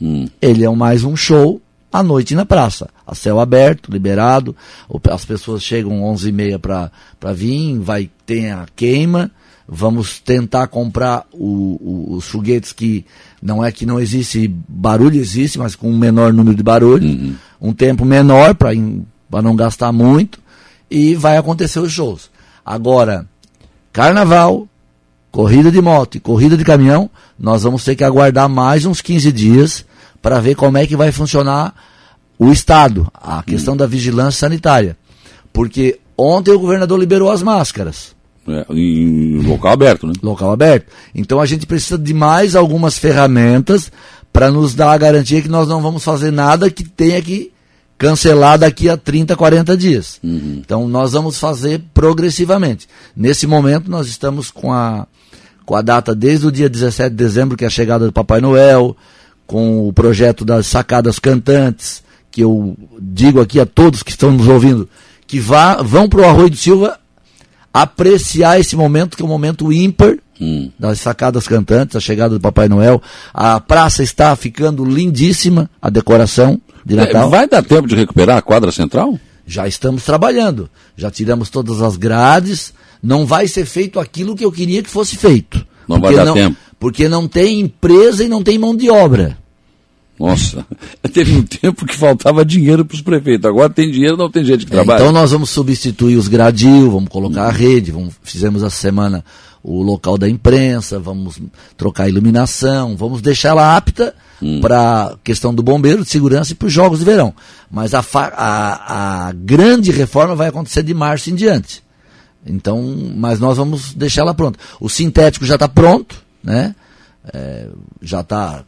Hum. 0.00 0.26
Ele 0.40 0.64
é 0.64 0.70
um- 0.70 0.74
mais 0.76 1.04
um 1.04 1.14
show 1.14 1.60
à 1.92 2.02
noite 2.02 2.34
na 2.34 2.44
praça, 2.46 2.88
a 3.06 3.14
céu 3.14 3.40
aberto, 3.40 3.90
liberado. 3.90 4.54
As 5.10 5.24
pessoas 5.24 5.62
chegam 5.62 6.02
11h30 6.02 6.58
para 6.58 7.32
vir, 7.32 7.78
vai 7.78 8.10
ter 8.24 8.50
a 8.50 8.66
queima. 8.76 9.30
Vamos 9.72 10.18
tentar 10.18 10.66
comprar 10.66 11.24
o- 11.32 11.78
o- 12.12 12.14
os 12.16 12.24
foguetes 12.28 12.72
que 12.72 13.04
não 13.40 13.64
é 13.64 13.70
que 13.70 13.86
não 13.86 14.00
existe 14.00 14.48
barulho, 14.68 15.16
existe, 15.20 15.58
mas 15.58 15.76
com 15.76 15.88
um 15.90 15.96
menor 15.96 16.32
número 16.32 16.56
de 16.56 16.62
barulho, 16.62 17.36
um 17.60 17.72
tempo 17.72 18.04
menor 18.04 18.54
para 18.54 18.72
não 19.42 19.54
gastar 19.54 19.92
muito 19.92 20.40
e 20.90 21.14
vai 21.14 21.36
acontecer 21.36 21.78
os 21.78 21.92
shows. 21.92 22.30
Agora, 22.66 23.26
carnaval, 23.92 24.66
corrida 25.30 25.70
de 25.70 25.80
moto 25.80 26.16
e 26.16 26.20
corrida 26.20 26.56
de 26.56 26.64
caminhão, 26.64 27.08
nós 27.38 27.62
vamos 27.62 27.84
ter 27.84 27.94
que 27.94 28.02
aguardar 28.04 28.48
mais 28.48 28.84
uns 28.84 29.00
15 29.00 29.30
dias 29.30 29.84
para 30.22 30.40
ver 30.40 30.54
como 30.54 30.78
é 30.78 30.86
que 30.86 30.96
vai 30.96 31.12
funcionar 31.12 31.74
o 32.38 32.50
Estado, 32.50 33.06
a 33.14 33.42
questão 33.42 33.76
da 33.76 33.86
vigilância 33.86 34.40
sanitária. 34.40 34.96
Porque 35.52 35.98
ontem 36.16 36.52
o 36.52 36.58
governador 36.58 36.98
liberou 36.98 37.30
as 37.30 37.42
máscaras, 37.42 38.14
É, 38.48 38.64
em 38.70 39.40
local 39.42 39.72
aberto, 39.72 40.06
né? 40.06 40.12
local 40.22 40.50
aberto. 40.50 40.86
Então 41.14 41.40
a 41.40 41.46
gente 41.46 41.66
precisa 41.66 41.98
de 41.98 42.14
mais 42.14 42.56
algumas 42.56 42.98
ferramentas 42.98 43.92
para 44.32 44.50
nos 44.50 44.74
dar 44.74 44.92
a 44.92 44.98
garantia 44.98 45.42
que 45.42 45.48
nós 45.48 45.68
não 45.68 45.82
vamos 45.82 46.02
fazer 46.02 46.30
nada 46.30 46.70
que 46.70 46.84
tenha 46.84 47.20
que 47.20 47.52
cancelar 47.98 48.58
daqui 48.58 48.88
a 48.88 48.96
30, 48.96 49.36
40 49.36 49.76
dias. 49.76 50.18
Então 50.24 50.88
nós 50.88 51.12
vamos 51.12 51.38
fazer 51.38 51.82
progressivamente. 51.92 52.88
Nesse 53.14 53.46
momento 53.46 53.90
nós 53.90 54.08
estamos 54.08 54.50
com 54.50 54.72
a, 54.72 55.06
com 55.66 55.76
a 55.76 55.82
data 55.82 56.14
desde 56.14 56.46
o 56.46 56.50
dia 56.50 56.68
17 56.68 57.10
de 57.10 57.16
dezembro, 57.16 57.58
que 57.58 57.64
é 57.64 57.66
a 57.66 57.70
chegada 57.70 58.06
do 58.06 58.12
Papai 58.12 58.40
Noel, 58.40 58.96
com 59.50 59.88
o 59.88 59.92
projeto 59.92 60.44
das 60.44 60.68
sacadas 60.68 61.18
cantantes, 61.18 62.04
que 62.30 62.40
eu 62.40 62.76
digo 63.00 63.40
aqui 63.40 63.58
a 63.58 63.66
todos 63.66 64.00
que 64.00 64.12
estão 64.12 64.30
nos 64.30 64.46
ouvindo, 64.46 64.88
que 65.26 65.40
vá, 65.40 65.82
vão 65.82 66.08
para 66.08 66.20
o 66.20 66.24
Arroio 66.24 66.50
do 66.50 66.56
Silva 66.56 67.00
apreciar 67.74 68.60
esse 68.60 68.76
momento, 68.76 69.16
que 69.16 69.24
é 69.24 69.26
um 69.26 69.28
momento 69.28 69.72
ímpar, 69.72 70.16
hum. 70.40 70.70
das 70.78 71.00
sacadas 71.00 71.48
cantantes, 71.48 71.96
a 71.96 72.00
chegada 72.00 72.34
do 72.34 72.40
Papai 72.40 72.68
Noel. 72.68 73.02
A 73.34 73.58
praça 73.58 74.04
está 74.04 74.36
ficando 74.36 74.84
lindíssima, 74.84 75.68
a 75.82 75.90
decoração 75.90 76.60
de 76.86 76.94
é, 76.96 76.98
Natal. 76.98 77.28
Vai 77.28 77.48
dar 77.48 77.64
tempo 77.64 77.88
de 77.88 77.96
recuperar 77.96 78.38
a 78.38 78.42
quadra 78.42 78.70
central? 78.70 79.18
Já 79.44 79.66
estamos 79.66 80.04
trabalhando. 80.04 80.70
Já 80.96 81.10
tiramos 81.10 81.50
todas 81.50 81.82
as 81.82 81.96
grades. 81.96 82.72
Não 83.02 83.26
vai 83.26 83.48
ser 83.48 83.66
feito 83.66 83.98
aquilo 83.98 84.36
que 84.36 84.44
eu 84.44 84.52
queria 84.52 84.80
que 84.80 84.88
fosse 84.88 85.16
feito. 85.16 85.66
Não 85.88 86.00
vai 86.00 86.14
dar 86.14 86.24
não, 86.24 86.34
tempo. 86.34 86.56
Porque 86.78 87.08
não 87.08 87.26
tem 87.26 87.58
empresa 87.58 88.22
e 88.22 88.28
não 88.28 88.44
tem 88.44 88.56
mão 88.56 88.76
de 88.76 88.88
obra. 88.88 89.39
Nossa, 90.20 90.66
teve 91.14 91.34
um 91.34 91.42
tempo 91.42 91.86
que 91.86 91.96
faltava 91.96 92.44
dinheiro 92.44 92.84
para 92.84 92.94
os 92.94 93.00
prefeitos. 93.00 93.48
Agora 93.48 93.70
tem 93.70 93.90
dinheiro, 93.90 94.18
não 94.18 94.30
tem 94.30 94.44
gente 94.44 94.66
que 94.66 94.72
é, 94.72 94.76
trabalha. 94.76 95.00
Então 95.00 95.12
nós 95.12 95.30
vamos 95.30 95.48
substituir 95.48 96.16
os 96.16 96.28
gradil, 96.28 96.90
vamos 96.90 97.08
colocar 97.08 97.44
a 97.46 97.50
rede, 97.50 97.90
vamos, 97.90 98.14
fizemos 98.22 98.62
essa 98.62 98.76
semana 98.76 99.24
o 99.62 99.82
local 99.82 100.18
da 100.18 100.28
imprensa, 100.28 100.98
vamos 100.98 101.40
trocar 101.76 102.04
a 102.04 102.08
iluminação, 102.08 102.96
vamos 102.96 103.22
deixar 103.22 103.50
ela 103.50 103.74
apta 103.76 104.14
hum. 104.42 104.60
para 104.60 105.16
questão 105.24 105.54
do 105.54 105.62
bombeiro, 105.62 106.02
de 106.02 106.10
segurança 106.10 106.52
e 106.52 106.54
para 106.54 106.66
os 106.66 106.72
jogos 106.72 106.98
de 106.98 107.04
verão. 107.06 107.34
Mas 107.70 107.94
a, 107.94 108.04
a, 108.14 109.28
a 109.28 109.32
grande 109.32 109.90
reforma 109.90 110.34
vai 110.34 110.48
acontecer 110.48 110.82
de 110.82 110.92
março 110.92 111.30
em 111.30 111.34
diante. 111.34 111.82
Então, 112.46 112.82
mas 113.16 113.40
nós 113.40 113.56
vamos 113.56 113.94
deixar 113.94 114.22
ela 114.22 114.34
pronta. 114.34 114.58
O 114.78 114.88
sintético 114.88 115.46
já 115.46 115.54
está 115.54 115.68
pronto, 115.68 116.22
né? 116.42 116.74
É, 117.32 117.68
já 118.02 118.20
está 118.20 118.64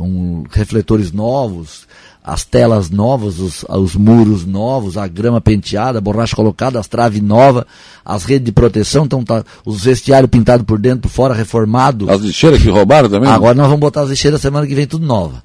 com 0.00 0.44
refletores 0.50 1.12
novos, 1.12 1.86
as 2.24 2.42
telas 2.42 2.88
novas, 2.88 3.38
os, 3.38 3.64
os, 3.68 3.94
muros 3.94 4.46
novos, 4.46 4.96
a 4.96 5.06
grama 5.06 5.40
penteada, 5.40 5.98
a 5.98 6.00
borracha 6.00 6.34
colocada, 6.34 6.80
as 6.80 6.86
traves 6.86 7.20
novas, 7.20 7.64
as 8.02 8.24
redes 8.24 8.46
de 8.46 8.52
proteção, 8.52 9.04
então 9.04 9.22
tá, 9.22 9.44
os 9.64 9.84
vestiários 9.84 10.30
pintados 10.30 10.64
por 10.64 10.78
dentro, 10.78 11.02
por 11.02 11.10
fora, 11.10 11.34
reformado. 11.34 12.10
As 12.10 12.22
lixeiras 12.22 12.62
que 12.62 12.70
roubaram 12.70 13.10
também? 13.10 13.30
Agora 13.30 13.54
nós 13.54 13.66
vamos 13.66 13.80
botar 13.80 14.02
as 14.02 14.08
lixeiras 14.08 14.40
semana 14.40 14.66
que 14.66 14.74
vem 14.74 14.86
tudo 14.86 15.06
nova. 15.06 15.42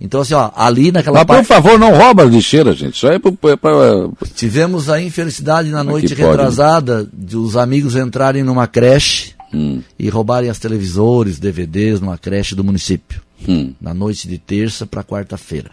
Então, 0.00 0.20
assim, 0.20 0.34
ó, 0.34 0.50
ali 0.56 0.92
naquela 0.92 1.18
Mas, 1.18 1.26
parte... 1.26 1.46
por 1.46 1.54
favor, 1.54 1.78
não 1.78 1.92
rouba 1.92 2.22
as 2.22 2.30
lixeiras, 2.30 2.78
gente. 2.78 2.94
Isso 2.94 3.08
aí 3.08 3.16
é 3.16 3.18
pra... 3.18 3.56
pra... 3.56 4.08
Tivemos 4.34 4.88
a 4.88 5.02
infelicidade 5.02 5.70
na 5.70 5.82
noite 5.84 6.14
retrasada 6.14 6.98
pode, 6.98 7.08
né? 7.08 7.26
de 7.26 7.36
os 7.36 7.56
amigos 7.56 7.96
entrarem 7.96 8.44
numa 8.44 8.66
creche 8.66 9.34
hum. 9.52 9.82
e 9.98 10.08
roubarem 10.08 10.50
as 10.50 10.58
televisores, 10.58 11.38
DVDs 11.38 12.00
numa 12.00 12.18
creche 12.18 12.54
do 12.54 12.64
município 12.64 13.20
hum. 13.46 13.72
na 13.80 13.94
noite 13.94 14.28
de 14.28 14.38
terça 14.38 14.86
para 14.86 15.04
quarta-feira. 15.04 15.70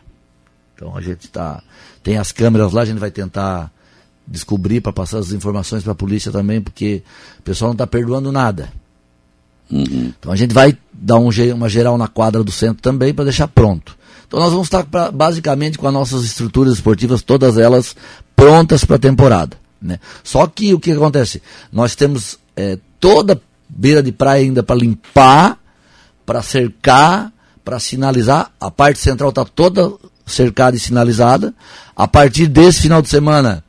Então 0.75 0.95
a 0.95 1.01
gente 1.01 1.27
tá 1.29 1.63
tem 2.03 2.17
as 2.17 2.31
câmeras 2.31 2.71
lá, 2.71 2.81
a 2.81 2.85
gente 2.85 2.99
vai 2.99 3.09
tentar 3.09 3.71
descobrir 4.27 4.81
para 4.81 4.93
passar 4.93 5.19
as 5.19 5.31
informações 5.31 5.83
para 5.83 5.91
a 5.91 5.95
polícia 5.95 6.31
também, 6.31 6.61
porque 6.61 7.01
o 7.39 7.41
pessoal 7.41 7.69
não 7.69 7.73
está 7.73 7.87
perdoando 7.87 8.31
nada. 8.31 8.71
Uhum. 9.71 10.13
Então 10.19 10.31
a 10.31 10.35
gente 10.35 10.53
vai 10.53 10.77
dar 10.93 11.17
um, 11.17 11.29
uma 11.53 11.69
geral 11.69 11.97
na 11.97 12.07
quadra 12.07 12.43
do 12.43 12.51
centro 12.51 12.81
também 12.81 13.13
para 13.13 13.25
deixar 13.25 13.47
pronto. 13.47 13.97
Então 14.27 14.39
nós 14.39 14.51
vamos 14.51 14.67
estar 14.67 14.83
pra, 14.83 15.11
basicamente 15.11 15.77
com 15.77 15.87
as 15.87 15.93
nossas 15.93 16.23
estruturas 16.23 16.73
esportivas, 16.73 17.21
todas 17.21 17.57
elas 17.57 17.95
prontas 18.35 18.83
para 18.83 18.97
a 18.97 18.99
temporada. 18.99 19.57
Né? 19.81 19.99
Só 20.23 20.47
que 20.47 20.73
o 20.73 20.79
que 20.79 20.91
acontece? 20.91 21.41
Nós 21.71 21.95
temos 21.95 22.39
é, 22.55 22.77
toda 22.99 23.39
beira 23.75 24.01
de 24.01 24.11
praia 24.11 24.43
ainda 24.43 24.63
para 24.63 24.75
limpar, 24.75 25.57
para 26.25 26.41
cercar, 26.41 27.31
para 27.63 27.79
sinalizar. 27.79 28.51
A 28.59 28.71
parte 28.71 28.99
central 28.99 29.29
está 29.29 29.43
toda 29.43 29.91
cercada 30.25 30.77
e 30.77 30.79
sinalizada. 30.79 31.53
A 31.95 32.07
partir 32.07 32.47
desse 32.47 32.81
final 32.81 33.01
de 33.01 33.09
semana, 33.09 33.63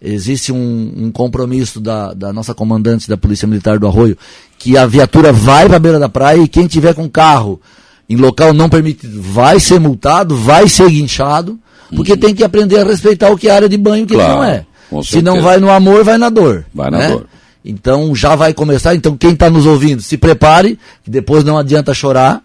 existe 0.00 0.52
um, 0.52 0.92
um 0.96 1.12
compromisso 1.12 1.80
da, 1.80 2.12
da, 2.12 2.32
nossa 2.32 2.52
comandante 2.52 3.08
da 3.08 3.16
Polícia 3.16 3.46
Militar 3.46 3.78
do 3.78 3.86
Arroio 3.86 4.18
que 4.58 4.76
a 4.76 4.86
viatura 4.86 5.32
vai 5.32 5.66
para 5.66 5.76
a 5.76 5.80
beira 5.80 5.98
da 5.98 6.08
praia 6.08 6.40
e 6.40 6.48
quem 6.48 6.66
tiver 6.66 6.94
com 6.94 7.08
carro 7.08 7.60
em 8.08 8.16
local 8.16 8.52
não 8.52 8.68
permitido 8.68 9.22
vai 9.22 9.58
ser 9.58 9.80
multado, 9.80 10.36
vai 10.36 10.68
ser 10.68 10.88
guinchado, 10.90 11.58
porque 11.94 12.12
uhum. 12.12 12.18
tem 12.18 12.34
que 12.34 12.44
aprender 12.44 12.78
a 12.78 12.84
respeitar 12.84 13.30
o 13.30 13.38
que 13.38 13.48
é 13.48 13.52
área 13.52 13.68
de 13.68 13.76
banho 13.76 14.02
e 14.02 14.04
o 14.04 14.06
que 14.06 14.14
claro, 14.14 14.34
não 14.34 14.44
é. 14.44 14.66
Se 15.02 15.22
não 15.22 15.40
vai 15.40 15.58
no 15.58 15.70
amor, 15.70 16.04
vai 16.04 16.18
na 16.18 16.28
dor. 16.28 16.66
Vai 16.74 16.90
na 16.90 16.98
né? 16.98 17.08
dor. 17.08 17.26
Então 17.64 18.14
já 18.14 18.34
vai 18.34 18.52
começar. 18.52 18.94
Então 18.94 19.16
quem 19.16 19.32
está 19.32 19.48
nos 19.48 19.66
ouvindo, 19.66 20.02
se 20.02 20.16
prepare, 20.16 20.78
que 21.04 21.10
depois 21.10 21.44
não 21.44 21.58
adianta 21.58 21.94
chorar 21.94 22.42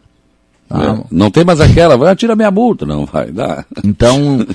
ah, 0.69 0.99
não 1.09 1.31
tem 1.31 1.45
mais 1.45 1.61
aquela, 1.61 1.95
vai 1.95 2.13
tirar 2.15 2.35
minha 2.35 2.51
multa, 2.51 2.85
não 2.85 3.05
vai 3.05 3.31
dar. 3.31 3.65
Então, 3.83 4.45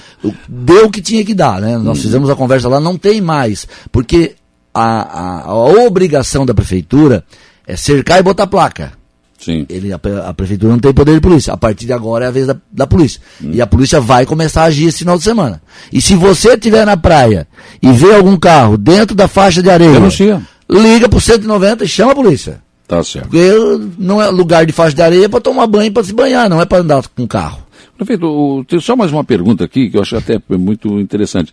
deu 0.47 0.87
o 0.87 0.91
que 0.91 1.01
tinha 1.01 1.25
que 1.25 1.35
dar, 1.35 1.61
né? 1.61 1.79
Nós 1.79 1.99
hum. 1.99 2.03
fizemos 2.03 2.29
a 2.29 2.37
conversa 2.37 2.69
lá, 2.69 2.79
não 2.79 2.99
tem 2.99 3.21
mais, 3.21 3.67
porque 3.91 4.35
a, 4.75 4.83
a, 4.83 5.43
a, 5.47 5.55
obrigação 5.55 6.45
da 6.45 6.53
prefeitura 6.53 7.25
é 7.67 7.77
cercar 7.77 8.19
e 8.19 8.23
botar 8.23 8.47
placa. 8.47 8.93
Sim. 9.39 9.67
Ele, 9.69 9.93
a, 9.93 9.99
a, 10.27 10.35
prefeitura 10.35 10.73
não 10.73 10.79
tem 10.79 10.93
poder 10.93 11.15
de 11.15 11.21
polícia. 11.21 11.53
A 11.53 11.57
partir 11.57 11.87
de 11.87 11.93
agora 11.93 12.27
é 12.27 12.29
a 12.29 12.31
vez 12.31 12.47
da, 12.47 12.57
da 12.71 12.87
polícia. 12.87 13.21
Hum. 13.43 13.51
E 13.53 13.63
a 13.63 13.67
polícia 13.67 14.01
vai 14.01 14.27
começar 14.27 14.63
a 14.63 14.67
agir 14.67 14.87
esse 14.87 14.99
final 14.99 15.17
de 15.17 15.25
semana. 15.25 15.63
E 15.91 16.01
se 16.01 16.15
você 16.15 16.53
estiver 16.53 16.85
na 16.85 16.97
praia 16.97 17.49
e 17.83 17.91
vê 17.91 18.15
algum 18.15 18.37
carro 18.37 18.77
dentro 18.77 19.17
da 19.17 19.27
faixa 19.27 19.63
de 19.63 19.71
areia, 19.71 19.93
Denuncia. 19.93 20.43
Liga 20.73 21.09
pro 21.09 21.21
190 21.21 21.85
e 21.85 21.89
chama 21.89 22.13
a 22.13 22.15
polícia. 22.15 22.63
Tá 22.87 23.03
certo. 23.03 23.29
Porque 23.29 23.51
não 23.99 24.21
é 24.21 24.29
lugar 24.29 24.67
de 24.67 24.73
faixa 24.73 24.95
de 24.95 25.03
areia 25.03 25.29
para 25.29 25.41
tomar 25.41 25.67
banho 25.67 25.93
para 25.93 26.05
se 26.05 26.13
banhar, 26.13 26.49
não 26.49 26.61
é 26.61 26.65
para 26.65 26.79
andar 26.79 27.07
com 27.09 27.27
carro. 27.27 27.63
Prefeito, 27.97 28.65
tem 28.67 28.81
só 28.81 28.97
mais 28.97 29.13
uma 29.13 29.23
pergunta 29.23 29.65
aqui 29.65 29.89
que 29.89 29.97
eu 29.97 30.03
acho 30.03 30.17
até 30.17 30.41
muito 30.51 30.99
interessante. 30.99 31.53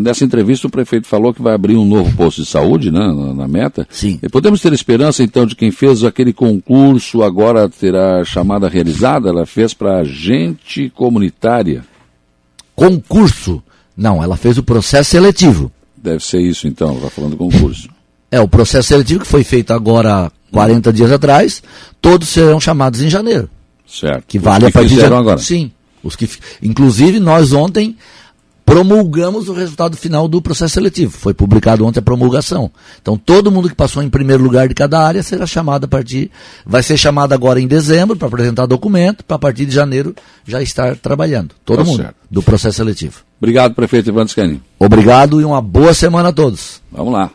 Nessa 0.00 0.24
entrevista 0.24 0.66
o 0.66 0.70
prefeito 0.70 1.08
falou 1.08 1.34
que 1.34 1.42
vai 1.42 1.54
abrir 1.54 1.76
um 1.76 1.84
novo 1.84 2.14
posto 2.16 2.42
de 2.42 2.48
saúde, 2.48 2.90
né, 2.90 3.00
na, 3.00 3.34
na 3.34 3.48
meta. 3.48 3.86
Sim. 3.90 4.18
E 4.22 4.28
podemos 4.28 4.60
ter 4.60 4.72
esperança 4.72 5.24
então 5.24 5.44
de 5.44 5.56
quem 5.56 5.70
fez 5.70 6.04
aquele 6.04 6.32
concurso 6.32 7.22
agora 7.22 7.68
terá 7.68 8.24
chamada 8.24 8.68
realizada? 8.68 9.28
Ela 9.28 9.44
fez 9.44 9.74
para 9.74 9.98
agente 9.98 10.90
comunitária. 10.94 11.84
Concurso? 12.76 13.62
Não, 13.96 14.22
ela 14.22 14.36
fez 14.36 14.56
o 14.56 14.62
processo 14.62 15.10
seletivo. 15.10 15.72
Deve 15.96 16.24
ser 16.24 16.40
isso 16.40 16.68
então, 16.68 16.94
está 16.94 17.10
falando 17.10 17.36
concurso. 17.36 17.88
É, 18.30 18.40
o 18.40 18.48
processo 18.48 18.88
seletivo 18.88 19.20
que 19.20 19.26
foi 19.26 19.42
feito 19.42 19.72
agora 19.72 20.30
40 20.52 20.92
dias 20.92 21.10
atrás, 21.10 21.62
todos 22.00 22.28
serão 22.28 22.60
chamados 22.60 23.02
em 23.02 23.08
janeiro. 23.08 23.48
Certo. 23.86 24.24
Que 24.26 24.38
vale 24.38 24.64
que 24.64 24.70
a 24.70 24.72
partir 24.72 24.94
de 24.94 25.04
agora. 25.04 25.38
Sim. 25.38 25.70
Os 26.02 26.14
que, 26.14 26.28
inclusive, 26.62 27.18
nós 27.18 27.52
ontem 27.52 27.96
promulgamos 28.68 29.48
o 29.48 29.54
resultado 29.54 29.96
final 29.96 30.28
do 30.28 30.42
processo 30.42 30.74
seletivo. 30.74 31.16
Foi 31.16 31.32
publicado 31.32 31.86
ontem 31.86 32.00
a 32.00 32.02
promulgação. 32.02 32.70
Então, 33.00 33.16
todo 33.16 33.50
mundo 33.50 33.68
que 33.68 33.74
passou 33.74 34.02
em 34.02 34.10
primeiro 34.10 34.42
lugar 34.42 34.68
de 34.68 34.74
cada 34.74 35.00
área 35.00 35.22
será 35.22 35.46
chamado 35.46 35.84
a 35.84 35.88
partir. 35.88 36.30
Vai 36.66 36.82
ser 36.82 36.98
chamado 36.98 37.32
agora 37.32 37.58
em 37.58 37.66
dezembro 37.66 38.14
para 38.14 38.28
apresentar 38.28 38.66
documento, 38.66 39.24
para 39.24 39.36
a 39.36 39.38
partir 39.38 39.64
de 39.64 39.74
janeiro 39.74 40.14
já 40.46 40.60
estar 40.60 40.96
trabalhando. 40.96 41.54
Todo 41.64 41.78
tá 41.78 41.84
mundo 41.84 42.02
certo. 42.02 42.16
do 42.30 42.42
processo 42.42 42.76
seletivo. 42.76 43.22
Obrigado, 43.40 43.74
prefeito 43.74 44.10
Ivan 44.10 44.26
Scani. 44.26 44.60
Obrigado 44.78 45.40
e 45.40 45.44
uma 45.44 45.62
boa 45.62 45.94
semana 45.94 46.28
a 46.28 46.32
todos. 46.32 46.82
Vamos 46.92 47.14
lá. 47.14 47.30